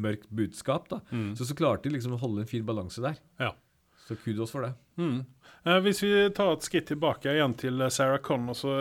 mørkt 0.06 0.30
budskap. 0.34 0.88
da. 0.92 1.00
Mm. 1.10 1.32
Så 1.38 1.48
så 1.48 1.56
klarte 1.58 1.88
de 1.88 1.96
liksom 1.96 2.16
å 2.16 2.22
holde 2.22 2.44
en 2.44 2.50
fin 2.50 2.66
balanse 2.66 3.04
der. 3.04 3.20
Ja. 3.40 3.54
Så 4.04 4.16
kudos 4.20 4.52
for 4.52 4.66
det. 4.66 4.74
Mm. 5.00 5.24
Eh, 5.64 5.80
hvis 5.86 6.02
vi 6.04 6.12
tar 6.36 6.52
et 6.52 6.66
skritt 6.66 6.90
tilbake 6.90 7.32
igjen 7.32 7.54
til 7.56 7.80
Sarah 7.90 8.20
Connor, 8.20 8.56
så 8.58 8.74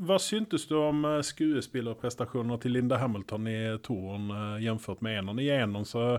hva 0.00 0.16
syntes 0.22 0.64
du 0.70 0.76
om 0.80 1.04
eh, 1.04 1.18
skuespillerprestasjonene 1.26 2.56
til 2.62 2.72
Linda 2.78 2.96
Hamilton 3.00 3.46
i 3.50 3.58
toeren 3.84 4.30
eh, 4.30 4.64
jämfört 4.64 5.02
med 5.04 5.18
eneren? 5.18 5.38
I 5.42 5.48
eneren 5.54 5.84
så 5.88 6.18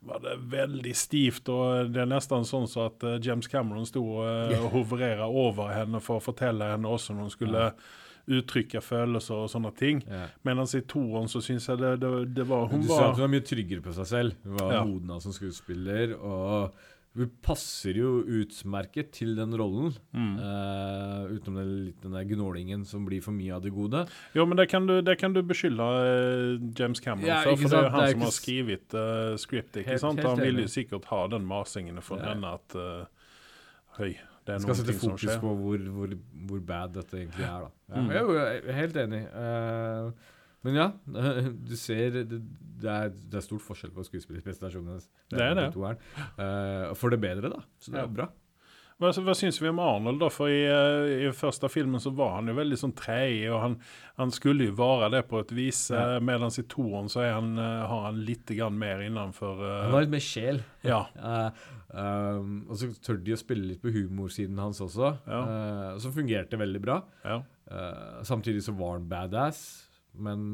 var 0.00 0.20
det 0.24 0.36
veldig 0.50 0.94
stivt. 0.96 1.48
og 1.52 1.90
Det 1.92 2.00
er 2.02 2.08
nesten 2.10 2.46
sånn 2.48 2.68
så 2.70 2.86
at 2.90 3.02
eh, 3.04 3.18
James 3.22 3.48
Cameron 3.52 3.86
sto 3.88 4.02
og 4.18 4.70
hoverera 4.74 5.28
over 5.28 5.72
henne 5.76 6.00
for 6.00 6.18
å 6.20 6.24
fortelle 6.24 6.72
henne 6.72 6.88
hvordan 6.88 7.24
hun 7.24 7.30
skulle 7.34 7.70
uttrykke 8.30 8.78
følelser 8.84 9.34
og 9.44 9.50
sånne 9.50 9.70
ting. 9.74 10.02
Ja. 10.06 10.26
Mens 10.46 10.74
i 10.78 10.82
toeren 10.86 11.26
så 11.32 11.40
syns 11.42 11.66
jeg 11.70 11.80
det, 11.80 11.96
det, 12.02 12.10
det 12.36 12.44
var 12.46 12.68
Hun 12.70 12.84
du 12.84 12.90
sa 12.92 13.08
at 13.10 13.16
hun 13.18 13.24
var 13.26 13.32
mye 13.32 13.46
tryggere 13.48 13.82
på 13.82 13.94
seg 13.96 14.06
selv. 14.06 14.36
Hun 14.44 14.58
var 14.60 14.74
Ja. 14.76 14.82
modna 14.86 15.16
som 15.24 15.34
skuespiller. 15.34 16.12
Og 16.20 16.70
hun 17.18 17.30
passer 17.42 17.96
jo 17.98 18.20
utmerket 18.22 19.08
til 19.16 19.32
den 19.34 19.50
rollen. 19.58 19.90
mm. 20.14 20.36
uh, 20.38 21.24
utenom 21.34 21.56
den, 21.58 21.94
den 22.04 22.12
der 22.14 22.24
gnålingen 22.30 22.84
som 22.86 23.02
blir 23.08 23.20
for 23.24 23.34
mye 23.34 23.50
av 23.56 23.64
det 23.64 23.72
gode. 23.74 24.04
Jo, 24.36 24.46
men 24.46 24.56
det 24.60 24.68
kan 24.70 24.86
du, 24.86 25.00
det 25.02 25.16
kan 25.18 25.34
du 25.34 25.42
beskylde 25.42 25.82
eh, 25.82 26.70
James 26.78 27.00
Cameron 27.02 27.26
Ja, 27.26 27.40
for, 27.42 27.56
for 27.58 27.68
det 27.74 27.78
er 27.80 27.88
jo 27.88 27.90
han 27.96 28.04
er 28.06 28.14
som 28.14 28.26
har 28.28 28.34
skrevet 28.36 28.94
uh, 28.94 29.34
scriptet. 29.42 29.80
ikke 29.82 29.90
Helt- 29.90 30.00
sant? 30.04 30.18
helt 30.22 30.28
Han 30.30 30.40
vil 30.46 30.62
jo 30.62 30.68
sikkert 30.70 31.04
ha 31.10 31.24
den 31.34 31.46
masingen 31.50 31.98
for 32.00 32.22
Ja. 32.22 32.30
henne 32.30 32.54
at 32.60 32.76
uh, 32.78 33.04
Høy, 33.98 34.14
det 34.46 34.54
er 34.54 34.62
noe 34.62 34.70
noen 34.70 34.78
skjer. 34.78 34.86
ting 34.86 35.00
som 35.02 35.10
fokus 35.18 35.40
på 35.42 35.54
hvor, 35.64 35.86
hvor, 35.98 36.12
hvor 36.46 36.60
bad 36.70 36.94
dette 36.94 37.18
egentlig 37.24 37.42
er. 37.44 37.66
da. 37.66 37.70
Ja, 37.90 38.00
Mm. 38.00 38.10
Jeg 38.14 38.20
er 38.22 38.60
jo 38.62 38.72
helt 38.78 38.96
enig. 39.02 39.24
Eh, 39.34 40.12
men 40.66 40.76
ja, 40.76 40.90
du 41.70 41.74
ser 41.78 42.10
det, 42.18 42.26
det, 42.30 42.90
er, 42.90 43.14
det 43.14 43.40
er 43.40 43.46
stort 43.46 43.64
forskjell 43.64 43.94
på 43.96 44.04
skuespillerprestasjonene. 44.08 45.00
Det 45.32 45.40
er 45.40 45.56
det. 45.56 45.70
her. 45.72 45.98
Eh, 46.36 46.92
for 46.98 47.12
det 47.12 47.20
bedre, 47.22 47.52
da. 47.56 47.64
Så 47.80 47.94
det 47.94 48.02
er 48.02 48.14
bra. 48.20 48.28
Hva, 49.00 49.08
hva 49.24 49.32
syns 49.32 49.56
vi 49.62 49.70
om 49.70 49.78
Arnold? 49.80 50.18
da? 50.20 50.28
For 50.28 50.52
i, 50.52 50.60
eh, 50.68 51.22
I 51.24 51.32
første 51.32 51.70
filmen 51.72 52.02
så 52.02 52.12
var 52.12 52.34
han 52.34 52.50
jo 52.52 52.56
veldig 52.58 52.76
sånn 52.82 52.92
treig, 52.98 53.46
og 53.48 53.62
han, 53.62 53.76
han 54.20 54.32
skulle 54.36 54.66
jo 54.68 54.74
være 54.76 55.08
det 55.14 55.22
på 55.30 55.40
et 55.40 55.54
vis. 55.56 55.86
Ja. 55.94 56.18
Uh, 56.18 56.24
Mens 56.28 56.60
i 56.60 56.66
toeren 56.68 57.08
så 57.08 57.24
han, 57.24 57.54
eh, 57.56 57.84
har 57.88 58.04
han 58.10 58.20
litt 58.26 58.52
mer 58.76 59.00
innenfor 59.06 59.62
uh, 59.64 59.76
Han 59.86 59.96
har 59.96 60.04
litt 60.04 60.12
mer 60.18 60.26
sjel. 60.26 60.60
Ja. 60.84 61.06
Uh, 61.16 61.48
um, 61.96 62.52
og 62.68 62.76
så 62.76 62.90
tør 63.00 63.22
de 63.24 63.32
å 63.32 63.40
spille 63.40 63.70
litt 63.70 63.80
på 63.80 63.94
humorsiden 63.94 64.60
hans 64.60 64.82
også, 64.84 65.14
Ja. 65.24 65.40
uh, 65.40 65.96
som 66.02 66.12
fungerte 66.12 66.60
veldig 66.60 66.84
bra. 66.84 67.00
ja. 67.24 67.40
Eh, 67.70 68.22
samtidig 68.26 68.64
så 68.64 68.72
var 68.74 68.96
han 68.96 69.08
badass, 69.08 69.89
men 70.14 70.46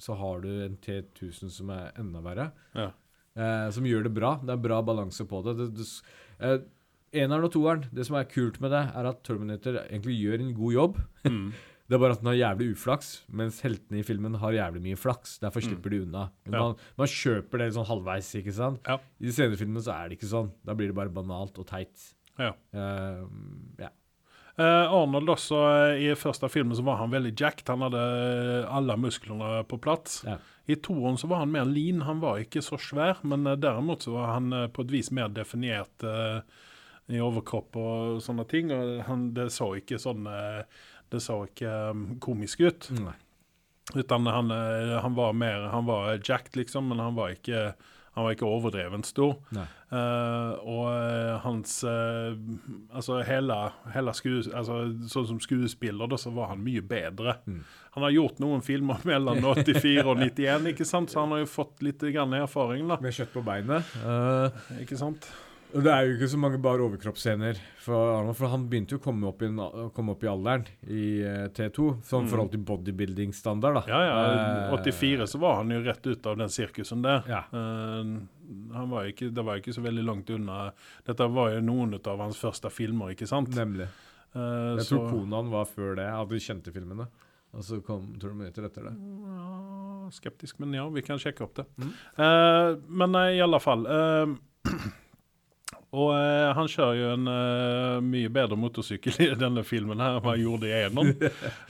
så 0.00 0.16
har 0.16 0.42
du 0.44 0.50
en 0.64 0.76
T1000 0.80 1.52
som 1.52 1.72
er 1.74 1.90
enda 2.00 2.22
verre. 2.24 2.50
Ja. 2.76 2.90
Eh, 3.36 3.70
som 3.74 3.86
gjør 3.86 4.06
det 4.08 4.14
bra. 4.16 4.36
Det 4.42 4.54
er 4.54 4.62
bra 4.62 4.80
balanse 4.84 5.26
på 5.28 5.42
det. 5.46 5.56
det, 5.60 5.70
det 5.78 5.88
eh, 6.40 6.60
Eneren 7.20 7.48
og 7.48 7.50
toeren, 7.50 7.88
det 7.90 8.04
som 8.06 8.14
er 8.20 8.28
kult 8.30 8.60
med 8.62 8.70
det, 8.70 8.84
er 8.94 9.08
at 9.10 9.24
Terminator 9.26 9.80
egentlig 9.82 10.14
gjør 10.20 10.46
en 10.46 10.54
god 10.60 10.78
jobb. 10.78 11.02
Mm. 11.30 11.50
Det 11.90 11.96
er 11.96 12.02
bare 12.04 12.14
at 12.14 12.20
den 12.20 12.28
har 12.30 12.36
jævlig 12.38 12.66
uflaks, 12.76 13.06
mens 13.34 13.56
heltene 13.66 13.98
i 13.98 14.04
filmen 14.06 14.36
har 14.38 14.54
jævlig 14.54 14.78
mye 14.84 14.98
flaks. 14.98 15.32
Derfor 15.42 15.64
slipper 15.64 15.90
de 15.90 15.98
unna. 16.04 16.28
Mm. 16.46 16.52
Ja. 16.54 16.60
man, 16.62 16.76
man 17.00 17.10
kjøper 17.10 17.58
det 17.58 17.66
sånn 17.74 17.88
halvveis, 17.88 18.28
ikke 18.38 18.54
sant? 18.54 18.78
Ja. 18.86 18.94
I 19.18 19.26
de 19.26 19.34
senere 19.34 19.58
filmene 19.58 19.82
så 19.82 19.96
er 19.96 20.06
det 20.06 20.20
ikke 20.20 20.28
sånn. 20.30 20.52
Da 20.62 20.76
blir 20.78 20.92
det 20.92 20.96
bare 21.00 21.10
banalt 21.10 21.58
og 21.58 21.66
teit. 21.66 22.04
Ja. 22.38 22.52
Eh, 22.54 23.24
ja. 23.82 23.90
Eh, 24.56 24.92
Arnold 24.92 25.30
også, 25.30 25.58
eh, 25.94 26.02
I 26.10 26.14
første 26.18 26.48
filmen 26.50 26.76
så 26.76 26.84
var 26.84 26.98
han 27.00 27.12
veldig 27.12 27.32
jacked. 27.38 27.68
Han 27.70 27.84
hadde 27.86 28.00
eh, 28.00 28.66
alle 28.68 28.96
musklene 29.00 29.62
på 29.70 29.78
plass. 29.82 30.20
Ja. 30.26 30.38
I 30.70 30.76
toeren 30.82 31.18
så 31.18 31.30
var 31.30 31.44
han 31.44 31.54
mer 31.54 31.68
lean. 31.68 32.02
Han 32.06 32.20
var 32.22 32.42
ikke 32.42 32.62
så 32.62 32.78
svær, 32.80 33.22
men 33.26 33.48
derimot 33.60 34.04
så 34.06 34.14
var 34.14 34.34
han 34.36 34.52
på 34.70 34.84
et 34.84 34.92
vis 34.92 35.08
mer 35.10 35.32
definert 35.34 36.04
i 37.10 37.18
overkropp 37.18 37.74
og 37.80 38.20
sånne 38.22 38.44
ting. 38.46 38.70
Og 38.70 39.00
han, 39.08 39.32
det 39.34 39.48
så 39.50 39.72
ikke 39.80 39.98
sånn 39.98 40.28
Det 41.10 41.18
så 41.18 41.40
ikke 41.48 41.72
komisk 42.22 42.62
ut. 42.62 42.86
Nei. 43.00 43.16
Utan 43.96 44.30
han, 44.30 44.54
han 44.54 45.16
var 45.16 45.32
mer 45.34 45.66
Han 45.72 45.88
var 45.88 46.20
jacked, 46.22 46.54
liksom, 46.54 46.86
men 46.92 47.02
han 47.02 47.18
var 47.18 47.34
ikke 47.34 47.72
han 48.16 48.24
var 48.26 48.34
ikke 48.34 48.48
overdrevent 48.48 49.06
stor. 49.06 49.36
Eh, 49.54 50.52
og 50.66 50.86
eh, 50.90 51.36
hans 51.44 51.76
uh, 51.86 52.34
Altså 52.94 53.20
hele, 53.26 53.56
hele 53.94 54.14
skues, 54.14 54.48
altså, 54.54 54.80
Sånn 55.10 55.28
som 55.28 55.38
skuespiller, 55.42 56.10
da, 56.10 56.18
så 56.18 56.32
var 56.34 56.50
han 56.50 56.64
mye 56.64 56.82
bedre. 56.82 57.36
Mm. 57.46 57.60
Han 57.94 58.06
har 58.06 58.16
gjort 58.16 58.42
noen 58.42 58.64
filmer 58.66 59.06
mellom 59.06 59.44
84 59.52 60.02
og 60.02 60.24
91, 60.24 60.72
ikke 60.72 60.88
sant? 60.88 61.14
så 61.14 61.22
han 61.22 61.36
har 61.36 61.44
jo 61.44 61.52
fått 61.52 61.86
litt 61.86 62.02
grann 62.10 62.34
erfaring, 62.40 62.90
da. 62.90 62.98
Med 63.02 63.14
kjøtt 63.14 63.32
på 63.34 63.44
beinet. 63.46 63.94
Uh, 64.02 64.50
Ikke 64.82 64.98
sant? 64.98 65.30
Og 65.74 65.82
det 65.84 65.90
er 65.92 66.06
jo 66.08 66.14
ikke 66.16 66.28
så 66.32 66.38
mange 66.40 66.58
bare 66.62 66.82
overkroppsscener 66.86 67.58
for 67.80 68.10
Arnold, 68.16 68.36
for 68.38 68.50
han 68.52 68.64
begynte 68.70 68.96
jo 68.96 68.98
å 69.00 69.04
komme 69.04 69.28
opp 69.30 69.42
i, 69.46 69.48
komme 69.96 70.14
opp 70.14 70.24
i 70.26 70.30
alderen 70.30 70.66
i 70.90 71.04
uh, 71.22 71.46
T2, 71.54 71.86
sånn 72.06 72.26
Mm. 72.26 72.30
forhold 72.32 72.50
til 72.54 72.64
bodybuilding-standard, 72.70 73.78
da. 73.80 73.82
Ja, 73.90 74.00
ja. 74.08 74.18
Eh, 74.66 74.74
84 74.76 75.26
så 75.30 75.40
var 75.42 75.56
han 75.60 75.70
jo 75.74 75.80
rett 75.86 76.06
ut 76.10 76.26
av 76.26 76.36
den 76.40 76.48
sirkusen 76.52 77.02
der. 77.06 77.22
Ja. 77.30 77.42
Uh, 77.54 78.20
han 78.74 78.90
var 78.90 79.06
ikke, 79.10 79.30
det 79.34 79.44
var 79.46 79.60
ikke 79.62 79.74
så 79.76 79.82
veldig 79.84 80.04
langt 80.06 80.30
unna. 80.34 80.72
Dette 81.06 81.28
var 81.30 81.52
jo 81.54 81.60
noen 81.64 81.94
av 82.00 82.18
hans 82.26 82.38
første 82.40 82.70
filmer, 82.74 83.14
ikke 83.14 83.28
sant? 83.30 83.50
Nemlig. 83.54 83.88
Uh, 84.34 84.76
Jeg 84.78 84.86
så- 84.90 85.00
tror 85.08 85.26
han 85.34 85.50
var 85.50 85.64
før 85.66 85.96
det, 85.96 86.06
av 86.06 86.28
de 86.28 86.36
kjente 86.42 86.72
filmene. 86.74 87.08
Og 87.52 87.64
så 87.66 87.80
kom 87.82 88.12
Terminator 88.20 88.62
etter 88.68 88.84
det. 88.86 88.92
Ja, 88.94 90.08
skeptisk, 90.14 90.60
men 90.62 90.72
ja, 90.72 90.84
vi 90.88 91.02
kan 91.02 91.18
sjekke 91.18 91.42
opp 91.42 91.54
det. 91.58 91.64
Mm. 91.82 91.88
Eh, 92.16 92.76
men 92.86 93.14
eh, 93.18 93.32
i 93.38 93.40
alle 93.42 93.58
fall 93.58 93.82
eh, 93.90 94.36
Og 95.90 96.12
eh, 96.14 96.48
han 96.54 96.68
kjører 96.70 96.98
jo 96.98 97.06
en 97.16 97.30
eh, 97.32 97.96
mye 98.06 98.30
bedre 98.30 98.58
motorsykkel 98.60 99.16
i 99.24 99.30
denne 99.38 99.64
filmen 99.66 99.98
her 100.02 100.20
enn 100.20 100.28
han 100.28 100.42
gjorde 100.44 100.70
i 100.70 100.76
Enon. 100.84 101.14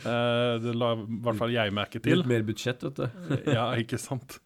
Eh, 0.00 0.54
det 0.62 0.72
la 0.76 0.94
i 0.96 1.18
hvert 1.24 1.38
fall 1.38 1.52
jeg 1.52 1.72
merke 1.76 2.00
til. 2.02 2.20
Litt 2.20 2.28
mer 2.28 2.44
budsjett, 2.46 2.83
vet 2.87 3.00
du. 3.00 3.35
ja, 3.52 3.66
ikke 3.80 3.98
sant. 4.00 4.38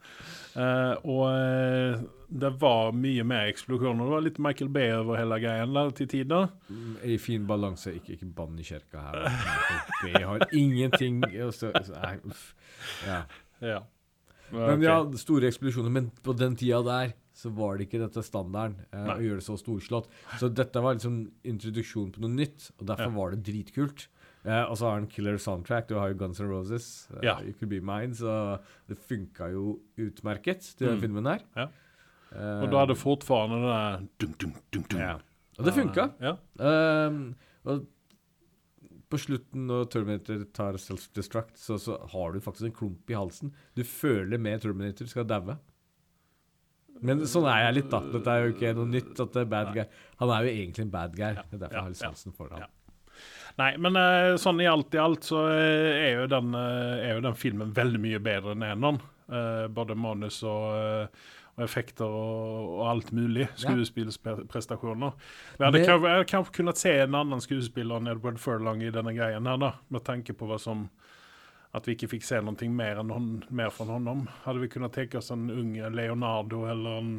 Eh, 0.54 0.94
og 1.10 1.22
eh, 1.30 2.02
det 2.34 2.50
var 2.60 2.92
mye 2.98 3.24
mer 3.26 3.50
eksplosjoner. 3.52 4.02
Det 4.02 4.14
var 4.14 4.24
litt 4.26 4.40
Michael 4.42 4.70
Bay 4.74 4.92
over 4.96 5.18
hele 5.18 5.38
greien 5.42 5.74
der 5.74 5.90
til 5.98 6.10
tider. 6.10 6.50
Mm, 6.68 6.92
I 7.14 7.18
fin 7.22 7.46
balanse. 7.48 7.94
Ikke, 7.98 8.16
ikke 8.16 8.30
bann 8.36 8.58
i 8.58 8.66
kjerka 8.66 9.02
her. 9.08 9.20
Michael 9.24 9.98
Bay 10.02 10.28
har 10.30 10.46
ingenting 10.52 11.22
så, 11.54 11.70
så, 11.74 11.98
Nei, 11.98 12.16
uff. 12.30 12.46
Ja. 13.06 13.20
Ja. 13.62 13.82
Men 14.50 14.76
okay. 14.76 14.86
ja, 14.86 14.98
store 15.18 15.50
eksplosjoner. 15.50 15.94
Men 15.94 16.10
på 16.22 16.34
den 16.38 16.58
tida 16.58 16.82
der 16.86 17.14
så 17.34 17.50
var 17.54 17.76
det 17.78 17.88
ikke 17.88 17.98
dette 18.04 18.22
standarden 18.22 18.76
eh, 18.94 19.08
å 19.16 19.20
gjøre 19.20 19.40
det 19.42 19.46
så 19.48 19.56
storslått. 19.58 20.06
Så 20.38 20.48
dette 20.54 20.80
var 20.84 20.94
liksom 20.94 21.24
introduksjon 21.44 22.12
på 22.14 22.22
noe 22.22 22.30
nytt, 22.30 22.70
og 22.78 22.86
derfor 22.86 23.10
Ja. 23.10 23.16
var 23.18 23.30
det 23.34 23.42
dritkult. 23.48 24.06
Eh, 24.44 24.62
og 24.68 24.76
så 24.76 24.84
har 24.90 24.98
han 25.00 25.06
killer 25.08 25.38
soundtrack. 25.40 25.88
Du 25.88 25.94
har 25.96 26.10
jo 26.12 26.18
Guns 26.20 26.38
N' 26.40 26.48
Roses. 26.50 27.08
Eh, 27.14 27.20
Ja. 27.24 27.38
You 27.40 27.52
Could 27.54 27.70
Be 27.70 27.80
Mine. 27.80 28.12
Så 28.14 28.60
det 28.86 28.98
funka 28.98 29.50
jo 29.52 29.80
utmerket, 29.98 30.76
til 30.76 30.86
den 30.88 30.98
Mm. 30.98 31.00
filmen 31.02 31.26
her. 31.26 31.40
Ja. 31.56 31.68
Eh, 32.32 32.62
Og 32.62 32.70
da 32.70 32.84
hadde 32.86 32.94
fortfarande 32.94 33.56
den 33.62 33.70
der 33.72 34.08
dum, 34.18 34.34
dum, 34.38 34.54
dum, 34.70 34.82
dum. 34.90 35.00
ja. 35.00 35.18
Og 35.58 35.64
det 35.64 35.74
funka. 35.74 36.12
Ja. 36.20 36.36
Ehm, 36.58 37.34
og 37.64 37.86
på 39.10 39.18
slutten, 39.20 39.66
når 39.68 39.88
Terminator 39.92 40.44
tar 40.52 40.72
self-destruct, 40.74 41.56
så, 41.56 41.76
så 41.78 41.98
har 42.10 42.32
du 42.32 42.40
faktisk 42.40 42.64
en 42.66 42.72
klump 42.72 43.10
i 43.10 43.14
halsen. 43.14 43.52
Du 43.76 43.82
føler 43.86 44.38
med 44.40 44.60
Terminator 44.64 45.06
skal 45.06 45.24
daue. 45.24 45.58
Men 47.04 47.26
sånn 47.28 47.48
er 47.50 47.66
jeg 47.66 47.76
litt, 47.80 47.90
da. 47.92 48.00
Dette 48.14 48.32
er 48.32 48.46
jo 48.46 48.54
ikke 48.54 48.72
noe 48.78 48.88
nytt. 48.88 49.12
at 49.20 49.36
det 49.36 49.42
er 49.44 49.50
bad 49.50 49.74
guy. 49.76 49.84
Han 50.22 50.32
er 50.32 50.46
jo 50.46 50.56
egentlig 50.56 50.86
en 50.86 50.94
bad 50.94 51.12
guy. 51.18 51.36
Det 51.36 51.58
er 51.58 51.62
derfor 51.66 51.76
jeg 51.76 51.82
har 51.82 51.92
litt 51.92 52.00
sansen 52.00 52.36
for 52.36 52.54
ham. 52.54 52.72
Nei, 53.60 53.70
men 53.78 53.94
eh, 53.98 54.34
sånn 54.40 54.58
i 54.64 54.66
alt 54.66 54.96
i 54.96 54.98
alt 54.98 55.26
så 55.28 55.44
eh, 55.52 55.92
er, 56.08 56.10
jo 56.18 56.26
den, 56.32 56.56
eh, 56.58 57.04
er 57.06 57.12
jo 57.14 57.24
den 57.28 57.38
filmen 57.38 57.70
veldig 57.76 58.00
mye 58.02 58.20
bedre 58.22 58.56
enn 58.56 58.66
eneren. 58.66 59.02
Både 59.72 59.94
manus 59.96 60.42
og, 60.44 61.06
og 61.56 61.62
effekter 61.64 62.04
og, 62.04 62.74
og 62.74 62.82
alt 62.90 63.12
mulig. 63.16 63.46
Skuespillprestasjoner. 63.56 65.14
Vi 65.56 65.64
hadde 65.64 65.80
kanskje, 65.86 66.12
kanskje 66.28 66.56
kunnet 66.58 66.80
se 66.82 66.92
en 67.06 67.16
annen 67.16 67.40
skuespiller 67.40 68.02
enn 68.02 68.10
Edward 68.12 68.36
Furlong 68.42 68.82
i 68.84 68.92
denne 68.92 69.14
greien 69.16 69.48
her, 69.48 69.62
da, 69.62 69.70
med 69.88 70.04
tanke 70.04 70.36
på 70.36 70.50
hva 70.50 70.58
som 70.60 70.90
at 71.74 71.86
vi 71.88 71.94
ikke 71.96 72.08
fikk 72.14 72.22
se 72.26 72.38
noe 72.44 72.68
mer, 72.70 73.00
enn 73.02 73.10
hon, 73.10 73.30
mer 73.50 73.70
fra 73.74 73.86
honom. 73.88 74.26
Hadde 74.44 74.60
vi 74.62 74.68
kunnet 74.70 74.92
tenke 74.94 75.18
oss 75.18 75.32
en 75.34 75.48
ung 75.50 75.72
Leonardo 75.94 76.64
eller, 76.70 77.00
en, 77.02 77.14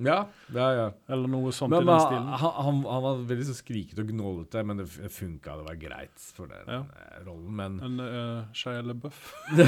Ja, 0.00 0.24
ja, 0.54 0.68
ja. 0.74 0.86
eller 1.12 1.28
noe 1.28 1.52
sånt 1.52 1.70
Men, 1.74 1.82
i 1.82 1.86
den 1.86 1.92
han, 1.94 2.00
stilen? 2.08 2.28
han, 2.42 2.80
han 2.88 3.02
var 3.04 3.20
veldig 3.28 3.46
så 3.50 3.54
skrikete 3.58 4.02
og 4.02 4.10
gnålete, 4.10 4.64
men 4.66 4.80
det 4.82 4.86
funka. 5.12 5.56
Det 5.60 5.66
var 5.68 5.78
greit 5.82 6.26
for 6.34 6.50
den 6.50 6.66
Ja. 6.66 6.80
eh, 6.80 7.18
rollen. 7.26 7.52
Men 7.60 7.80
En 7.86 8.00
uh, 8.00 8.44
Shia 8.56 8.82
LaBeouf. 8.82 9.20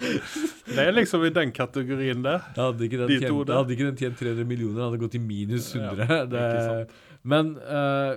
det 0.00 0.80
er 0.86 0.92
liksom 0.94 1.24
i 1.26 1.30
den 1.34 1.52
kategorien 1.54 2.22
det. 2.24 2.38
hadde 2.56 2.86
ikke 2.86 3.00
den, 3.02 3.08
De 3.12 3.18
tjent, 3.20 3.52
hadde 3.54 3.74
ikke 3.76 3.88
den 3.90 3.98
tjent 4.00 4.18
300 4.20 4.46
millioner, 4.48 4.82
hadde 4.88 5.00
gått 5.02 5.14
i 5.18 5.22
minus 5.22 5.70
100. 5.74 6.06
Ja, 6.08 6.24
det, 6.26 6.88
men 7.22 7.54
eh, 7.60 8.16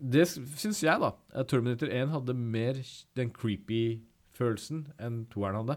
det 0.00 0.24
syns 0.30 0.80
jeg, 0.82 0.96
da. 1.02 1.12
at 1.36 1.48
Terminator 1.52 1.90
1 1.92 2.08
hadde 2.14 2.34
mer 2.34 2.80
den 3.18 3.30
creepy 3.36 4.00
følelsen 4.36 4.86
enn 4.98 5.26
toeren 5.32 5.58
hadde. 5.60 5.76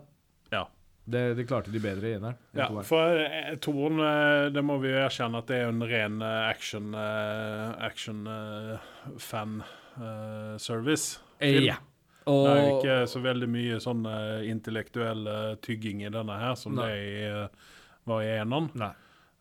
Ja. 0.54 0.64
Det, 1.04 1.24
det 1.36 1.44
klarte 1.50 1.72
de 1.74 1.82
bedre 1.84 2.08
i 2.08 2.14
eneren. 2.16 2.38
Ja, 2.56 2.70
toeren. 2.70 2.86
for 2.88 3.58
toeren, 3.66 4.00
eh, 4.00 4.46
det 4.56 4.64
må 4.64 4.78
vi 4.80 4.94
jo 4.94 5.02
erkjenne 5.04 5.42
at 5.44 5.50
det 5.52 5.58
er 5.60 5.72
en 5.74 5.84
ren 5.84 6.22
eh, 6.24 6.44
action, 6.48 6.94
eh, 6.96 7.74
action 7.84 8.22
eh, 8.32 8.86
fan 9.20 9.58
eh, 9.98 10.54
service. 10.64 11.18
film. 11.42 11.68
Ja. 11.68 11.76
Det 12.24 12.52
er 12.56 12.70
ikke 12.78 12.98
så 13.12 13.20
veldig 13.20 13.50
mye 13.52 13.82
sånn 13.84 14.06
eh, 14.08 14.46
intellektuell 14.48 15.28
eh, 15.28 15.56
tygging 15.66 16.06
i 16.06 16.12
denne 16.14 16.38
her 16.40 16.56
som 16.56 16.78
Nei. 16.80 16.88
det 16.88 17.26
eh, 17.28 17.74
var 18.08 18.24
i 18.24 18.30
eneren. 18.38 18.70
Nei. 18.80 18.94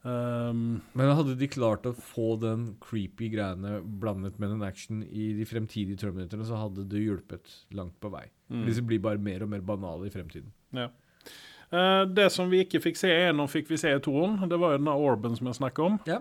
Ehm, 0.05 0.81
Men 0.99 1.13
hadde 1.15 1.37
de 1.39 1.47
klart 1.47 1.87
å 1.87 1.93
få 1.95 2.33
den 2.43 2.73
creepy 2.83 3.29
greiene 3.31 3.77
blandet 4.03 4.39
med 4.43 4.57
en 4.57 4.65
action 4.67 5.05
i 5.07 5.29
de 5.39 5.47
fremtidige 5.47 6.01
Terminatorene, 6.01 6.47
så 6.49 6.59
hadde 6.59 6.89
det 6.91 7.05
hjulpet 7.05 7.53
langt 7.71 7.95
på 8.03 8.11
vei. 8.11 8.25
Mm. 8.51 8.65
Disse 8.67 8.83
blir 8.83 8.99
bare 9.05 9.23
mer 9.23 9.45
og 9.47 9.53
mer 9.55 9.61
banale 9.61 10.09
i 10.11 10.15
fremtiden. 10.15 10.53
ja. 10.75 10.89
Uh, 11.73 12.05
det 12.05 12.27
som 12.29 12.51
vi 12.53 12.59
ikke 12.67 12.83
fikk 12.85 12.99
se 13.01 13.09
i 13.09 13.21
eneren, 13.31 13.49
fikk 13.49 13.71
vi 13.71 13.79
se 13.81 13.89
i 13.97 14.01
toeren. 14.05 14.43
Det 14.45 14.59
var 14.61 14.75
jo 14.75 14.81
denne 14.83 14.93
orben 14.93 15.33
som 15.39 15.47
jeg 15.49 15.57
snakket 15.57 15.79
om. 15.87 15.95
Ja. 16.05 16.19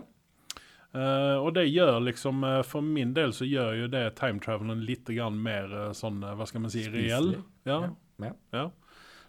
Uh, 0.95 1.43
og 1.43 1.49
det 1.57 1.65
gjør 1.67 1.97
liksom 2.03 2.39
uh, 2.43 2.61
For 2.63 2.79
min 2.83 3.11
del 3.15 3.33
så 3.35 3.43
gjør 3.43 3.73
jo 3.81 3.89
det 3.91 4.05
time 4.15 4.39
travelen 4.39 4.79
litt 4.87 5.07
grann 5.11 5.35
mer 5.43 5.67
uh, 5.71 5.89
sånn, 5.91 6.21
hva 6.23 6.47
skal 6.47 6.63
man 6.63 6.71
si, 6.71 6.85
reell. 6.87 7.33
Ja, 7.67 7.81
Ja. 8.23 8.31
ja. 8.55 8.63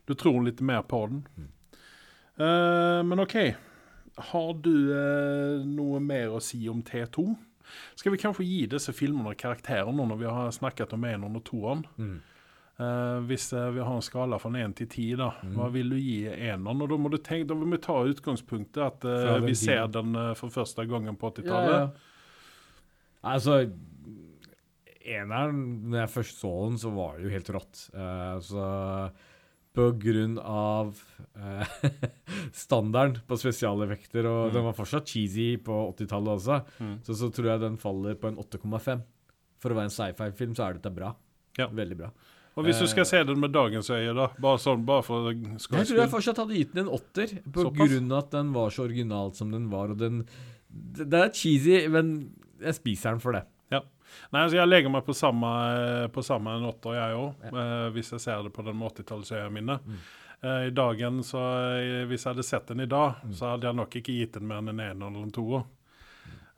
Du 0.07 0.14
tror 0.14 0.38
litt 0.46 0.61
mer 0.62 0.82
på 0.86 1.00
den. 1.11 1.24
Eh, 2.38 3.03
men 3.03 3.20
OK. 3.22 3.36
Har 4.17 4.53
du 4.61 4.75
eh, 4.93 5.63
noe 5.65 6.01
mer 6.05 6.35
å 6.37 6.43
si 6.45 6.61
om 6.69 6.83
T2? 6.85 7.25
Skal 7.97 8.13
vi 8.13 8.21
kanskje 8.21 8.45
gi 8.45 8.67
disse 8.69 8.93
filmene 8.93 9.33
karakterer 9.39 9.89
nå 9.95 10.05
når 10.11 10.21
vi 10.21 10.29
har 10.29 10.53
snakket 10.53 10.93
om 10.97 11.07
én 11.09 11.25
og 11.29 11.41
toeren? 11.49 11.87
Mm. 11.97 12.19
Eh, 12.83 13.19
hvis 13.29 13.51
eh, 13.57 13.71
vi 13.77 13.81
har 13.85 13.95
en 13.95 14.05
skala 14.05 14.39
fra 14.43 14.51
1 14.59 14.77
til 14.81 14.89
10, 14.89 15.17
da, 15.21 15.31
hva 15.55 15.69
vil 15.73 15.95
du 15.95 15.99
gi 16.01 16.27
eneren? 16.29 16.83
Og 16.85 16.93
da 16.93 16.99
må 17.01 17.13
du 17.13 17.19
tenke, 17.19 17.49
da 17.51 17.57
må 17.57 17.69
vi 17.71 17.81
ta 17.83 17.99
utgangspunktet 18.09 18.83
at 18.85 19.09
eh, 19.09 19.39
vi 19.47 19.57
ser 19.59 19.87
den 19.93 20.17
eh, 20.19 20.33
for 20.39 20.53
første 20.53 20.87
gangen 20.91 21.19
på 21.21 21.33
80-tallet. 21.33 21.79
ja. 21.79 22.09
Altså 23.23 23.63
Eneren, 25.03 25.91
når 25.91 25.99
jeg 26.05 26.11
først 26.13 26.41
så 26.43 26.51
den, 26.69 26.79
så 26.79 26.91
var 26.95 27.17
det 27.17 27.27
jo 27.27 27.33
helt 27.33 27.49
rått. 27.55 27.79
Eh, 27.91 28.37
så 28.47 28.67
av 30.39 30.95
eh, 31.37 31.66
standarden 32.53 33.20
på 33.29 33.39
spesialeffekter, 33.41 34.27
og 34.29 34.51
Mm. 34.51 34.53
den 34.55 34.64
var 34.64 34.73
fortsatt 34.77 35.07
cheesy 35.09 35.57
på 35.57 35.95
80-tallet 35.95 36.37
også, 36.37 36.61
Mm. 36.81 36.99
så, 37.05 37.14
så 37.14 37.31
tror 37.33 37.47
jeg 37.53 37.61
den 37.61 37.77
faller 37.79 38.14
på 38.14 38.29
en 38.29 38.37
8,5. 38.37 39.03
For 39.62 39.70
å 39.70 39.75
være 39.79 39.89
en 39.91 39.97
sci-fi-film 39.97 40.55
så 40.59 40.68
er 40.68 40.73
dette 40.79 40.91
bra. 40.95 41.14
Ja. 41.59 41.68
Veldig 41.68 41.97
bra. 41.97 42.11
Og 42.57 42.64
hvis 42.66 42.79
du 42.83 42.87
skal 42.87 43.03
Eh. 43.03 43.09
se 43.09 43.25
den 43.25 43.41
med 43.41 43.53
dagens 43.53 43.89
øye, 43.89 44.12
da, 44.14 44.27
bare 44.39 44.59
sånn, 44.59 44.85
bare 44.85 45.03
for 45.03 45.31
Jeg 45.33 45.59
tror 45.87 45.97
jeg 46.03 46.11
fortsatt 46.11 46.37
hadde 46.37 46.55
gitt 46.59 46.75
den 46.75 46.87
en 46.89 46.93
åtter, 46.93 47.39
av 48.12 48.18
at 48.18 48.31
den 48.31 48.53
var 48.53 48.68
så 48.70 48.85
original 48.85 49.33
som 49.35 49.51
den 49.51 49.70
var, 49.70 49.89
og 49.91 49.99
den 49.99 50.27
det 50.95 51.12
er 51.14 51.29
cheesy, 51.31 51.87
men 51.89 52.33
jeg 52.61 52.75
spiser 52.75 53.11
den 53.12 53.20
for 53.20 53.33
det. 53.33 53.45
Nei, 54.33 54.43
altså 54.45 54.57
Jeg 54.61 54.69
legger 54.69 54.91
meg 54.91 55.05
på 55.07 55.15
samme, 55.17 55.53
eh, 55.77 56.07
på 56.15 56.25
samme 56.27 56.57
en 56.57 56.67
jeg 56.69 57.15
òg, 57.19 57.35
Ja. 57.45 57.91
hvis 57.91 58.11
jeg 58.13 58.21
ser 58.21 58.43
det 58.43 58.53
på 58.53 58.65
den 58.65 58.77
med 58.79 58.93
80-tallsøya 58.93 59.51
mine. 59.53 59.79
Mm. 59.85 59.99
Eh, 60.43 60.67
I 60.67 60.71
dagen, 60.71 61.21
så 61.23 61.39
eh, 61.79 62.05
Hvis 62.11 62.25
jeg 62.25 62.35
hadde 62.35 62.43
sett 62.47 62.67
den 62.67 62.81
i 62.81 62.87
dag, 62.87 63.15
Mm. 63.25 63.33
så 63.35 63.53
hadde 63.53 63.69
jeg 63.69 63.77
nok 63.77 63.91
ikke 63.91 64.17
gitt 64.19 64.33
den 64.35 64.47
mer 64.49 64.59
enn 64.59 64.69
en 64.71 64.81
ener 64.81 65.07
eller 65.07 65.23
en 65.23 65.31
toer. 65.31 65.65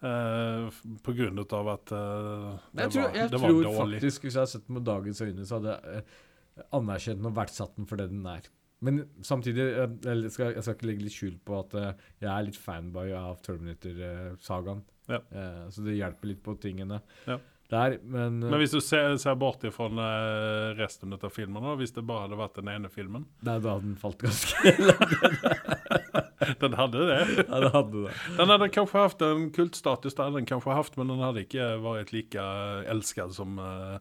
Uh, 0.04 0.68
på 1.00 1.14
grunn 1.16 1.38
av 1.38 1.68
at 1.72 1.92
eh, 1.96 2.58
det 2.76 2.82
Jeg 2.82 2.90
tror, 2.92 3.02
var, 3.06 3.14
jeg 3.16 3.30
det 3.30 3.38
var 3.40 3.48
tror 3.48 3.76
faktisk, 3.78 4.22
hvis 4.26 4.34
jeg 4.34 4.40
hadde 4.42 4.50
sett 4.52 4.66
den 4.66 4.74
med 4.76 4.84
dagens 4.84 5.20
øyne, 5.24 5.46
så 5.48 5.54
hadde 5.56 5.70
jeg 5.72 6.02
eh, 6.02 6.66
anerkjent 6.76 7.22
den 7.22 7.26
og 7.30 7.36
verdsatt 7.38 7.76
den 7.78 7.86
for 7.88 7.96
det 7.96 8.10
den 8.10 8.26
er. 8.28 8.50
Men 8.84 8.98
samtidig, 9.24 9.64
eh, 9.64 9.94
jeg 10.04 10.30
skal, 10.34 10.52
jeg 10.58 10.62
skal 10.66 10.74
ikke 10.76 10.88
legge 10.90 11.06
litt 11.06 11.16
skjul 11.16 11.38
på 11.48 11.56
at 11.58 11.74
eh, 11.80 11.92
jeg 12.20 12.28
er 12.34 12.44
litt 12.50 12.60
fanboy 12.60 13.14
av 13.16 13.40
Terminator-sagaen. 13.46 14.82
Ja. 15.10 15.18
Eh, 15.30 15.64
så 15.74 15.84
det 15.84 15.98
hjelper 15.98 16.30
litt 16.30 16.42
på 16.44 16.54
tingene 16.60 17.00
Ja. 17.26 17.38
der, 17.70 17.98
men, 18.02 18.42
eh, 18.42 18.50
Men 18.50 18.58
hvis 18.62 18.72
du 18.72 18.80
ser, 18.80 19.16
ser 19.20 19.34
bort 19.36 19.64
ifra 19.64 19.86
eh, 19.90 20.74
resten 20.78 21.12
av 21.12 21.24
filmen, 21.32 21.62
da, 21.62 21.74
hvis 21.76 21.92
det 21.96 22.06
bare 22.06 22.26
hadde 22.28 22.38
vært 22.40 22.56
den 22.60 22.68
ene 22.72 22.88
filmen 22.92 23.26
da 23.42 23.58
hadde 23.58 23.74
den 23.82 23.96
falt 24.00 24.18
ganske 24.24 24.74
Den 26.60 26.74
hadde 26.76 27.06
det. 27.08 27.20
Ja, 27.48 27.60
den 27.62 27.72
hadde 27.72 28.02
det. 28.04 28.12
Den 28.36 28.50
hadde 28.52 28.68
kanskje 28.74 29.00
hatt 29.06 29.22
en 29.24 29.46
kultstatus, 29.54 30.14
der 30.18 30.30
den 30.34 30.44
kanskje 30.48 30.74
haft, 30.76 30.96
men 31.00 31.08
den 31.12 31.22
hadde 31.24 31.44
ikke 31.46 31.68
vært 31.84 32.12
like 32.12 32.44
elsket 32.90 33.32
som 33.36 33.56
eh, 33.62 33.98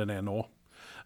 den 0.00 0.10
er 0.10 0.24
nå. 0.26 0.40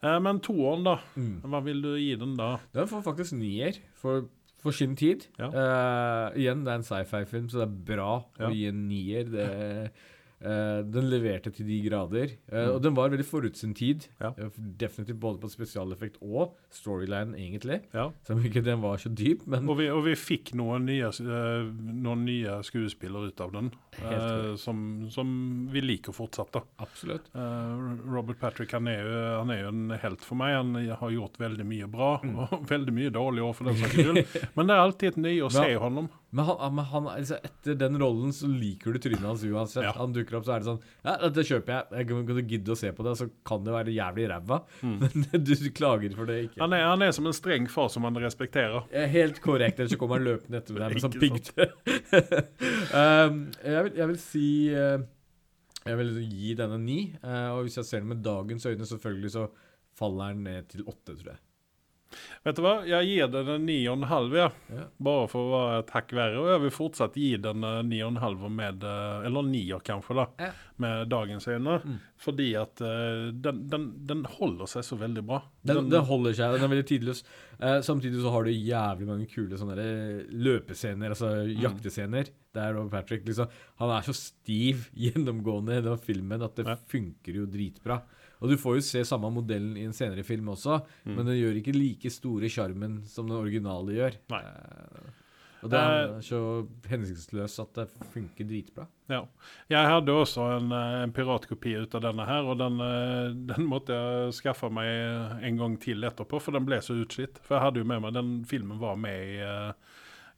Eh, 0.00 0.16
men 0.24 0.40
toeren, 0.44 0.86
da? 0.86 0.96
Mm. 1.18 1.40
Hva 1.44 1.60
vil 1.66 1.82
du 1.84 1.90
gi 1.98 2.14
den 2.20 2.36
da? 2.38 2.54
Den 2.76 2.88
får 2.90 3.04
faktisk 3.04 3.36
nier 3.36 3.76
for, 4.00 4.28
for 4.68 4.76
sin 4.76 4.94
tid. 4.98 5.26
Ja. 5.40 5.48
Uh, 5.48 6.38
igjen, 6.38 6.62
det 6.66 6.74
er 6.74 6.82
en 6.82 6.86
sci-fi-film, 6.86 7.48
så 7.50 7.62
det 7.62 7.66
er 7.66 7.76
bra 7.90 8.12
å 8.20 8.52
gi 8.54 8.68
en 8.70 8.84
nier. 8.90 9.28
Det, 9.32 9.48
eh, 10.40 10.80
den 10.86 11.08
leverte 11.10 11.50
til 11.54 11.66
de 11.66 11.80
grader. 11.88 12.34
Uh, 12.52 12.58
Mm. 12.68 12.74
Og 12.74 12.82
den 12.82 12.94
var 12.96 13.08
veldig 13.10 13.24
forut 13.26 13.56
sin 13.56 13.72
tid. 13.74 14.06
Ja. 14.20 14.32
Eh, 14.38 14.48
definitivt 14.78 15.18
både 15.20 15.38
på 15.40 15.48
spesialeffekt 15.50 16.18
og 16.22 16.54
storyline, 16.74 17.34
egentlig. 17.38 17.80
Ja. 17.94 18.10
Selv 18.26 18.38
om 18.40 18.44
ikke 18.48 18.62
den 18.64 18.80
var 18.82 18.96
så 18.98 19.08
dyp, 19.14 19.46
men 19.46 19.68
Og 19.68 19.78
vi, 19.78 19.88
og 19.90 20.04
vi 20.04 20.14
fikk 20.18 20.54
noen 20.58 20.84
nye, 20.86 21.08
uh, 21.08 21.68
noen 22.04 22.24
nye 22.26 22.58
skuespillere 22.66 23.30
ut 23.32 23.40
av 23.40 23.52
den, 23.52 23.70
som, 24.58 25.08
som 25.10 25.68
vi 25.72 25.80
liker 25.82 26.12
fortsatt. 26.14 26.52
da. 26.52 26.62
absolutt. 26.78 27.26
Robert 27.34 28.38
Patrick 28.40 28.72
han 28.72 28.86
er, 28.88 29.02
jo, 29.02 29.22
han 29.40 29.50
er 29.50 29.62
jo 29.64 29.68
en 29.72 29.90
helt 30.02 30.24
for 30.24 30.38
meg. 30.40 30.54
Han 30.56 30.74
har 31.00 31.10
gjort 31.14 31.38
veldig 31.40 31.66
mye 31.66 31.88
bra, 31.90 32.08
Mm. 32.18 32.38
og 32.40 32.64
veldig 32.72 32.92
mye 32.94 33.10
dårlig 33.14 33.42
òg, 33.44 33.54
for 33.54 33.68
den 33.68 33.76
saks 33.78 33.94
skyld. 33.94 34.18
Men 34.56 34.66
det 34.70 34.74
er 34.74 34.80
alltid 34.82 35.08
et 35.12 35.18
nye 35.22 35.44
å 35.46 35.50
se 35.52 35.68
honom. 35.78 36.08
Men, 36.30 36.44
han, 36.44 36.74
men 36.76 36.84
han, 36.84 37.06
altså, 37.08 37.38
etter 37.40 37.76
den 37.80 37.96
rollen 38.00 38.34
så 38.36 38.48
liker 38.52 38.92
du 38.92 39.00
trynet 39.00 39.24
hans 39.24 39.44
uansett. 39.48 39.86
Ja. 39.86 39.94
Han 39.96 40.12
dukker 40.12 40.36
opp, 40.36 40.44
så 40.44 40.54
er 40.54 40.60
det 40.60 40.68
sånn 40.68 40.80
Ja, 41.00 41.14
dette 41.22 41.44
kjøper 41.48 41.72
jeg. 41.72 42.02
Jeg 42.02 42.08
kan, 42.10 42.42
gidde 42.52 42.74
å 42.74 42.78
se 42.78 42.90
på 42.92 43.06
det, 43.06 43.14
så 43.20 43.28
kan 43.48 43.64
det 43.64 43.72
være 43.72 43.94
jævlig 43.94 44.26
ræva. 44.34 44.58
Men 44.82 45.46
du, 45.46 45.54
klager 45.78 46.16
for 46.18 46.28
det 46.28 46.38
ikke. 46.48 46.60
Han 46.60 46.76
er, 46.76 46.84
han 46.90 47.06
er 47.06 47.14
som 47.16 47.28
en 47.30 47.36
streng 47.36 47.70
far 47.72 47.88
som 47.92 48.04
man 48.04 48.20
respekterer. 48.20 48.84
Helt 49.14 49.40
korrekt, 49.44 49.80
ellers 49.80 49.96
så 49.96 50.00
kommer 50.00 50.20
han 50.20 50.28
løpende 50.28 50.60
etter 50.60 50.76
deg 50.82 50.98
med 50.98 51.06
sånn 51.06 51.16
piggtøy. 51.16 51.66
um, 53.00 53.40
jeg, 53.64 53.94
jeg 53.96 54.12
vil 54.12 54.20
si 54.20 54.46
uh, 54.74 54.98
Jeg 55.88 56.00
vil 56.02 56.14
gi 56.28 56.54
denne 56.60 56.80
ni. 56.82 57.00
Uh, 57.24 57.56
og 57.56 57.64
hvis 57.64 57.80
jeg 57.80 57.88
ser 57.88 58.04
den 58.04 58.12
med 58.12 58.24
dagens 58.26 58.68
øyne, 58.68 58.92
selvfølgelig 58.92 59.32
så 59.38 59.48
faller 59.98 60.36
den 60.36 60.44
ned 60.44 60.68
til 60.74 60.84
åtte, 60.84 61.16
tror 61.16 61.32
jeg. 61.32 61.40
Vet 62.44 62.56
du 62.56 62.62
hva? 62.64 62.72
Jeg 62.88 63.04
gir 63.10 63.28
den 63.32 63.48
en 63.52 63.64
ni 63.68 63.76
og 63.90 63.98
en 63.98 64.06
halv, 64.08 64.34
ja. 64.38 64.46
Ja. 64.72 64.84
Bare 65.04 65.26
for 65.28 65.44
å 65.44 65.50
være 65.52 65.80
et 65.82 65.90
hakk 65.92 66.14
verre. 66.16 66.38
Og 66.40 66.46
jeg 66.52 66.62
vil 66.64 66.72
fortsatt 66.72 67.18
gi 67.20 67.30
den 67.44 67.66
eh, 67.68 67.80
ni 67.84 67.98
og 68.04 68.14
en 68.14 68.20
halv 68.22 68.46
med 68.50 68.86
eh, 68.88 69.26
Eller 69.28 69.44
nier, 69.48 69.82
kanskje, 69.84 70.16
da. 70.16 70.24
Ja. 70.40 70.50
Med 70.80 71.10
dagens 71.12 71.48
øyne. 71.50 71.76
Mm. 71.84 71.98
Fordi 72.24 72.48
at 72.60 72.80
eh, 72.86 73.28
den, 73.44 73.60
den, 73.70 73.86
den 74.08 74.24
holder 74.38 74.70
seg 74.72 74.86
så 74.88 74.98
veldig 75.00 75.24
bra. 75.28 75.42
Den, 75.68 75.90
den 75.92 76.06
holder 76.08 76.36
seg, 76.38 76.56
den 76.56 76.64
er 76.68 76.72
veldig 76.72 76.88
tidløs. 76.88 77.24
Eh, 77.58 77.78
samtidig 77.84 78.22
så 78.24 78.32
har 78.34 78.48
du 78.48 78.54
jævlig 78.56 79.08
mange 79.10 79.28
kule 79.30 79.58
sånne 79.60 79.76
løpescener, 80.48 81.12
altså 81.14 81.32
jaktescener. 81.50 82.30
Der 82.56 82.72
Robert 82.74 83.04
Patrick 83.04 83.26
liksom 83.28 83.50
Han 83.82 83.90
er 83.92 84.06
så 84.06 84.14
stiv 84.16 84.86
gjennomgående 85.04 85.76
i 85.78 85.84
den 85.84 86.00
filmen 86.00 86.42
at 86.46 86.56
det 86.56 86.64
Ja. 86.68 86.78
funker 86.88 87.36
jo 87.42 87.44
dritbra. 87.50 88.00
Og 88.40 88.50
du 88.50 88.56
får 88.56 88.76
jo 88.78 88.86
se 88.86 89.04
samme 89.04 89.30
modellen 89.34 89.76
i 89.76 89.84
en 89.88 89.92
senere 89.96 90.22
film 90.24 90.46
også, 90.54 90.80
Mm. 91.04 91.14
men 91.16 91.26
den 91.26 91.36
gjør 91.40 91.56
ikke 91.62 91.74
like 91.74 92.10
store 92.10 92.48
sjarmen 92.48 93.00
som 93.06 93.26
den 93.26 93.36
originale 93.38 93.96
gjør. 93.96 94.18
Nei. 94.30 94.42
Eh, 94.42 95.14
og 95.64 95.70
det 95.72 95.78
er 95.82 96.20
så 96.22 96.38
hensiktsløs 96.86 97.56
at 97.58 97.72
det 97.74 97.88
funker 98.12 98.46
dritbra. 98.46 98.84
Ja. 99.10 99.24
Jeg 99.68 99.88
hadde 99.90 100.14
også 100.14 100.44
en, 100.56 100.70
eh, 100.70 101.02
en 101.02 101.10
piratkopi 101.12 101.72
ut 101.82 101.94
av 101.98 102.00
denne 102.02 102.24
her, 102.28 102.46
og 102.46 102.58
den, 102.58 102.78
eh, 102.80 103.32
den 103.56 103.66
måtte 103.66 103.90
jeg 103.90 104.32
skaffe 104.38 104.70
meg 104.70 104.86
en 105.42 105.56
gang 105.58 105.76
til 105.80 106.00
etterpå, 106.06 106.40
for 106.40 106.52
den 106.52 106.64
ble 106.64 106.76
så 106.78 106.94
utslitt. 107.04 107.38
For 107.42 107.56
jeg 107.58 107.64
hadde 107.64 107.78
jo 107.82 107.84
med 107.90 108.02
meg 108.02 108.12
Den 108.14 108.44
filmen 108.44 108.78
var 108.78 108.94
med 108.96 109.18
i, 109.18 109.40
eh, 109.42 109.72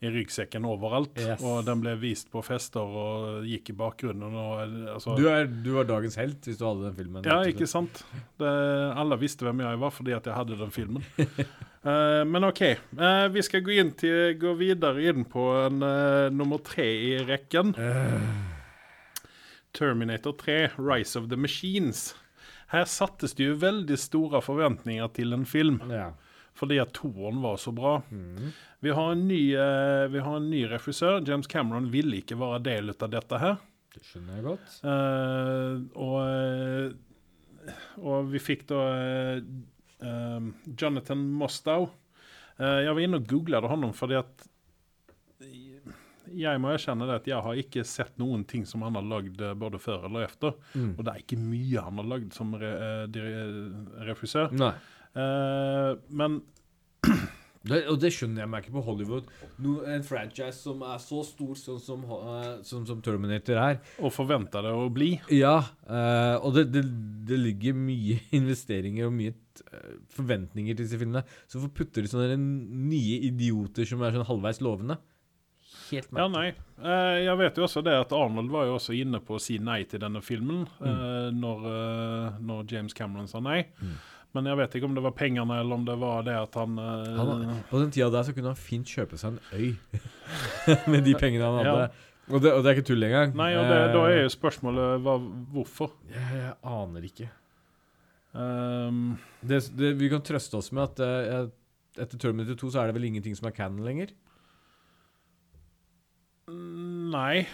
i 0.01 0.09
ryggsekken 0.09 0.64
overalt, 0.64 1.18
Yes. 1.20 1.42
og 1.44 1.64
den 1.66 1.82
ble 1.82 1.92
vist 2.01 2.30
på 2.32 2.40
fester 2.42 2.80
og 2.80 3.42
gikk 3.44 3.68
i 3.68 3.74
bakgrunnen. 3.76 4.32
Og, 4.32 4.62
altså, 4.94 5.12
Du 5.18 5.26
er, 5.28 5.44
du 5.44 5.74
var 5.74 5.84
dagens 5.84 6.16
helt 6.16 6.40
hvis 6.48 6.57
du 6.57 6.64
hadde 6.64 6.86
den 6.86 6.94
filmen. 6.96 7.26
ja, 7.28 7.42
ikke 7.44 7.66
sant? 7.68 8.01
Det, 8.40 8.48
alle 8.96 9.18
visste 9.20 9.44
hvem 9.44 9.61
jeg 9.61 9.80
var 9.82 9.90
fordi 9.92 10.14
at 10.16 10.24
jeg 10.30 10.34
hadde 10.38 10.57
den 10.57 10.70
filmen. 10.72 11.05
uh, 11.20 12.24
men 12.32 12.44
OK. 12.48 12.62
Uh, 12.96 13.28
vi 13.34 13.42
skal 13.44 13.61
gå, 13.66 13.76
inn 13.82 13.92
til, 14.01 14.38
gå 14.40 14.55
videre 14.57 15.05
inn 15.12 15.26
på 15.28 15.44
en, 15.66 15.82
uh, 15.84 16.30
nummer 16.32 16.64
tre 16.64 16.86
i 16.88 17.12
rekken. 17.28 17.74
Terminator 19.76 20.32
3, 20.32 20.70
Rise 20.78 21.18
of 21.20 21.28
the 21.28 21.36
Machines. 21.36 22.14
Her 22.72 22.84
sattes 22.88 23.34
det 23.36 23.46
jo 23.51 23.55
veldig 23.61 23.96
store 23.98 24.40
forventninger 24.42 25.09
til 25.14 25.32
en 25.36 25.44
film, 25.46 25.80
Ja. 25.90 26.11
Fordi 26.59 26.80
at 26.82 26.92
toeren 26.96 27.40
var 27.42 27.57
så 27.61 27.72
bra. 27.72 27.98
Mm. 28.11 28.51
Vi 28.84 28.92
har 28.96 29.12
en 29.12 29.26
ny, 29.28 29.42
eh, 29.55 30.07
vi 30.12 30.22
har 30.24 30.36
en 30.36 30.51
ny 30.51 30.64
regissør. 30.70 31.20
James 31.26 31.48
Cameron 31.51 31.90
ville 31.92 32.20
ikke 32.20 32.38
være 32.40 32.62
del 32.66 32.92
av 32.92 33.11
dette 33.12 33.40
her. 33.40 33.61
Det 33.90 34.03
skjønner 34.07 34.38
jeg 34.38 34.46
godt. 34.46 34.74
Uh, 34.86 35.80
og, 35.98 36.18
eh, 36.30 37.72
og 37.98 38.28
vi 38.30 38.42
fikk 38.42 38.68
da 38.70 38.84
eh, 38.94 40.44
Jonathan 40.78 41.24
Mostow. 41.40 41.88
Uh, 42.61 42.78
jeg 42.84 42.94
var 42.94 43.03
inne 43.03 43.20
og 43.20 43.26
googlet 43.28 43.66
ham 43.72 43.90
fordi 43.96 44.20
at 44.20 44.46
jeg 46.30 46.61
må 46.62 46.70
erkjenne 46.70 47.09
det 47.09 47.14
at 47.22 47.28
jeg 47.32 47.42
har 47.42 47.59
ikke 47.59 47.82
sett 47.88 48.12
noen 48.20 48.44
ting 48.46 48.62
som 48.68 48.84
han 48.86 48.94
har 48.94 49.07
lagd 49.09 49.40
både 49.59 49.80
før 49.82 50.05
eller 50.07 50.28
etter. 50.28 50.55
Mm. 50.76 50.92
Og 50.94 51.03
det 51.03 51.12
er 51.12 51.24
ikke 51.24 51.40
mye 51.40 51.82
han 51.82 51.98
har 51.98 52.11
lagd 52.12 52.36
som 52.36 52.53
re, 52.61 52.70
re, 53.11 53.44
regissør. 54.07 54.53
Nei. 54.55 54.74
Eh, 55.17 55.93
men 56.11 56.41
Det, 57.61 57.83
og 57.93 57.99
det 58.01 58.09
skjønner 58.17 58.41
jeg 58.41 58.49
meg 58.49 58.65
ikke 58.65 58.73
på 58.79 58.83
Hollywood. 58.87 59.27
No, 59.61 59.75
en 59.85 60.05
franchise 60.05 60.63
som 60.63 60.81
er 60.87 60.97
så 61.03 61.21
stor 61.29 61.59
sånn 61.61 61.81
som, 61.85 62.07
uh, 62.09 62.63
som, 62.65 62.87
som 62.89 63.03
Terminator 63.05 63.61
er. 63.61 63.83
Og 64.01 64.15
forventa 64.15 64.63
det 64.65 64.73
å 64.73 64.89
bli. 64.93 65.13
Ja, 65.35 65.59
Uh, 65.91 66.37
og 66.47 66.53
det, 66.55 66.69
det, 66.71 66.85
det 67.27 67.35
ligger 67.35 67.75
mye 67.75 68.21
investeringer 68.39 69.09
og 69.09 69.15
mye 69.17 69.35
forventninger 70.15 70.77
til 70.77 70.87
disse 70.87 71.01
filmene. 71.01 71.25
Så 71.51 71.59
hvorfor 71.59 71.73
putter 71.81 72.07
de 72.07 72.11
sånne 72.13 72.37
nye 72.39 73.17
idioter 73.27 73.89
som 73.91 74.05
er 74.07 74.15
sånn 74.15 74.29
halvveis 74.29 74.63
lovende? 74.63 75.01
Helt 75.91 76.15
Ja, 76.15 76.29
nei. 76.31 76.53
Uh, 76.79 77.19
jeg 77.19 77.35
vet 77.43 77.59
jo 77.59 77.67
også 77.67 77.83
det 77.83 77.97
at 77.99 78.15
Arnold 78.15 78.55
var 78.55 78.69
jo 78.71 78.77
også 78.79 78.95
inne 78.95 79.19
på 79.19 79.35
å 79.35 79.43
si 79.43 79.59
nei 79.59 79.83
til 79.91 80.01
denne 80.05 80.23
filmen 80.23 80.63
eh, 80.79 81.29
når, 81.35 81.67
når 82.39 82.71
James 82.71 82.95
Cameron 82.95 83.27
sa 83.29 83.43
nei. 83.43 83.65
Men 84.35 84.47
jeg 84.47 84.59
vet 84.61 84.74
ikke 84.78 84.87
om 84.87 84.95
det 84.95 85.03
var 85.03 85.14
pengene, 85.18 85.57
eller 85.59 85.74
om 85.74 85.85
det 85.89 85.97
var 85.99 86.22
det 86.22 86.37
at 86.39 86.55
han, 86.55 86.76
eh, 86.78 87.16
Han, 87.18 87.62
på 87.70 87.81
den 87.83 87.91
tida 87.91 88.11
der 88.14 88.22
så 88.28 88.35
kunne 88.37 88.53
han 88.53 88.61
fint 88.61 88.87
kjøpe 88.87 89.18
seg 89.18 89.35
en 89.35 89.41
øy 89.57 89.72
med 90.93 91.03
de 91.09 91.14
pengene 91.18 91.49
han 91.49 91.59
hadde. 91.59 91.89
Ja. 91.89 92.07
Og, 92.31 92.39
det, 92.45 92.53
og 92.55 92.62
det 92.62 92.70
er 92.70 92.76
ikke 92.78 92.87
tull 92.93 93.03
engang. 93.03 93.33
Nei, 93.35 93.49
og 93.59 93.66
det, 93.66 93.78
da 93.91 94.05
er 94.07 94.12
Eh, 94.20 94.22
jo 94.22 94.31
spørsmålet 94.31 95.01
hva, 95.03 95.16
hvorfor. 95.57 95.97
jeg, 96.12 96.28
jeg 96.39 96.53
aner 96.62 97.07
ikke. 97.09 97.26
Um, 98.31 99.18
Det, 99.43 99.59
vi 99.99 100.09
kan 100.12 100.22
trøste 100.22 100.55
oss 100.61 100.70
med 100.70 100.85
at 100.85 101.01
uh, 101.03 101.49
etter 101.99 102.20
Terminator 102.22 102.55
2 102.61 102.70
så 102.70 102.85
er 102.85 102.87
det 102.93 102.95
vel 103.01 103.09
ingenting 103.09 103.35
som 103.35 103.49
er 103.51 103.57
canon 103.57 103.83
lenger. 103.83 104.12
nei. 106.51 107.47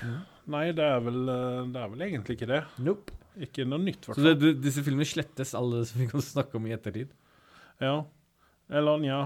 Nei, 0.47 0.67
det 0.77 0.85
er, 0.85 1.01
vel, 1.03 1.23
eh, 1.29 1.63
det 1.75 1.81
er 1.83 1.89
vel 1.91 2.05
egentlig 2.07 2.37
ikke 2.37 2.47
det. 2.53 2.61
Nope. 2.85 3.13
Ikke 3.45 3.67
noe 3.69 3.83
nytt, 3.83 4.05
i 4.05 4.11
hvert 4.11 4.21
Så 4.21 4.35
det, 4.41 4.53
disse 4.65 4.85
filmene 4.87 5.09
slettes, 5.09 5.55
alle 5.59 5.83
som 5.89 6.01
vi 6.01 6.09
kan 6.11 6.25
snakke 6.25 6.57
om 6.57 6.69
i 6.69 6.75
ettertid. 6.77 7.11
Ja. 7.83 7.99
Eller 8.73 9.03
nja. 9.03 9.25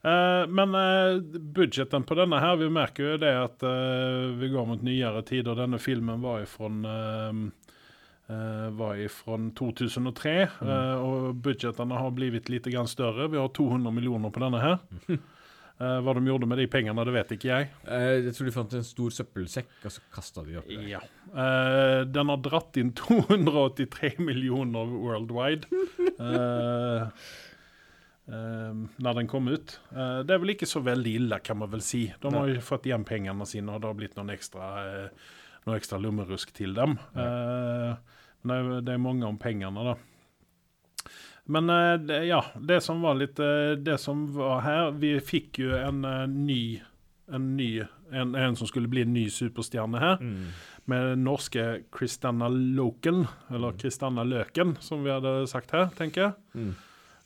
Uh, 0.00 0.46
men 0.48 0.72
uh, 0.72 1.20
budsjetten 1.54 2.06
på 2.08 2.16
denne 2.16 2.38
her, 2.40 2.56
vi 2.56 2.70
merker 2.72 3.12
jo 3.12 3.18
det 3.20 3.34
at 3.36 3.66
uh, 3.66 4.32
vi 4.40 4.48
går 4.48 4.68
mot 4.70 4.84
nyere 4.86 5.20
tider. 5.28 5.58
Denne 5.58 5.80
filmen 5.82 6.22
var 6.24 6.46
ifrån 6.46 6.86
var 8.70 9.08
fra 9.10 9.36
2003, 9.58 10.32
eh, 10.42 11.00
og 11.02 11.40
budsjettene 11.42 11.98
har 11.98 12.12
blitt 12.14 12.46
litt 12.46 12.68
grann 12.70 12.86
større. 12.86 13.26
Vi 13.26 13.40
har 13.40 13.48
200 13.48 13.90
millioner 13.90 14.30
på 14.30 14.42
denne 14.44 14.60
her. 14.62 14.76
Eh, 15.80 15.98
hva 16.04 16.12
de 16.12 16.20
gjorde 16.28 16.44
med 16.44 16.58
de 16.60 16.66
pengene, 16.68 17.04
det 17.08 17.12
vet 17.14 17.30
ikke 17.38 17.48
jeg. 17.48 17.68
Eh, 17.88 18.26
jeg 18.26 18.34
tror 18.36 18.48
de 18.48 18.52
fant 18.52 18.74
en 18.76 18.84
stor 18.84 19.14
søppelsekk, 19.16 19.70
og 19.88 19.94
så 19.94 20.02
kasta 20.12 20.44
de 20.44 20.58
oppi. 20.60 20.76
Ja. 20.90 21.00
Eh, 21.32 22.00
den 22.04 22.32
har 22.32 22.42
dratt 22.44 22.76
inn 22.80 22.92
283 23.00 24.18
millioner 24.20 24.92
worldwide. 24.92 25.64
Når 28.30 29.16
den 29.16 29.26
kom 29.26 29.48
ut. 29.50 29.72
Det 29.90 30.30
er 30.30 30.38
vel 30.38 30.52
ikke 30.52 30.68
så 30.68 30.78
veldig 30.86 31.14
ille, 31.18 31.38
kan 31.42 31.58
man 31.58 31.70
vel 31.72 31.80
si. 31.82 32.04
De 32.22 32.30
har 32.30 32.46
jo 32.52 32.60
fått 32.62 32.84
igjen 32.86 33.02
pengene 33.08 33.42
sine, 33.48 33.72
og 33.74 33.82
det 33.82 33.88
har 33.90 33.96
blitt 33.98 34.14
noen 34.20 34.30
ekstra, 34.30 34.68
eh, 34.84 35.32
noe 35.66 35.80
ekstra 35.80 35.98
lommerusk 35.98 36.52
til 36.54 36.76
dem. 36.76 36.94
Det 37.16 38.60
det 38.86 38.92
er 38.94 39.02
mange 39.02 39.26
om 39.26 39.36
pengene, 39.40 39.82
da. 39.90 39.96
Men 41.46 41.70
eh, 41.70 42.24
ja, 42.28 42.42
det 42.60 42.80
som 42.84 43.00
var 43.02 43.14
litt 43.18 43.38
eh, 43.40 43.74
Det 43.80 43.96
som 44.00 44.26
var 44.34 44.60
her 44.62 44.90
Vi 45.00 45.14
fikk 45.24 45.58
jo 45.62 45.70
en 45.76 46.04
eh, 46.04 46.26
ny 46.28 46.80
En 47.32 47.56
ny 47.56 47.82
en, 48.12 48.34
en 48.34 48.56
som 48.58 48.66
skulle 48.66 48.88
bli 48.90 49.02
en 49.06 49.12
ny 49.14 49.28
superstjerne 49.30 49.98
her 50.02 50.16
Mm. 50.20 50.46
med 50.90 51.18
norske 51.22 51.82
Kristanna 51.94 52.48
Loken, 52.50 53.20
eller 53.50 53.76
Kristanna 53.78 54.24
Løken, 54.26 54.72
som 54.82 55.04
vi 55.04 55.10
hadde 55.14 55.46
sagt 55.46 55.70
her, 55.70 55.84
tenker 55.94 56.20
jeg. 56.24 56.32
Mm. 56.54 56.72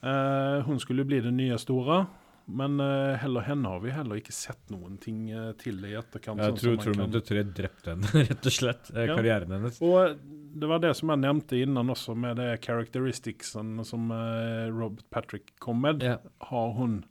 Eh, 0.04 0.58
hun 0.66 0.78
skulle 0.82 1.06
bli 1.08 1.20
den 1.24 1.38
nye 1.38 1.56
store, 1.58 2.02
men 2.46 2.80
uh, 2.80 3.14
heller 3.16 3.40
henne 3.46 3.70
har 3.72 3.80
vi 3.80 3.90
heller 3.94 4.18
ikke 4.20 4.32
sett 4.36 4.70
noen 4.70 4.98
ting 5.00 5.22
uh, 5.32 5.52
til 5.56 5.78
i 5.88 5.94
etterkant. 5.96 6.38
Jeg 6.42 6.52
sånn 6.52 6.58
tror 6.60 6.74
som 6.82 6.98
man 7.00 7.10
kan- 7.12 7.22
Terminator 7.22 7.24
3 7.30 7.44
drepte 7.56 7.94
henne, 7.94 8.10
rett 8.28 8.46
og 8.50 8.52
slett. 8.52 8.90
eh, 8.94 9.06
Ja. 9.08 9.16
Karrieren 9.16 9.54
hennes. 9.56 9.78
Og 9.80 10.18
det 10.60 10.68
var 10.70 10.78
det 10.84 10.92
som 10.96 11.08
jeg 11.14 11.22
nevnte 11.24 11.56
innan 11.62 11.88
også, 11.94 12.14
med 12.16 12.36
det 12.36 12.50
characteristicsen 12.66 13.84
som 13.84 14.10
uh, 14.12 14.68
Robert 14.70 15.08
Patrick 15.10 15.54
kom 15.58 15.80
med, 15.82 16.02
Ja. 16.02 16.18
har 16.50 16.72
hun 16.76 17.04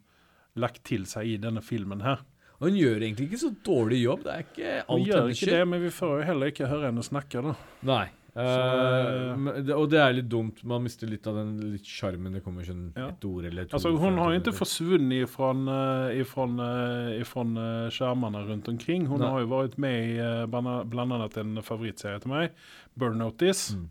lagt 0.56 0.84
til 0.86 1.06
seg 1.10 1.26
i 1.28 1.38
denne 1.42 1.62
filmen 1.66 2.02
her. 2.06 2.22
Og 2.62 2.70
hun 2.70 2.78
gjør 2.78 3.02
egentlig 3.02 3.26
ikke 3.32 3.42
så 3.42 3.50
dårlig 3.66 4.04
jobb. 4.04 4.22
Det 4.24 4.32
er 4.34 4.44
ikke 4.46 4.74
alt 4.86 4.90
Hun 4.94 5.06
gjør 5.08 5.32
ikke 5.34 5.50
det, 5.52 5.64
men 5.68 5.82
vi 5.82 5.90
får 5.92 6.12
jo 6.20 6.28
heller 6.30 6.52
ikke 6.54 6.68
høre 6.70 6.86
henne 6.92 7.04
snakke, 7.04 7.42
da. 7.44 7.56
Nei. 7.90 8.06
Det, 8.34 9.76
og 9.78 9.90
det 9.92 10.00
er 10.02 10.16
litt 10.18 10.30
dumt. 10.32 10.64
Man 10.66 10.84
mister 10.88 11.10
litt 11.10 11.28
av 11.30 11.36
den 11.38 11.52
litt 11.76 11.86
sjarmen. 11.86 12.34
Det 12.34 12.42
kommer 12.44 12.66
ikke 12.66 12.92
Ja. 12.98 13.10
et 13.10 13.26
ord 13.30 13.46
eller 13.46 13.66
to. 13.66 13.78
Altså, 13.78 13.92
hun 13.98 14.18
har 14.18 14.34
jo 14.34 14.40
ikke 14.42 14.56
forsvunnet 14.58 15.28
skjermene 15.30 15.68
ifrån, 16.18 16.60
eh, 16.60 17.22
ifrån 17.22 17.58
eh, 17.58 17.90
skärmarna 17.94 18.42
rundt 18.48 18.68
omkring. 18.68 19.06
Hun 19.08 19.20
Nei. 19.22 19.30
har 19.30 19.40
jo 19.42 19.48
vært 19.48 19.78
med 19.78 20.16
i 20.16 20.46
bland 20.50 20.90
bland 20.90 21.14
en 21.38 21.62
favorittserie 21.62 22.20
til 22.22 22.32
meg, 22.32 22.52
Burn 22.98 23.18
Notice. 23.18 23.76
Mm. 23.76 23.90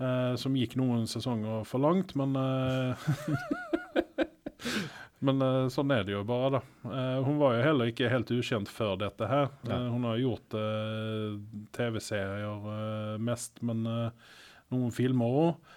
uh, 0.00 0.34
som 0.40 0.54
gikk 0.56 0.76
noen 0.80 1.06
sesonger 1.10 1.64
for 1.68 1.82
langt, 1.84 2.14
men 2.16 2.34
eh, 2.36 2.94
Men 5.26 5.42
eh, 5.44 5.66
sånn 5.72 5.92
er 5.92 6.06
det 6.06 6.14
jo 6.14 6.22
bare, 6.28 6.56
da. 6.56 6.60
Eh, 6.88 7.16
hun 7.26 7.40
var 7.40 7.56
jo 7.56 7.64
heller 7.66 7.90
ikke 7.92 8.08
helt 8.12 8.30
ukjent 8.32 8.70
før 8.72 8.96
dette 9.02 9.28
her. 9.28 9.50
Ja. 9.68 9.76
Eh, 9.76 9.88
hun 9.92 10.06
har 10.08 10.20
gjort 10.20 10.56
uh, 10.56 11.34
TV-serier 11.76 12.64
uh, 12.64 13.18
mest, 13.20 13.60
men 13.66 13.84
uh, 13.84 14.38
noen 14.72 14.94
filmer 14.94 15.36
òg. 15.42 15.76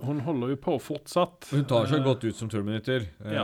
hun 0.00 0.22
holder 0.24 0.54
jo 0.54 0.58
på 0.64 0.74
fortsatt. 0.80 1.50
Hun 1.52 1.66
tar 1.68 1.90
seg 1.90 2.06
godt 2.06 2.22
ut 2.24 2.38
som 2.38 2.48
turminutter. 2.48 3.04
ja. 3.28 3.42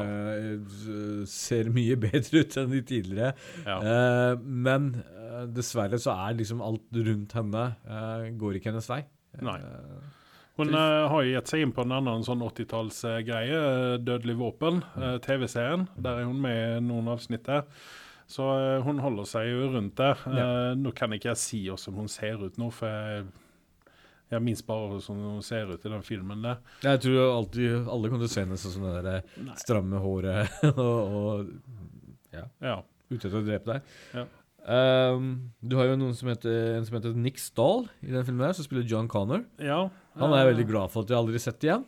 Ser 1.28 1.68
mye 1.68 1.98
bedre 2.06 2.40
ut 2.40 2.56
enn 2.56 2.72
de 2.72 2.80
tidligere. 2.88 3.34
Ja. 3.66 4.32
Men 4.40 4.94
dessverre 5.52 6.00
så 6.00 6.16
er 6.16 6.38
liksom 6.38 6.64
alt 6.64 6.88
rundt 6.96 7.36
henne 7.36 7.66
Går 8.40 8.56
ikke 8.56 8.72
hennes 8.72 8.88
vei. 8.88 9.02
Nei. 9.44 9.58
Eh, 10.56 10.64
Hun 10.64 10.74
eh, 10.74 11.08
har 11.12 11.22
jo 11.22 11.34
gitt 11.36 11.50
seg 11.52 11.60
inn 11.66 11.72
på 11.76 11.82
en 11.84 11.92
annen 11.92 12.22
sånn 12.24 12.40
80-tallsgreie, 12.46 13.58
uh, 13.60 13.98
'Dødelig 14.00 14.36
våpen', 14.40 14.82
uh, 14.96 15.18
TV-serien. 15.20 15.86
Der 16.00 16.20
er 16.22 16.24
hun 16.24 16.40
med 16.40 16.78
i 16.78 16.80
noen 16.80 17.08
avsnitt 17.12 17.44
der. 17.44 17.66
Så 18.26 18.42
eh, 18.56 18.82
hun 18.82 18.98
holder 18.98 19.24
seg 19.28 19.46
jo 19.52 19.68
rundt 19.76 19.94
der. 20.00 20.16
Ja. 20.26 20.46
nå 20.74 20.90
kan 20.96 21.12
ikke 21.14 21.28
jeg 21.30 21.36
si 21.38 21.60
hvordan 21.68 21.94
hun 22.00 22.08
ser 22.08 22.40
ut 22.42 22.56
nå, 22.58 22.70
for 22.74 22.88
jeg, 22.88 23.26
jeg 24.32 24.42
minst 24.42 24.66
bare 24.66 24.88
hvordan 24.96 25.20
hun 25.36 25.42
ser 25.46 25.70
ut 25.70 25.84
i 25.86 25.92
den 25.92 26.02
filmen 26.02 26.42
der. 26.42 26.56
jeg 26.82 27.00
tror 27.04 27.36
alltid 27.36 27.86
alle 27.86 28.08
kommer 28.10 28.24
til 28.24 28.32
å 28.32 28.34
se 28.34 28.40
henne 28.42 28.58
sånn 28.58 28.74
som 28.74 28.88
det 28.88 29.04
der 29.04 29.52
stramme 29.62 30.00
håret 30.02 30.48
og, 30.72 30.98
og 31.20 31.46
Ja. 32.34 32.80
ute 33.12 33.28
etter 33.28 33.38
å 33.38 33.44
drepe 33.46 33.76
deg. 33.76 33.94
Ja. 34.16 34.24
Um, 34.66 35.52
du 35.62 35.76
har 35.78 35.92
jo 35.92 35.98
noen 36.00 36.16
som 36.18 36.30
heter, 36.32 36.76
en 36.78 36.86
som 36.88 36.96
heter 36.98 37.12
Nick 37.14 37.38
Stahl 37.38 37.84
i 38.02 38.10
den 38.10 38.24
filmen, 38.26 38.48
her, 38.48 38.56
som 38.56 38.66
spiller 38.66 38.86
John 38.86 39.10
Connor. 39.10 39.46
ja. 39.62 39.86
Han 40.16 40.32
er 40.32 40.40
jeg 40.40 40.48
veldig 40.54 40.64
glad 40.70 40.90
for 40.94 41.04
at 41.04 41.10
jeg 41.12 41.18
aldri 41.18 41.36
har 41.36 41.42
sett 41.44 41.64
igjen. 41.66 41.82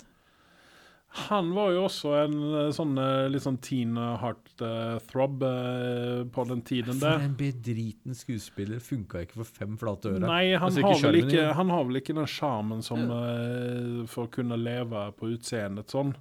Han 1.31 1.47
var 1.57 1.71
jo 1.73 1.87
også 1.87 2.11
en 2.19 2.35
eh, 2.45 2.67
sånn 2.77 2.91
eh, 3.01 3.23
litt 3.33 3.41
sånn 3.41 3.57
teen 3.65 3.97
heart-throb 3.97 5.47
eh, 5.49 6.21
på 6.29 6.45
den 6.51 6.61
tiden 6.69 7.01
der. 7.01 7.25
en 7.25 7.39
bedriten 7.39 8.15
skuespiller. 8.15 8.83
Funka 8.85 9.25
ikke 9.25 9.41
for 9.41 9.49
fem 9.49 9.79
flate 9.81 10.13
øre. 10.13 10.27
Nei, 10.27 10.53
han, 10.53 10.69
Altså, 10.69 10.85
har 10.85 11.01
vel 11.09 11.23
ikke, 11.23 11.47
han 11.57 11.73
har 11.73 11.89
vel 11.89 12.03
ikke 12.03 12.19
den 12.21 12.29
sjarmen 12.29 12.85
som 12.85 13.09
eh, 13.09 14.05
for 14.13 14.29
å 14.29 14.33
kunne 14.37 14.61
leve 14.61 15.09
på 15.17 15.33
utseendet 15.33 15.97
sånn. 15.97 16.13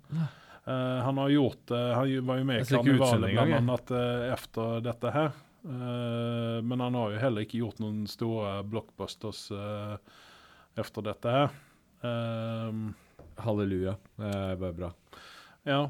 Uh, 0.68 1.00
han 1.00 1.18
har 1.18 1.30
gjort 1.30 1.72
uh, 1.72 1.94
Han 1.96 2.26
var 2.28 2.40
jo 2.42 2.44
med 2.44 2.60
i 2.60 2.66
Karnevalet 2.68 3.32
blant 3.32 3.54
annet 3.56 3.92
eh, 3.96 4.24
efter 4.34 4.82
dette 4.84 5.12
her. 5.16 5.30
Eh, 5.68 6.58
men 6.64 6.80
han 6.80 6.96
har 6.96 7.12
jo 7.14 7.22
heller 7.22 7.44
ikke 7.44 7.60
gjort 7.60 7.82
noen 7.84 8.06
store 8.10 8.62
blockbusters 8.68 9.48
etter 9.52 10.24
efter 10.78 11.02
dette 11.08 11.32
her. 11.34 11.56
Eh, 12.06 12.82
Halleluja. 13.42 13.96
Det 14.16 14.34
bare 14.62 14.74
bra. 14.74 14.92
ja. 15.66 15.82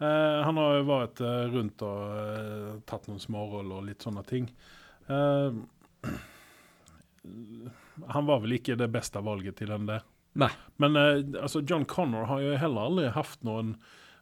Eh, 0.00 0.42
han 0.46 0.56
har 0.56 0.78
jo 0.78 0.84
vært 0.88 1.20
eh, 1.20 1.46
rundt 1.52 1.82
og 1.84 2.12
eh, 2.16 2.68
tatt 2.88 3.04
noen 3.10 3.20
småroller 3.20 3.82
og 3.82 3.88
litt 3.90 4.04
sånne 4.06 4.22
ting. 4.24 4.46
Eh, 5.12 5.58
han 8.08 8.28
var 8.30 8.40
vel 8.40 8.56
ikke 8.56 8.78
det 8.80 8.88
beste 8.94 9.20
valget 9.20 9.58
til 9.60 9.68
den 9.74 9.84
der. 9.90 10.06
Nei. 10.40 10.48
Men 10.80 10.96
eh, 10.96 11.20
altså 11.42 11.60
John 11.68 11.84
Connor 11.84 12.24
har 12.30 12.40
jo 12.40 12.56
heller 12.62 12.88
aldri 12.88 13.10
hatt 13.12 13.44
noen 13.44 13.74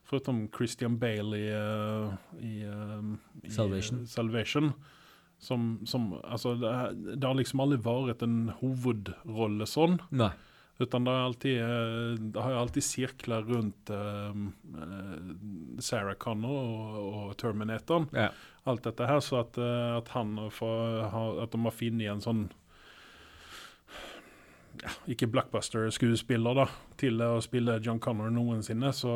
Foruten 0.08 0.46
Christian 0.54 0.96
Bale 1.00 1.36
i, 1.36 1.48
eh, 1.52 2.12
i, 2.40 2.54
eh, 2.64 3.10
i 3.44 3.52
Salvation. 3.52 4.06
Salvation 4.08 4.72
som, 5.38 5.80
som 5.86 6.12
Altså, 6.24 6.54
det, 6.58 6.72
det 7.16 7.26
har 7.26 7.36
liksom 7.38 7.62
aldri 7.62 7.78
vært 7.84 8.24
en 8.26 8.52
hovedrolle 8.60 9.68
sånn. 9.68 9.98
Nei. 10.10 10.32
Utan 10.78 11.04
det 11.04 11.10
har 11.14 11.24
alltid, 11.26 11.56
eh, 11.60 12.20
det 12.32 12.42
har 12.42 12.56
alltid 12.60 12.86
sirkla 12.86 13.40
rundt 13.42 13.90
eh, 13.90 14.42
eh, 14.82 15.16
Sarah 15.82 16.14
Connor 16.14 16.60
og, 16.60 16.98
og 17.08 17.36
Terminatoren. 17.40 18.06
Ja. 18.14 18.30
Alt 18.68 18.86
dette 18.86 19.08
her, 19.10 19.20
så 19.24 19.42
at, 19.42 19.58
eh, 19.58 19.96
at 19.98 20.12
han 20.14 20.36
får 20.54 21.42
At 21.42 21.54
de 21.54 21.62
har 21.64 21.74
funnet 21.74 22.12
en 22.12 22.22
sånn 22.22 22.48
ja, 24.84 24.92
ikke 25.14 25.28
blockbuster-skuespiller 25.32 26.58
da, 26.60 26.66
til 27.00 27.20
å 27.24 27.34
spille 27.44 27.78
John 27.84 28.00
Connor 28.02 28.30
noensinne, 28.34 28.92
så 28.96 29.12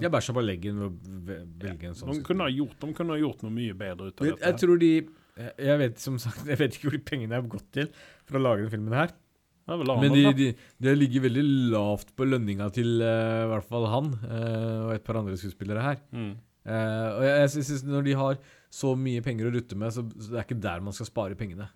eh, 0.00 0.08
bare 0.08 0.24
så 0.24 0.34
på 0.36 0.44
leggen 0.44 0.82
og 0.86 1.00
velge 1.28 1.90
en 1.90 1.96
sånn 1.98 2.12
de, 2.14 2.24
kunne 2.26 2.46
ha 2.46 2.52
gjort, 2.52 2.76
de 2.82 2.92
kunne 2.96 3.16
ha 3.16 3.22
gjort 3.22 3.42
noe 3.46 3.54
mye 3.54 3.76
bedre 3.78 4.10
ut 4.10 4.20
av 4.20 4.30
dette. 4.30 4.44
jeg 4.46 4.60
tror 4.64 4.80
de 4.82 4.92
jeg- 5.40 5.78
vet 5.78 5.98
som 5.98 6.18
sagt 6.20 6.46
Jeg 6.50 6.58
vet 6.60 6.76
ikke 6.76 6.88
hvor 6.88 6.96
de 6.98 7.04
pengene 7.12 7.38
har 7.38 7.42
gått 7.48 7.68
til 7.72 7.90
for 8.28 8.38
å 8.38 8.42
lage 8.42 8.66
den 8.66 8.72
filmen 8.72 8.96
her. 8.96 9.14
Er 9.70 9.84
Men 9.86 10.10
det 10.10 10.22
de, 10.24 10.30
de, 10.34 10.46
de 10.82 10.94
ligger 10.96 11.28
veldig 11.28 11.42
lavt 11.70 12.08
på 12.18 12.26
lønninga 12.26 12.70
til 12.74 12.96
uh, 13.04 13.46
i 13.46 13.50
hvert 13.52 13.68
fall 13.68 13.86
han 13.86 14.08
uh, 14.24 14.88
og 14.88 14.94
et 14.96 15.04
par 15.06 15.20
andre 15.20 15.36
skuespillere 15.38 15.84
her. 15.84 16.00
Mm. 16.10 16.32
Uh, 16.66 17.08
og 17.14 17.22
jeg, 17.24 17.36
jeg 17.38 17.50
synes 17.54 17.84
Når 17.88 18.02
de 18.08 18.16
har 18.18 18.40
så 18.70 18.94
mye 18.98 19.22
penger 19.22 19.48
å 19.48 19.52
rutte 19.54 19.78
med, 19.78 19.94
så, 19.94 20.02
så 20.18 20.32
det 20.32 20.40
er 20.40 20.48
ikke 20.48 20.62
der 20.62 20.82
man 20.84 20.96
skal 20.96 21.08
spare 21.08 21.38
pengene. 21.38 21.68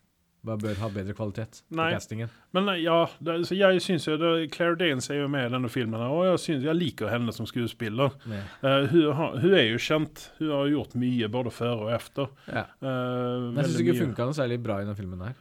Man 0.45 0.61
bør 0.61 0.76
ha 0.82 0.88
bedre 0.92 1.14
kvalitet 1.16 1.62
Nei. 1.72 1.88
på 1.88 1.97
castingen. 1.97 2.32
Men 2.57 2.68
eh, 2.74 2.82
ja, 2.84 2.99
det, 3.24 3.38
jeg 3.57 3.80
syns 3.84 4.05
jo 4.09 4.16
det, 4.20 4.32
Claire 4.53 4.76
Danes 4.80 5.09
er 5.09 5.22
jo 5.22 5.28
med 5.32 5.49
i 5.49 5.53
denne 5.55 5.70
filmen, 5.72 6.01
og 6.05 6.24
jeg, 6.28 6.42
synes, 6.42 6.66
jeg 6.68 6.76
liker 6.76 7.09
henne 7.12 7.32
som 7.32 7.49
skuespiller. 7.49 8.12
Eh, 8.28 8.86
hun, 8.92 9.09
hun 9.40 9.57
er 9.57 9.70
jo 9.70 9.80
kjent. 9.80 10.26
Hun 10.38 10.53
har 10.53 10.70
gjort 10.74 10.97
mye 11.01 11.30
både 11.32 11.55
før 11.55 11.86
og 11.86 11.95
etter. 11.97 12.30
ja. 12.51 12.66
Uh, 12.84 13.51
Men 13.55 13.62
jeg 13.62 13.70
syns 13.72 13.82
ikke 13.84 13.97
hun 13.97 14.03
funka 14.09 14.28
noe 14.28 14.36
særlig 14.36 14.61
bra 14.64 14.80
i 14.80 14.84
denne 14.86 14.99
filmen 14.99 15.24
her. 15.24 15.36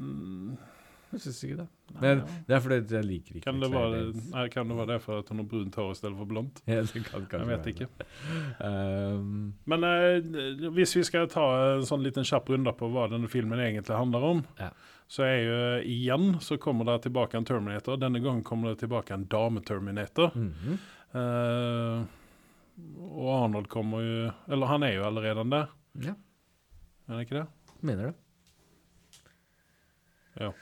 Mm, 0.00 0.56
Jeg 1.12 1.20
syns 1.20 1.42
ikke 1.44 1.56
det. 1.58 1.66
Men 2.00 2.20
det 2.48 2.54
er 2.56 2.60
fordi 2.64 2.94
jeg 2.96 3.04
liker 3.04 3.34
ikke 3.36 3.44
kan, 3.44 3.58
det 3.60 3.68
være, 3.72 3.98
nei, 4.32 4.46
kan 4.48 4.70
det 4.70 4.76
være 4.78 4.94
det 4.94 5.00
for 5.04 5.20
at 5.20 5.28
hun 5.28 5.42
har 5.42 5.48
brunt 5.50 5.74
hår 5.76 5.90
i 5.92 5.98
stedet 5.98 6.16
for 6.16 6.30
blondt? 6.30 6.62
Ja, 6.70 6.78
det 6.80 7.02
kan 7.04 7.26
kanskje 7.28 7.40
Jeg 7.42 7.50
vet 7.50 7.66
ikke. 7.74 7.88
Um, 8.64 9.52
Men 9.68 9.84
eh, 9.84 10.70
hvis 10.72 10.96
vi 10.96 11.04
skal 11.04 11.28
ta 11.32 11.44
en 11.74 11.84
sånn 11.88 12.02
liten 12.06 12.24
kjapp 12.24 12.48
runde 12.54 12.72
på 12.78 12.88
hva 12.94 13.04
denne 13.12 13.28
filmen 13.28 13.60
egentlig 13.60 13.98
handler 13.98 14.24
om, 14.30 14.40
Ja. 14.60 14.70
så 15.12 15.26
er 15.28 15.38
jo 15.44 15.60
igjen 15.92 16.40
så 16.40 16.56
kommer 16.56 16.88
det 16.88 17.02
tilbake 17.04 17.36
en 17.36 17.44
Terminator. 17.44 18.00
Denne 18.00 18.22
gangen 18.24 18.42
kommer 18.42 18.72
det 18.72 18.80
tilbake 18.86 19.12
en 19.12 19.28
dame-Terminator. 19.28 20.32
Mm 20.34 20.52
-hmm. 20.64 20.80
uh, 21.12 22.04
og 23.12 23.44
Arnold 23.44 23.68
kommer 23.68 24.00
jo 24.00 24.30
Eller 24.48 24.66
han 24.66 24.82
er 24.82 24.94
jo 24.94 25.04
allerede 25.04 25.50
der, 25.50 25.66
Ja, 26.00 26.14
er 27.08 27.12
han 27.12 27.20
ikke 27.20 27.34
det? 27.36 27.46
mener 27.82 28.06
det. 28.06 28.14
Og 30.40 30.54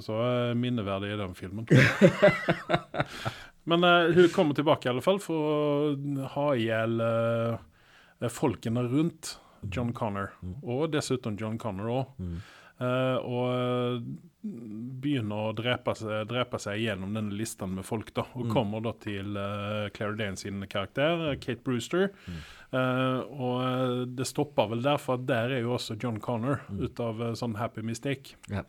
så 0.00 0.16
er 0.24 0.54
minneverdig 0.56 1.12
i 1.12 1.18
den 1.20 1.34
filmen. 1.36 1.66
Men 3.64 3.84
uh, 3.84 4.10
hun 4.14 4.28
kommer 4.34 4.54
tilbake 4.58 4.88
i 4.88 4.90
alle 4.92 5.04
fall 5.04 5.20
for 5.22 5.52
å 5.52 6.26
ha 6.34 6.48
i 6.58 6.64
hjel 6.66 6.96
uh, 7.04 8.28
folkene 8.32 8.82
rundt 8.90 9.36
John 9.70 9.92
Connor. 9.94 10.32
Mm. 10.42 10.56
Og 10.64 10.88
dessuten 10.94 11.36
John 11.38 11.58
Connor 11.62 11.92
òg. 12.00 12.18
Mm. 12.18 12.40
og 12.82 13.44
eh, 13.52 13.98
begynner 14.42 15.38
å 15.38 15.52
drepe 15.54 15.92
seg, 15.94 16.24
drepe 16.26 16.58
seg 16.58 16.80
gjennom 16.82 17.12
denne 17.14 17.36
listen 17.38 17.76
med 17.76 17.84
folk. 17.86 18.08
da, 18.16 18.24
Og 18.34 18.48
Mm. 18.48 18.50
kommer 18.56 18.82
da 18.82 18.92
til 18.98 19.36
uh, 19.38 19.86
Claire 19.94 20.16
Dane 20.18 20.36
sin 20.40 20.64
karakter, 20.66 21.36
Kate 21.38 21.62
Brewster. 21.62 22.08
Mm. 22.26 22.40
Uh, 22.72 23.20
og 23.38 24.16
det 24.18 24.26
stopper 24.26 24.66
vel 24.72 24.82
der, 24.82 24.98
for 24.98 25.16
der 25.22 25.54
er 25.54 25.62
jo 25.62 25.76
også 25.76 25.94
John 26.02 26.18
Connor 26.18 26.58
Mm. 26.68 26.82
ut 26.88 26.98
av 27.06 27.20
uh, 27.22 27.30
sånn 27.38 27.54
happy 27.60 27.82
mistake. 27.86 28.34
Ja. 28.50 28.64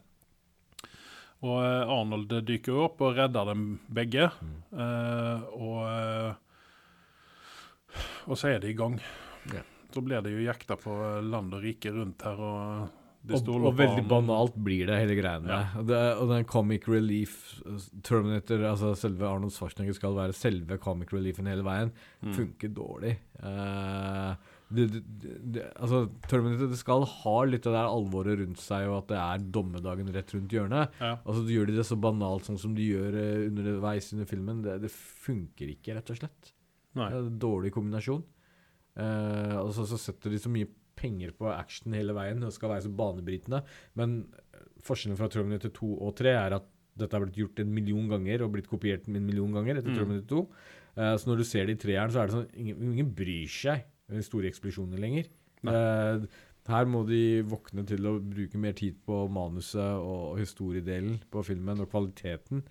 Og 1.43 1.57
eh, 1.59 1.91
Arnold 1.91 2.31
dykker 2.47 2.71
jo 2.71 2.85
opp 2.85 3.01
og 3.03 3.17
redder 3.19 3.49
dem 3.51 3.63
begge. 3.91 4.29
Mm. 4.39 4.55
Eh, 4.79 5.45
og 5.59 5.79
eh, 5.91 6.33
Og 8.31 8.37
så 8.39 8.53
er 8.53 8.59
det 8.63 8.71
i 8.73 8.77
gang. 8.79 8.95
Yeah. 9.51 9.65
Så 9.93 10.01
blir 10.01 10.23
det 10.25 10.31
jo 10.33 10.45
jakta 10.47 10.77
på 10.79 10.93
land 11.27 11.53
og 11.53 11.61
rike 11.65 11.91
rundt 11.93 12.23
her. 12.25 12.39
og 12.39 12.99
det 13.23 13.37
Og, 13.47 13.49
og 13.69 13.75
veldig 13.77 14.01
Arnold. 14.01 14.09
banalt 14.11 14.55
blir 14.65 14.87
det, 14.89 14.97
hele 14.99 15.15
greiene. 15.15 15.47
Ja. 15.47 15.83
Det, 15.87 15.99
og 16.19 16.31
den 16.33 16.43
comic 16.49 16.87
relief 16.91 17.35
uh, 17.63 17.77
Terminator, 18.03 18.63
altså 18.67 18.89
selve 18.99 19.27
Arnold 19.29 19.53
Schwarzenegger 19.55 19.95
skal 19.95 20.17
være 20.17 20.35
selve 20.35 20.75
comic 20.83 21.13
reliefen 21.15 21.47
hele 21.47 21.63
veien, 21.63 21.93
Mm. 22.23 22.33
funker 22.35 22.69
dårlig. 22.75 23.13
Eh, 23.43 24.33
det, 24.73 24.85
det, 25.21 25.31
det, 25.55 25.63
altså, 25.77 26.03
Terminator 26.29 26.69
det 26.71 26.79
skal 26.79 27.05
ha 27.09 27.35
litt 27.47 27.67
av 27.69 27.75
det 27.75 27.83
alvoret 27.85 28.39
rundt 28.41 28.61
seg, 28.61 28.87
og 28.89 28.99
at 29.01 29.11
det 29.11 29.19
er 29.21 29.47
dommedagen 29.55 30.11
rett 30.15 30.33
rundt 30.35 30.55
hjørnet. 30.55 30.99
Ja. 30.99 31.15
Og 31.23 31.37
så 31.37 31.43
gjør 31.53 31.69
de 31.69 31.77
det 31.77 31.85
så 31.87 31.97
banalt 31.99 32.49
sånn 32.49 32.59
som 32.61 32.75
de 32.77 32.87
gjør 32.89 33.17
uh, 33.17 33.47
underveis 33.49 34.11
under 34.15 34.29
filmen. 34.29 34.61
Det, 34.65 34.79
det 34.83 34.91
funker 34.93 35.73
ikke, 35.75 35.97
rett 35.97 36.13
og 36.13 36.19
slett. 36.21 36.53
Nei. 36.97 37.09
Det 37.09 37.19
er 37.19 37.27
en 37.27 37.41
dårlig 37.41 37.73
kombinasjon. 37.75 38.23
Uh, 38.93 39.57
og 39.63 39.71
så, 39.77 39.87
så 39.89 39.99
setter 40.01 40.33
de 40.33 40.41
så 40.41 40.51
mye 40.53 40.69
penger 40.99 41.33
på 41.37 41.49
action 41.49 41.95
hele 41.97 42.13
veien 42.15 42.43
og 42.45 42.53
skal 42.53 42.75
være 42.75 42.85
så 42.85 42.93
banebrytende. 42.93 43.63
Men 43.99 44.19
eh, 44.53 44.67
forskjellen 44.85 45.17
fra 45.19 45.29
Terminator 45.33 45.73
2 45.73 45.89
og 46.05 46.13
3 46.19 46.35
er 46.37 46.57
at 46.59 46.69
dette 47.01 47.17
har 47.17 47.23
blitt 47.25 47.39
gjort 47.41 47.63
en 47.63 47.71
million 47.73 48.05
ganger 48.11 48.43
og 48.45 48.53
blitt 48.53 48.69
kopiert 48.69 49.09
en 49.09 49.17
million 49.17 49.55
ganger 49.55 49.79
etter 49.79 49.89
Mm. 49.89 49.97
Terminator 49.97 50.29
2. 50.35 50.43
Uh, 50.93 51.15
så 51.17 51.29
når 51.31 51.41
du 51.41 51.47
ser 51.49 51.65
det 51.65 51.79
i 51.79 51.81
treeren, 51.87 52.13
så 52.13 52.21
er 52.21 52.29
det 52.29 52.37
sånn 52.37 52.51
ingen, 52.53 52.85
ingen 52.93 53.09
bryr 53.17 53.49
seg 53.49 53.87
store 54.25 54.49
eksplosjoner 54.49 55.01
lenger. 55.01 55.29
Eh, 55.67 56.25
her 56.67 56.87
må 56.87 57.03
de 57.07 57.43
våkne 57.47 57.85
til 57.87 58.07
å 58.07 58.17
bruke 58.19 58.59
mer 58.59 58.75
tid 58.77 58.99
på 59.07 59.25
manuset 59.31 59.99
og 59.99 60.39
historiedelen 60.39 61.19
på 61.31 61.43
filmen 61.43 61.83
og 61.83 61.91
kvaliteten 61.91 62.63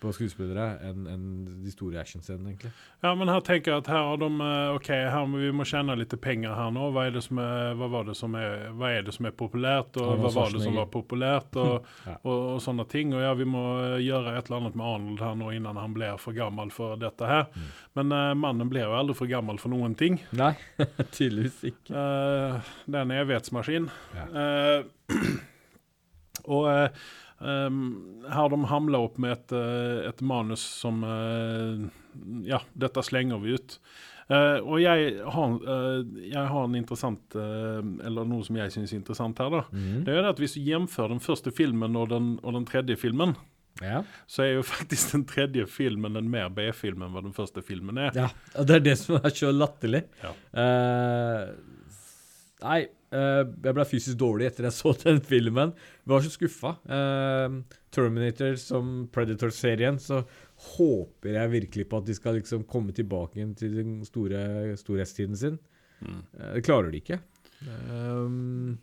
på 0.00 0.12
skuespillere 0.16 0.78
enn 0.88 1.06
en 1.10 1.24
de 1.60 1.72
store 1.72 2.00
actionscenene, 2.00 2.54
egentlig. 2.54 2.70
Ja, 3.04 3.12
men 3.18 3.28
her 3.28 3.42
tenker 3.44 3.74
jeg 3.74 3.82
at 3.82 3.90
her 3.92 4.06
har 4.08 4.20
de 4.20 4.28
eh, 4.46 4.74
OK, 4.76 4.88
her 4.88 5.28
vi 5.34 5.50
må 5.56 5.66
tjene 5.68 5.96
litt 5.98 6.14
penger 6.22 6.54
her 6.56 6.72
nå. 6.74 6.88
Hva 6.94 7.06
er 7.08 7.14
det 7.16 7.22
som 7.24 7.40
er, 7.42 7.76
det 8.08 8.16
som 8.18 8.36
er, 8.38 8.70
er, 8.72 9.02
det 9.06 9.14
som 9.16 9.28
er 9.28 9.36
populært, 9.36 9.98
og 10.00 10.22
hva 10.22 10.32
var 10.34 10.54
det 10.54 10.62
som 10.64 10.78
var 10.78 10.88
populært, 10.92 11.60
og, 11.60 11.86
Ja. 12.06 12.14
og, 12.24 12.38
og 12.54 12.62
sånne 12.64 12.86
ting. 12.88 13.12
Og 13.16 13.22
ja, 13.22 13.34
vi 13.36 13.46
må 13.48 13.64
eh, 13.82 13.98
gjøre 14.06 14.34
et 14.38 14.48
eller 14.48 14.62
annet 14.62 14.78
med 14.78 14.86
Arnold 14.88 15.24
her 15.24 15.38
nå 15.38 15.52
innan 15.56 15.80
han 15.80 15.94
blir 15.96 16.16
for 16.22 16.36
gammel 16.36 16.72
for 16.74 16.96
dette 17.00 17.28
her. 17.28 17.46
Mm. 17.52 17.70
Men 18.00 18.14
uh, 18.14 18.32
mannen 18.38 18.70
blir 18.70 18.86
jo 18.86 18.96
aldri 18.96 19.16
for 19.18 19.30
gammel 19.30 19.60
for 19.60 19.72
noen 19.72 19.96
ting. 19.98 20.20
Nei, 20.36 20.52
tydeligvis 21.16 21.60
ikke. 21.72 21.92
Uh, 21.92 22.72
det 22.86 23.00
er 23.00 23.06
en 23.06 23.16
evighetsmaskin. 23.20 23.90
Ja. 24.16 24.28
Uh, 24.32 25.34
og 26.56 26.70
em, 27.40 27.80
her 28.30 28.48
de 28.52 28.58
hamla 28.70 28.98
opp 29.06 29.18
med 29.18 29.32
et, 29.32 29.52
eh, 29.56 30.08
et 30.08 30.20
manus 30.22 30.60
som 30.60 31.02
uh, 31.04 31.88
Ja, 32.44 32.60
dette 32.76 33.02
slenger 33.06 33.38
vi 33.42 33.54
ut. 33.58 33.78
Uh, 34.30 34.60
og 34.62 34.76
jeg 34.78 35.16
har, 35.26 35.54
uh, 35.58 36.04
jeg 36.22 36.46
har 36.52 36.64
en 36.68 36.74
interessant 36.78 37.34
uh, 37.34 37.80
Eller 38.06 38.24
noe 38.30 38.44
som 38.46 38.54
jeg 38.60 38.70
syns 38.70 38.92
er 38.92 39.00
interessant 39.00 39.38
her. 39.42 39.50
da 39.50 39.62
Mhm. 39.72 40.04
Det 40.06 40.14
er 40.14 40.28
at 40.28 40.38
Hvis 40.38 40.54
du 40.54 40.60
jamfører 40.60 41.08
den 41.16 41.20
første 41.24 41.50
filmen 41.50 41.96
og 41.96 42.08
den, 42.10 42.38
og 42.44 42.52
den 42.54 42.64
tredje 42.64 42.96
filmen, 42.96 43.34
Ja. 43.82 44.02
så 44.28 44.42
er 44.44 44.52
jo 44.54 44.62
faktisk 44.76 45.12
den 45.12 45.24
tredje 45.24 45.66
filmen 45.66 46.16
en 46.16 46.30
mer 46.30 46.48
B-film 46.50 47.02
enn 47.02 47.12
hva 47.14 47.22
den 47.22 47.32
første 47.34 47.62
filmen 47.62 47.98
er. 47.98 48.10
ja, 48.14 48.28
og 48.58 48.66
det 48.66 48.76
er 48.76 48.80
det 48.90 48.98
som 48.98 49.16
er 49.16 49.30
så 49.30 49.50
latterlig. 49.50 50.04
Ja. 50.22 50.32
Nei, 52.60 52.80
jeg 53.10 53.74
ble 53.74 53.84
fysisk 53.90 54.18
dårlig 54.20 54.46
etter 54.50 54.68
jeg 54.68 54.76
så 54.80 54.92
den 55.02 55.20
filmen. 55.26 55.72
Jeg 56.04 56.12
var 56.12 56.22
så 56.26 56.30
skuffa. 56.34 56.74
Eh, 56.86 57.56
Terminator 57.90 58.54
som 58.62 59.08
Predator-serien, 59.12 59.98
så 59.98 60.22
håper 60.76 61.34
jeg 61.34 61.50
virkelig 61.56 61.88
på 61.90 61.98
at 62.02 62.06
de 62.06 62.14
skal 62.14 62.38
liksom 62.38 62.62
komme 62.70 62.92
tilbake 62.94 63.40
igjen 63.40 63.56
til 63.58 63.74
den 63.80 63.96
store 64.06 64.76
storhetstiden 64.78 65.36
sin. 65.40 65.58
Mm. 66.00 66.20
Eh, 66.38 66.52
det 66.58 66.64
klarer 66.68 66.90
de 66.94 67.00
ikke. 67.02 67.18
Um, 67.90 68.78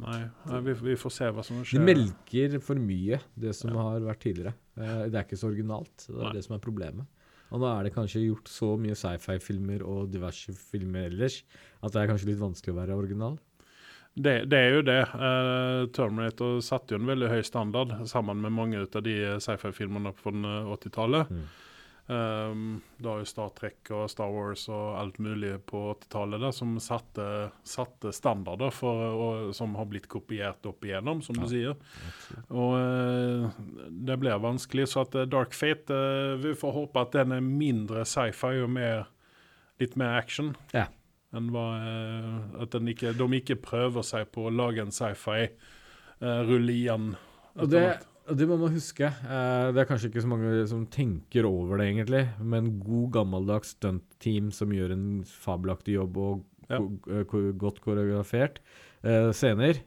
Nei, 0.00 0.20
vi, 0.64 0.72
vi 0.80 0.94
får 0.96 1.12
se 1.12 1.26
hva 1.34 1.42
som 1.44 1.58
skjer. 1.60 1.82
de 1.82 1.88
melker 1.90 2.54
for 2.64 2.78
mye, 2.80 3.18
det 3.36 3.50
som 3.58 3.72
Ja. 3.74 3.82
har 3.90 4.00
vært 4.06 4.22
tidligere. 4.22 4.54
Eh, 4.80 5.02
det 5.12 5.18
er 5.18 5.26
ikke 5.26 5.36
så 5.40 5.50
originalt. 5.50 6.06
Det 6.06 6.14
er 6.16 6.22
Nei. 6.28 6.32
det 6.38 6.44
som 6.46 6.54
er 6.56 6.62
problemet. 6.64 7.06
Og 7.50 7.62
nå 7.62 7.68
er 7.70 7.86
det 7.86 7.94
kanskje 7.94 8.24
gjort 8.24 8.50
så 8.50 8.74
mye 8.80 8.96
sci-fi-filmer 8.98 9.82
og 9.86 10.10
diverse 10.12 10.54
filmer 10.54 11.08
ellers 11.10 11.40
at 11.80 11.94
det 11.94 12.02
er 12.02 12.10
kanskje 12.12 12.30
litt 12.30 12.42
vanskelig 12.42 12.74
å 12.74 12.80
være 12.80 12.98
original. 12.98 13.38
Det, 14.14 14.34
det 14.50 14.58
er 14.58 14.72
jo 14.74 14.84
det. 14.86 15.00
Uh, 15.14 15.86
Terminator 15.94 16.58
satte 16.64 16.94
jo 16.94 17.00
en 17.00 17.10
veldig 17.10 17.30
høy 17.30 17.42
standard 17.46 17.94
sammen 18.10 18.42
med 18.42 18.54
mange 18.54 18.82
av 18.82 19.02
de 19.06 19.16
eh, 19.22 19.36
sci-fi-filmene 19.42 20.10
eh, 20.10 20.72
80-tallet. 20.74 21.30
Mm. 21.30 21.44
Um, 22.10 22.80
du 22.98 23.06
har 23.06 23.20
jo 23.20 23.26
Star 23.28 23.52
Trek 23.54 23.86
og 23.94 24.08
Star 24.10 24.32
Wars 24.34 24.64
og 24.72 24.96
alt 24.98 25.20
mulig 25.22 25.52
på 25.70 25.82
80-tallet 25.92 26.56
som 26.56 26.72
satte, 26.82 27.26
satte 27.62 28.10
standarder 28.16 28.72
for, 28.74 29.02
og, 29.14 29.52
som 29.54 29.76
har 29.78 29.86
blitt 29.86 30.08
kopiert 30.10 30.66
opp 30.66 30.82
igjennom, 30.88 31.20
som 31.22 31.38
Ja. 31.38 31.44
du 31.44 31.52
sier. 31.52 31.76
Og 32.50 32.74
uh, 32.74 33.46
det 33.90 34.16
blir 34.18 34.42
vanskelig, 34.42 34.88
så 34.90 35.04
at 35.04 35.14
eh, 35.14 35.28
Dark 35.30 35.54
Fate 35.54 35.94
uh, 35.94 36.34
Vi 36.42 36.56
får 36.58 36.74
håpe 36.80 37.04
at 37.04 37.14
den 37.14 37.36
er 37.36 37.46
mindre 37.46 38.02
sci-fi 38.02 38.56
og 38.64 38.72
mer, 38.74 39.06
litt 39.78 39.94
mer 40.00 40.18
action. 40.18 40.56
Ja. 40.74 40.88
Enn 41.30 41.52
hva, 41.54 41.68
at 42.58 42.74
ikke, 42.74 43.14
de 43.14 43.28
ikke 43.38 43.60
prøver 43.62 44.02
seg 44.02 44.32
på 44.34 44.48
å 44.48 44.50
lage 44.50 44.82
en 44.82 44.90
sci-fi, 44.90 45.46
uh, 46.24 46.40
rulle 46.42 46.74
igjen. 46.74 47.12
Og 47.54 47.70
det, 47.70 47.84
det 48.36 48.46
må 48.48 48.56
man 48.60 48.72
huske. 48.74 49.06
Eh, 49.08 49.70
det 49.74 49.80
er 49.82 49.88
kanskje 49.88 50.10
ikke 50.10 50.22
så 50.24 50.30
mange 50.30 50.66
som 50.70 50.84
tenker 50.92 51.46
over 51.48 51.80
det, 51.80 51.88
egentlig. 51.90 52.22
Men 52.40 52.72
god, 52.84 53.10
gammeldags 53.18 53.74
stuntteam 53.76 54.50
som 54.54 54.72
gjør 54.74 54.92
en 54.96 55.08
fabelaktig 55.26 55.96
jobb 55.98 56.16
og 56.22 56.46
Ja. 56.70 56.78
eh, 56.78 57.24
godt 57.58 57.80
koreografert 57.82 58.60
eh, 59.02 59.32
scener, 59.34 59.80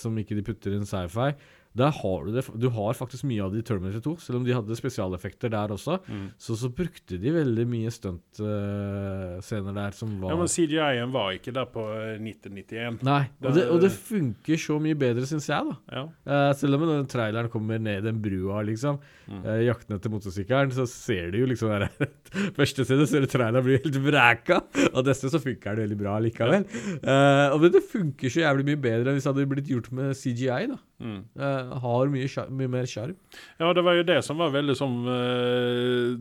som 0.00 0.16
ikke 0.16 0.36
de 0.38 0.42
putter 0.46 0.72
inn 0.72 0.86
sci-fi, 0.88 1.34
Der 1.78 1.92
har 1.94 2.24
du 2.26 2.32
det 2.34 2.44
Du 2.58 2.68
har 2.74 2.96
faktisk 2.98 3.24
mye 3.28 3.44
av 3.46 3.52
det 3.54 3.62
i 3.62 3.66
Terminator 3.68 4.02
2, 4.04 4.16
selv 4.26 4.40
om 4.40 4.44
de 4.46 4.54
hadde 4.56 4.76
spesialeffekter 4.78 5.52
der 5.54 5.74
også. 5.74 5.98
Mm. 6.08 6.26
Så, 6.38 6.56
så 6.58 6.68
brukte 6.74 7.18
de 7.22 7.32
veldig 7.34 7.66
mye 7.70 7.90
stuntscener 7.94 9.74
der 9.76 9.94
som 9.96 10.12
var 10.22 10.32
Ja, 10.32 10.38
men 10.40 10.50
CGI-en 10.50 11.12
var 11.14 11.32
ikke 11.36 11.52
der 11.54 11.68
på 11.70 11.84
eh, 11.94 12.16
1991. 12.20 13.02
Nei, 13.06 13.20
og 13.44 13.54
Det- 13.54 13.68
og 13.70 13.80
det 13.82 13.90
funker 13.92 14.56
så 14.60 14.78
mye 14.82 14.94
bedre, 14.98 15.26
syns 15.26 15.48
jeg, 15.48 15.64
da. 15.64 15.76
Ja. 15.92 16.04
Uh, 16.26 16.52
selv 16.56 16.74
om 16.78 16.86
den 16.88 17.06
traileren 17.06 17.50
kommer 17.52 17.78
ned 17.78 18.02
den 18.04 18.20
brua, 18.22 18.62
liksom, 18.66 18.98
Mm. 19.28 19.42
uh, 19.44 19.60
jakten 19.60 19.92
etter 19.96 20.08
motorsykkelen, 20.10 20.70
så 20.72 20.86
ser 20.88 21.30
du 21.30 21.38
jo 21.42 21.46
liksom 21.46 21.68
der 21.68 21.90
Første 22.56 22.84
stedet 22.84 23.08
ser 23.10 23.20
du 23.20 23.26
traileren 23.28 23.64
blir 23.64 23.78
helt 23.82 23.98
vræka, 24.00 24.62
og 24.94 25.04
neste 25.04 25.28
så 25.28 25.40
funker 25.40 25.76
det 25.76 25.84
veldig 25.88 25.98
bra 26.00 26.18
likevel. 26.18 26.64
Uh, 27.04 27.52
og 27.54 27.60
det 27.72 27.82
funker 27.84 28.28
så 28.32 28.40
jævlig 28.46 28.64
mye 28.70 28.80
bedre 28.80 29.10
enn 29.12 29.18
hvis 29.18 29.24
det 29.28 29.34
hadde 29.34 29.48
blitt 29.52 29.68
gjort 29.68 29.90
med 29.92 30.14
CGI, 30.16 30.66
da. 30.72 30.78
Mm. 30.98 31.18
Eh, 31.38 31.72
har 31.82 32.08
mye, 32.10 32.44
mye 32.50 32.70
mer 32.72 32.86
sjarm. 32.90 33.16
Ja, 33.60 33.70
det 33.74 33.84
var 33.86 33.98
jo 33.98 34.06
det 34.06 34.18
som 34.26 34.40
var 34.42 34.50
veldig 34.54 34.74
sånn 34.78 34.96
uh, 35.06 36.14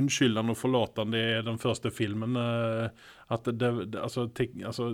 unnskyldende 0.00 0.54
og 0.54 0.60
forlåtende 0.60 1.20
i 1.20 1.42
den 1.44 1.60
første 1.60 1.92
filmen. 1.92 2.38
eh, 2.40 3.10
at 3.32 3.48
det, 3.48 3.70
det 3.92 4.00
altså, 4.00 4.26
ting, 4.36 4.60
altså 4.68 4.90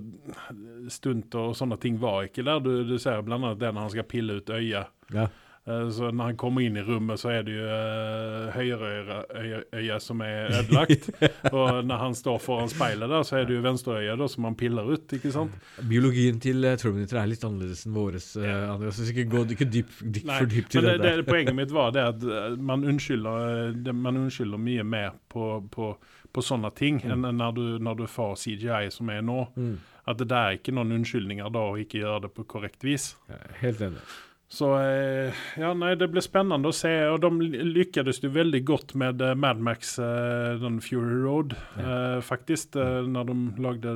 Stunt 0.93 1.35
og 1.39 1.57
sånne 1.59 1.79
ting 1.83 1.99
var 2.03 2.29
ikke 2.29 2.45
der. 2.47 2.63
Du, 2.63 2.73
du 2.87 2.97
ser 3.03 3.23
bl.a. 3.27 3.55
det 3.55 3.73
når 3.73 3.87
han 3.87 3.95
skal 3.95 4.11
pille 4.11 4.39
ut 4.39 4.51
øyet. 4.55 4.95
Ja. 5.15 5.29
Eh, 5.69 5.89
Så 5.91 6.11
når 6.11 6.31
han 6.33 6.37
kommer 6.41 6.65
inn 6.65 6.77
i 6.81 6.83
rommet, 6.87 7.21
så 7.21 7.33
er 7.35 7.45
det 7.47 7.57
jo 7.57 7.67
uh, 7.69 8.49
høyreøyet 8.55 10.03
som 10.03 10.23
er 10.25 10.53
ødelagt. 10.63 11.09
og 11.57 11.83
når 11.85 12.03
han 12.03 12.17
står 12.17 12.39
foran 12.43 12.71
speilet, 12.73 13.09
der, 13.11 13.27
så 13.27 13.41
er 13.41 13.49
det 13.49 13.59
jo 13.59 13.65
venstreøyet 13.67 14.25
som 14.33 14.49
han 14.49 14.57
piller 14.59 14.89
ut. 14.95 15.13
ikke 15.19 15.33
sant? 15.35 15.55
Biologien 15.89 16.41
til 16.43 16.65
uh, 16.65 16.75
Terminator 16.81 17.21
er 17.23 17.33
litt 17.33 17.45
annerledes 17.45 17.85
enn 17.87 17.97
vår. 17.97 18.19
Uh, 18.39 18.47
Andreas. 18.75 19.01
Så 19.01 19.11
ikke 19.13 19.29
gå 19.33 19.45
ikke 19.57 19.69
dyp, 19.69 19.93
dyp, 20.03 20.25
Nei, 20.29 20.39
for 20.41 20.53
dypt 20.53 20.79
i 20.79 20.85
det, 20.85 20.95
det, 21.03 21.13
der. 21.21 21.27
poenget 21.29 21.57
mitt 21.61 21.75
var 21.75 21.93
det 21.95 22.07
at 22.15 22.25
eh, 22.25 22.57
man 22.57 22.85
unnskylder, 22.89 23.75
det, 23.77 23.95
man 23.95 24.19
unnskylder 24.25 24.61
mye 24.61 24.85
mer 24.87 25.13
på, 25.33 25.51
på, 25.73 25.93
på 26.33 26.45
sånne 26.45 26.71
ting 26.77 27.01
enn 27.05 27.27
når 27.37 27.55
du, 27.57 27.63
når 27.83 28.03
du 28.03 28.07
får 28.11 28.37
CGI 28.43 28.89
som 28.95 29.11
er 29.13 29.23
nå. 29.25 29.45
Mm. 29.57 29.77
At 30.09 30.23
det 30.25 30.33
er 30.33 30.57
ikke 30.57 30.73
noen 30.73 30.95
unnskyldninger 30.97 31.53
da 31.53 31.67
å 31.69 31.77
ikke 31.81 32.01
gjøre 32.01 32.25
det 32.27 32.33
på 32.37 32.47
korrekt 32.49 32.87
vis. 32.87 33.11
Er 33.29 33.59
Helt 33.61 33.83
enig. 33.85 34.01
Så 34.49 34.71
eh, 34.81 35.35
ja, 35.61 35.75
nei, 35.77 35.91
det 36.01 36.07
blir 36.09 36.25
spennende 36.25 36.71
å 36.71 36.73
se. 36.73 36.89
Og 37.13 37.19
de 37.21 37.29
lykkes 37.69 38.23
jo 38.25 38.31
veldig 38.33 38.63
godt 38.65 38.95
med 38.97 39.21
eh, 39.21 39.35
Mad 39.37 39.61
Max, 39.61 39.99
eh, 40.01 40.55
den 40.63 40.79
Fury 40.81 41.19
Road, 41.21 41.53
eh, 41.77 42.17
faktisk. 42.25 42.77
eh, 42.81 43.03
når 43.05 43.29
de 43.29 43.37
lagde 43.61 43.93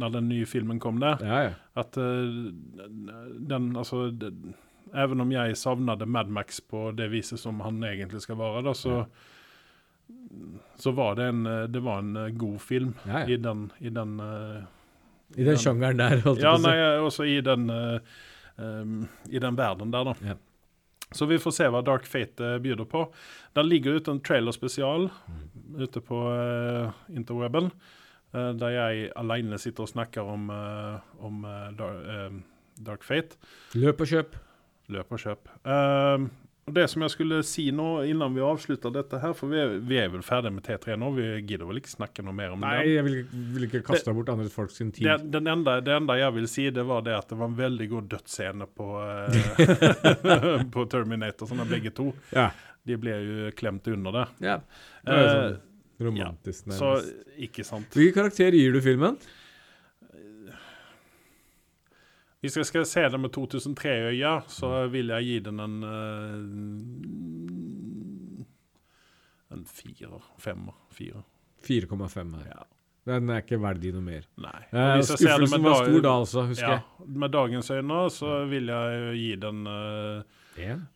Når 0.00 0.14
den 0.16 0.28
nye 0.32 0.46
filmen 0.48 0.80
kom 0.80 0.96
der. 1.02 1.20
Ja, 1.20 1.42
ja. 1.50 1.52
At 1.76 1.92
den 1.96 3.76
Altså 3.76 4.06
Even 4.96 5.20
om 5.20 5.32
jeg 5.34 5.56
savnet 5.60 6.06
Mad 6.08 6.28
Max 6.32 6.60
på 6.64 6.88
det 6.96 7.10
viset 7.12 7.40
som 7.42 7.60
han 7.60 7.82
egentlig 7.84 8.22
skal 8.24 8.38
være, 8.40 8.62
da, 8.64 8.72
så 8.74 9.02
så 10.78 10.92
var 10.94 11.16
det 11.18 11.24
en, 11.32 11.42
det 11.72 11.80
var 11.82 11.98
en 12.04 12.36
god 12.38 12.60
film 12.62 12.92
Ja, 13.08 13.24
ja. 13.24 13.26
i 13.34 13.36
den, 13.42 13.64
i 13.80 13.88
den 13.90 14.12
I 15.36 15.44
den 15.48 15.58
sjangeren 15.58 15.98
der, 15.98 16.20
holdt 16.22 16.38
jeg 16.38 16.46
ja, 16.46 16.52
på 16.52 16.60
å 16.60 16.62
si. 16.62 16.68
nei, 16.68 16.76
også 17.08 17.26
i 17.26 17.40
den, 17.42 17.64
eh, 17.72 17.98
um, 18.58 19.08
i 19.30 19.38
den 19.42 19.56
verden 19.58 19.92
der, 19.92 20.04
da. 20.04 20.14
Yeah. 20.24 20.38
Så 21.14 21.26
vi 21.30 21.38
får 21.38 21.54
se 21.54 21.68
hva 21.70 21.82
Dark 21.86 22.06
Fate 22.10 22.56
uh, 22.56 22.58
byr 22.62 22.82
på. 22.90 23.04
Der 23.54 23.62
ligger 23.62 24.00
ute 24.00 24.10
en 24.10 24.20
trailerspesial 24.20 25.10
Mm. 25.66 25.82
ute 25.82 26.00
på 26.00 26.18
uh, 26.30 26.92
interweben, 27.10 27.70
uh, 28.34 28.52
der 28.58 28.68
jeg 28.68 29.10
alene 29.16 29.58
sitter 29.58 29.82
og 29.82 29.88
snakker 29.88 30.22
om, 30.22 30.50
uh, 30.50 30.98
om 31.18 31.44
eh, 31.44 31.68
eh, 31.70 32.32
Dark 32.86 33.02
Fate. 33.02 33.36
Løp 33.74 34.00
og 34.00 34.06
kjøp. 34.06 34.36
Løp 34.88 35.12
og 35.12 35.18
kjøp. 35.18 35.48
Og 35.64 36.28
det 36.74 36.88
som 36.90 37.02
jeg 37.04 37.12
skulle 37.12 37.36
si 37.46 37.68
nå, 37.70 37.84
innan 38.10 38.34
vi 38.34 38.40
avslutter 38.42 38.90
dette 38.90 39.20
her, 39.22 39.32
for 39.38 39.52
vi 39.52 39.58
er, 39.62 39.74
vi 39.86 39.98
er 40.02 40.08
vel 40.10 40.24
ferdige 40.26 40.50
med 40.56 40.64
T3 40.66 40.96
nå, 40.98 41.10
vi 41.14 41.26
gidder 41.46 41.68
vel 41.68 41.78
ikke 41.78 41.92
snakke 41.92 42.24
noe 42.26 42.34
mer 42.34 42.56
om 42.56 42.64
Nei, 42.64 42.72
det? 42.82 42.94
jeg 42.96 43.04
vil, 43.06 43.18
vil 43.54 43.66
ikke 43.68 43.82
kaste 43.86 44.14
bort 44.16 44.32
andre 44.32 44.48
folk 44.50 44.72
sin 44.74 44.90
tid. 44.90 45.06
Det, 45.06 45.30
den 45.36 45.46
enda, 45.52 45.76
det 45.86 45.94
enda 45.94 46.16
jeg 46.18 46.34
vil 46.34 46.48
si, 46.50 46.64
det 46.74 46.82
var 46.88 47.04
det 47.06 47.14
at 47.14 47.28
det 47.30 47.38
var 47.38 47.52
en 47.52 47.56
veldig 47.60 47.86
god 47.92 48.08
dødsscene 48.16 48.66
på, 48.80 48.88
eh, 49.04 50.66
på 50.74 50.86
Terminator, 50.90 51.46
sånne 51.52 51.68
begge 51.70 51.94
to. 51.94 52.10
Ja. 52.34 52.48
De 52.86 52.98
ble 53.02 53.14
jo 53.22 53.48
klemt 53.58 53.86
under 53.94 54.20
det. 54.20 54.26
ja. 54.50 54.58
Det 55.06 55.14
var 55.14 55.22
jo 55.22 55.30
Eh, 55.30 55.40
sånn 55.56 56.06
romantisk, 56.06 56.66
så 56.76 56.90
nærmest. 56.98 57.14
ikke 57.46 57.64
sant. 57.64 57.94
Hvilken 57.96 58.18
karakter 58.18 58.52
gir 58.58 58.74
du 58.74 58.82
filmen? 58.84 59.14
Hvis 62.44 62.56
jeg 62.56 62.68
skal 62.68 62.86
se 62.86 63.02
det 63.10 63.20
med 63.20 63.30
2003-øya, 63.36 64.32
så 64.52 64.86
vil 64.92 65.12
jeg 65.14 65.24
gi 65.24 65.38
den 65.48 65.60
en 65.60 65.76
eh, 65.90 66.40
En 69.56 69.64
firer. 69.64 70.22
Femmer. 70.38 70.74
Fire. 70.90 71.22
4,5 71.64 72.36
her. 72.36 72.46
Ja. 72.50 72.64
Den 73.06 73.30
er 73.30 73.44
ikke 73.44 73.60
verdig 73.62 73.92
noe 73.94 74.02
mer. 74.02 74.26
Nei. 74.42 74.58
Eh, 74.72 74.96
jeg 74.98 75.06
skuffelsen 75.12 75.62
var 75.62 75.84
stor 75.86 76.02
da 76.02 76.14
altså, 76.20 76.42
husker 76.50 76.72
Ja, 76.74 76.80
med 77.06 77.32
dagens 77.32 77.70
øyne 77.70 78.00
så 78.10 78.32
vil 78.50 78.72
jeg 78.72 79.12
gi 79.20 79.32
den 79.46 79.66
uh, 79.70 80.22
En? 80.58 80.82
En? 80.82 80.86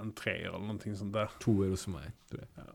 en 0.00 0.12
treer 0.16 0.48
eller 0.48 0.62
noe 0.64 0.96
sånt 0.96 1.12
der. 1.14 1.32
Toer 1.42 1.72
hos 1.74 1.86
meg, 1.92 2.12
tror 2.30 2.44
jeg. 2.44 2.70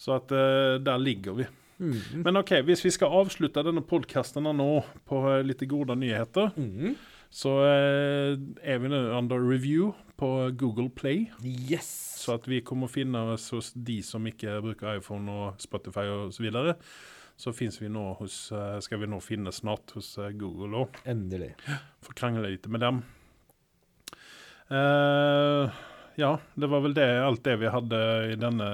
Så 0.00 0.14
at 0.16 0.32
uh, 0.32 0.76
der 0.80 1.00
ligger 1.02 1.40
vi. 1.40 1.46
Mm. 1.80 2.22
Men 2.26 2.36
ok, 2.42 2.58
hvis 2.68 2.84
vi 2.84 2.92
skal 2.92 3.14
avslutte 3.22 3.62
denne 3.64 3.82
podcasten 3.82 4.44
nå 4.58 4.68
på 5.08 5.22
eh, 5.32 5.42
litt 5.48 5.64
gode 5.70 5.96
nyheter, 5.96 6.52
Mm. 6.60 6.94
så 7.32 7.54
eh, 7.64 8.34
er 8.62 8.78
vi 8.82 8.90
nå 8.92 9.00
under 9.16 9.40
review 9.40 9.94
på 10.20 10.50
Google 10.60 10.90
Play. 10.90 11.30
Yes! 11.42 11.88
Så 12.20 12.34
at 12.36 12.44
vi 12.50 12.60
kommer 12.60 12.90
å 12.90 12.92
finne 12.92 13.22
oss 13.32 13.48
hos 13.54 13.72
de 13.72 14.02
som 14.04 14.26
ikke 14.28 14.58
bruker 14.60 14.98
iPhone 14.98 15.30
og 15.32 15.62
Spotify 15.62 16.04
og 16.12 16.34
så. 16.36 16.76
Så 17.40 17.54
vi 17.80 17.88
nå 17.88 18.02
hos, 18.18 18.52
eh, 18.52 18.76
skal 18.84 19.00
vi 19.00 19.08
nå 19.08 19.16
finne 19.24 19.48
snart 19.56 19.94
hos 19.96 20.18
Google 20.36 20.84
òg. 20.84 21.00
Endelig. 21.08 21.54
Får 22.04 22.18
krangle 22.20 22.50
litt 22.52 22.68
med 22.68 22.84
dem. 22.84 23.00
Uh, 24.70 25.66
ja, 26.20 26.36
det 26.54 26.68
var 26.70 26.82
vel 26.84 26.94
det, 26.94 27.08
alt 27.24 27.42
det 27.42 27.56
vi 27.58 27.70
hadde 27.72 28.00
i 28.30 28.36
denne 28.38 28.68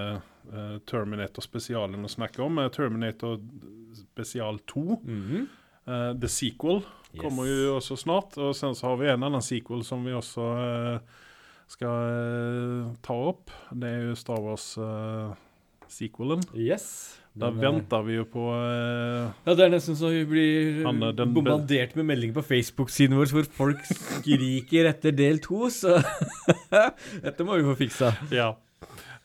eh, 0.52 0.78
Terminator-spesialen 0.86 2.04
å 2.04 2.08
snakke 2.10 2.42
om. 2.44 2.58
Eh, 2.58 2.68
Terminator 2.70 3.38
spesial 3.94 4.58
2, 4.66 5.00
Mm 5.04 5.22
-hmm. 5.22 5.46
uh, 5.88 6.12
The 6.20 6.28
Sequel, 6.28 6.82
kommer 7.18 7.44
jo 7.46 7.76
også 7.76 7.96
snart. 7.96 8.36
Og 8.38 8.54
sen 8.54 8.74
så 8.74 8.86
har 8.88 8.96
vi 8.96 9.06
en 9.08 9.22
annen 9.22 9.42
sequel 9.42 9.82
som 9.84 10.04
vi 10.04 10.12
også 10.12 10.40
uh, 10.42 10.98
skal 11.66 11.88
eh, 11.88 12.86
ta 13.02 13.12
opp. 13.14 13.50
Det 13.72 13.88
er 13.88 14.02
jo 14.08 14.14
Star 14.14 14.40
Wars-sequelen. 14.40 16.40
Yes. 16.54 17.18
Da 17.36 17.46
er- 17.50 17.60
venter 17.60 18.02
vi 18.02 18.14
jo 18.16 18.24
på 18.24 18.38
uh, 18.48 19.30
Ja, 19.46 19.54
Det 19.54 19.60
er 19.66 19.70
nesten 19.70 19.94
så 19.96 20.08
vi 20.08 20.24
blir 20.24 20.82
den- 21.12 21.34
bombardert 21.34 21.94
med 21.96 22.04
meldinger 22.06 22.34
på 22.34 22.42
Facebook-siden 22.42 23.14
vår 23.16 23.26
hvor 23.30 23.44
folk 23.44 23.78
skriker 23.84 24.86
etter 24.88 25.10
del 25.12 25.38
to, 25.38 25.68
så 25.68 26.02
dette 27.22 27.44
må 27.44 27.56
vi 27.58 27.62
få 27.68 27.74
fiksa. 27.76 28.12
Ja. 28.32 28.54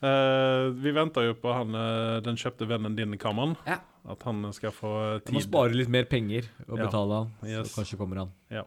Eh, 0.02 0.64
vi 0.82 0.90
venter 0.96 1.28
jo 1.28 1.34
på 1.38 1.52
han, 1.54 1.74
eh, 1.78 2.16
den 2.26 2.34
kjøpte 2.36 2.66
vennen 2.66 2.96
din, 2.98 3.14
Kammeren. 3.18 3.54
Ja. 3.66 3.76
At 4.10 4.22
han 4.26 4.42
skal 4.52 4.72
få 4.74 5.20
tid. 5.22 5.28
Jeg 5.30 5.34
må 5.36 5.42
spare 5.44 5.76
litt 5.78 5.88
mer 5.88 6.04
penger 6.10 6.42
og 6.68 6.78
Ja. 6.78 6.86
betale 6.88 7.14
han, 7.20 7.30
Yes. 7.46 7.70
så 7.70 7.78
kanskje 7.82 7.98
kommer 7.98 8.16
han. 8.18 8.32
Ja. 8.50 8.64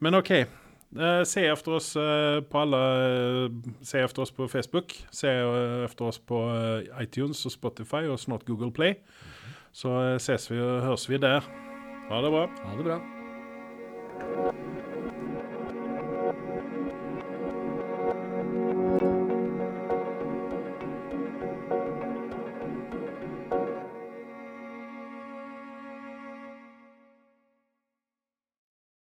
Men 0.00 0.14
OK. 0.14 0.30
Uh, 0.96 1.24
se 1.24 1.42
efter 1.50 1.72
oss 1.74 1.96
uh, 1.96 2.38
på 2.46 2.54
alle 2.60 2.78
eh, 2.78 3.48
Se 3.82 3.98
efter 3.98 4.22
oss 4.22 4.30
på 4.30 4.46
Facebook. 4.48 4.92
Se 5.10 5.26
eh, 5.26 5.84
efter 5.88 6.04
oss 6.06 6.20
på 6.20 6.38
eh, 6.54 7.02
iTunes 7.02 7.40
og 7.46 7.50
Spotify 7.50 8.04
og 8.06 8.18
snart 8.20 8.44
Google 8.46 8.70
Play. 8.70 8.94
Så 9.72 9.90
eh, 10.12 10.18
ses 10.22 10.46
vi 10.52 10.60
og 10.60 10.82
høres 10.86 11.08
vi 11.10 11.18
der. 11.18 11.40
Ha 12.10 12.20
det 12.22 12.30
bra. 12.30 12.46
Ha 12.62 12.76
det 12.76 12.84
bra. 12.84 13.00